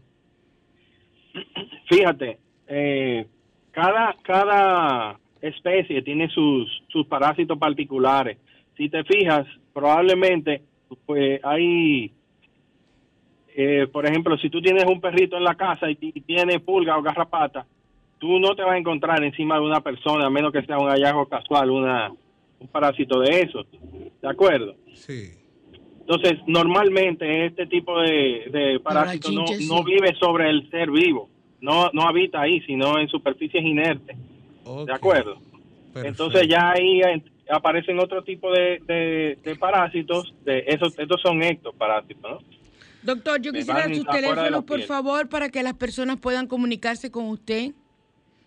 Fíjate, 1.89 2.39
eh, 2.67 3.27
cada, 3.71 4.15
cada 4.23 5.19
especie 5.41 6.01
tiene 6.01 6.29
sus, 6.29 6.69
sus 6.87 7.05
parásitos 7.07 7.57
particulares. 7.57 8.37
Si 8.77 8.89
te 8.89 9.03
fijas, 9.03 9.45
probablemente 9.73 10.63
pues 11.05 11.39
hay, 11.43 12.11
eh, 13.61 13.87
por 13.87 14.05
ejemplo, 14.05 14.37
si 14.37 14.49
tú 14.49 14.61
tienes 14.61 14.85
un 14.85 15.01
perrito 15.01 15.35
en 15.35 15.43
la 15.43 15.55
casa 15.55 15.91
y, 15.91 15.95
tiene 15.95 16.61
pulga 16.61 16.97
o 16.97 17.01
garrapata, 17.01 17.65
tú 18.17 18.39
no 18.39 18.55
te 18.55 18.63
vas 18.63 18.75
a 18.75 18.77
encontrar 18.77 19.21
encima 19.21 19.55
de 19.55 19.65
una 19.65 19.81
persona, 19.81 20.27
a 20.27 20.29
menos 20.29 20.53
que 20.53 20.61
sea 20.61 20.77
un 20.77 20.87
hallazgo 20.87 21.25
casual, 21.25 21.69
una, 21.69 22.09
un 22.57 22.67
parásito 22.69 23.19
de 23.19 23.41
esos. 23.41 23.67
¿De 24.21 24.29
acuerdo? 24.29 24.75
Sí. 24.93 25.31
Entonces, 25.99 26.39
normalmente 26.47 27.47
este 27.47 27.65
tipo 27.65 27.99
de, 27.99 28.49
de 28.49 28.79
parásito 28.79 29.29
no, 29.29 29.43
no, 29.67 29.83
vive 29.83 30.15
sobre 30.15 30.49
el 30.49 30.69
ser 30.69 30.89
vivo, 30.89 31.29
no, 31.59 31.89
no 31.91 32.03
habita 32.03 32.39
ahí, 32.39 32.61
sino 32.61 32.97
en 32.97 33.09
superficies 33.09 33.61
inertes. 33.61 34.15
¿De 34.85 34.93
acuerdo? 34.93 35.35
Entonces 35.95 36.47
ya 36.47 36.71
ahí 36.71 37.01
aparecen 37.49 37.99
otro 37.99 38.23
tipo 38.23 38.53
de, 38.53 39.37
parásitos, 39.59 40.33
de 40.45 40.63
esos, 40.65 40.97
estos 40.97 41.21
son 41.21 41.43
ectoparásitos, 41.43 42.31
¿no? 42.31 42.58
Doctor, 43.03 43.39
yo 43.41 43.53
quisiera 43.53 43.93
sus 43.93 44.05
teléfonos, 44.05 44.65
por 44.65 44.81
favor, 44.81 45.29
para 45.29 45.47
que 45.49 45.63
las 45.63 45.75
personas 45.75 46.17
puedan 46.17 46.47
comunicarse 46.47 47.11
con 47.11 47.25
usted. 47.25 47.71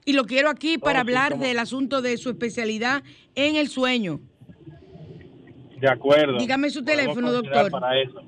Y 0.05 0.13
lo 0.13 0.27
quiero 0.27 0.51
aquí 0.51 0.79
para 0.79 1.01
hablar 1.01 1.39
del 1.39 1.59
asunto 1.59 2.03
de 2.03 2.17
su 2.17 2.31
especialidad 2.31 3.03
en 3.35 3.57
el 3.57 3.67
sueño. 3.69 4.21
De 5.81 5.89
acuerdo. 5.89 6.39
Dígame 6.39 6.71
su 6.71 6.85
teléfono, 6.85 7.33
doctor. 7.33 7.69
Para 7.71 8.01
eso. 8.01 8.23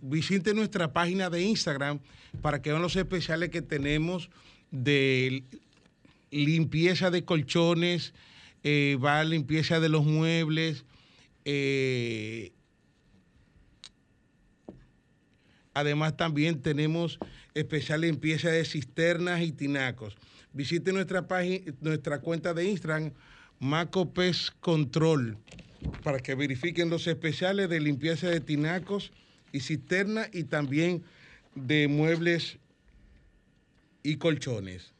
visite 0.01 0.53
nuestra 0.53 0.93
página 0.93 1.29
de 1.29 1.43
Instagram 1.43 1.99
para 2.41 2.61
que 2.61 2.71
vean 2.71 2.81
los 2.81 2.95
especiales 2.95 3.49
que 3.49 3.61
tenemos 3.61 4.29
del 4.71 5.43
limpieza 6.35 7.11
de 7.11 7.23
colchones, 7.23 8.13
eh, 8.63 8.97
va 9.03 9.23
limpieza 9.23 9.79
de 9.79 9.89
los 9.89 10.05
muebles. 10.05 10.85
Eh, 11.45 12.51
además 15.75 16.17
también 16.17 16.61
tenemos 16.61 17.19
especial 17.53 18.01
limpieza 18.01 18.49
de 18.49 18.65
cisternas 18.65 19.41
y 19.41 19.51
tinacos. 19.51 20.17
Visite 20.53 20.91
nuestra 20.91 21.27
página, 21.27 21.73
nuestra 21.81 22.21
cuenta 22.21 22.53
de 22.53 22.65
Instagram, 22.65 23.11
Macopes 23.59 24.51
Control, 24.61 25.37
para 26.03 26.19
que 26.19 26.33
verifiquen 26.33 26.89
los 26.89 27.05
especiales 27.07 27.69
de 27.69 27.79
limpieza 27.79 28.27
de 28.27 28.39
tinacos 28.39 29.11
y 29.51 29.59
cisternas 29.59 30.29
y 30.33 30.45
también 30.45 31.03
de 31.55 31.87
muebles 31.87 32.57
y 34.01 34.15
colchones. 34.15 34.93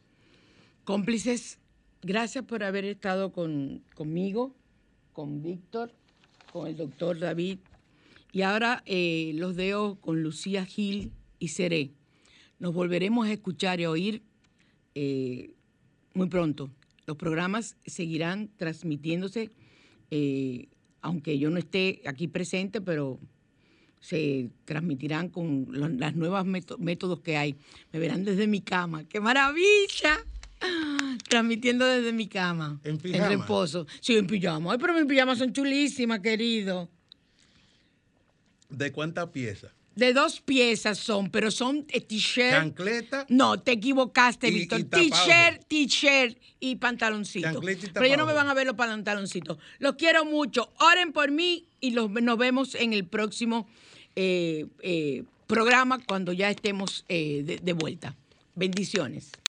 Cómplices, 0.84 1.58
gracias 2.02 2.44
por 2.44 2.64
haber 2.64 2.84
estado 2.86 3.32
conmigo, 3.32 4.54
con 5.14 5.42
Víctor, 5.42 5.94
con 6.52 6.68
el 6.68 6.76
doctor 6.76 7.18
David. 7.18 7.60
Y 8.36 8.42
ahora 8.42 8.84
eh, 8.86 9.32
los 9.36 9.56
dejo 9.56 9.96
con 10.02 10.22
Lucía 10.22 10.66
Gil 10.66 11.14
y 11.40 11.48
Seré. 11.48 11.92
Nos 12.60 12.74
volveremos 12.74 13.26
a 13.28 13.32
escuchar 13.32 13.80
y 13.80 13.86
a 13.86 13.90
oír 13.90 14.24
eh, 14.94 15.54
muy 16.14 16.28
pronto. 16.28 16.70
Los 17.06 17.16
programas 17.16 17.78
seguirán 17.86 18.50
transmitiéndose, 18.58 19.52
eh, 20.12 20.68
aunque 21.00 21.40
yo 21.40 21.50
no 21.50 21.60
esté 21.60 22.02
aquí 22.06 22.28
presente, 22.28 22.82
pero 22.82 23.22
se 24.02 24.50
transmitirán 24.66 25.30
con 25.30 25.68
los 25.70 25.94
las 25.94 26.18
nuevas 26.18 26.46
métodos 26.46 27.22
que 27.22 27.38
hay. 27.38 27.56
Me 27.94 28.00
verán 28.00 28.26
desde 28.26 28.48
mi 28.48 28.60
cama. 28.60 29.06
¡Qué 29.06 29.22
maravilla! 29.22 30.18
Transmitiendo 31.30 31.86
desde 31.86 32.12
mi 32.12 32.28
cama. 32.28 32.82
¿En 32.84 32.98
pijama? 32.98 33.32
En 33.32 33.40
reposo. 33.40 33.88
Sí, 34.02 34.18
en 34.18 34.28
pijama. 34.28 34.74
Ay, 34.74 34.78
pero 34.78 34.94
mis 34.94 35.06
pijamas 35.06 35.38
son 35.38 35.54
chulísimas, 35.54 36.20
querido. 36.20 36.90
¿De 38.70 38.92
cuántas 38.92 39.30
piezas? 39.30 39.72
De 39.96 40.12
dos 40.12 40.42
piezas 40.42 40.98
son, 40.98 41.30
pero 41.30 41.52
son 41.52 41.86
eh, 41.90 42.02
t-shirt. 42.02 42.52
¿Chancleta? 42.52 43.26
No, 43.30 43.62
te 43.62 43.72
equivocaste, 43.72 44.52
Víctor. 44.52 44.84
T-shirt, 44.84 45.64
t-shirt 45.68 46.38
y 46.60 46.76
pantaloncito. 46.76 47.62
pero 47.94 48.06
ya 48.06 48.18
no 48.18 48.26
me 48.26 48.34
van 48.34 48.50
a 48.50 48.54
ver 48.54 48.68
los 48.68 48.76
pantaloncitos. 48.76 49.58
Los 49.80 49.96
quiero 49.96 50.26
mucho. 50.26 50.70
Oren 50.80 51.14
por 51.14 51.32
mí 51.32 51.66
y 51.80 51.92
los, 51.92 52.10
nos 52.12 52.38
vemos 52.38 52.76
en 52.76 52.92
el 52.92 53.06
próximo 53.06 53.70
eh, 54.18 54.66
eh, 54.82 55.24
programa 55.48 56.04
cuando 56.06 56.34
ya 56.34 56.50
estemos 56.50 57.06
de 57.08 57.76
vuelta. 57.78 58.16
Bendiciones. 58.54 59.32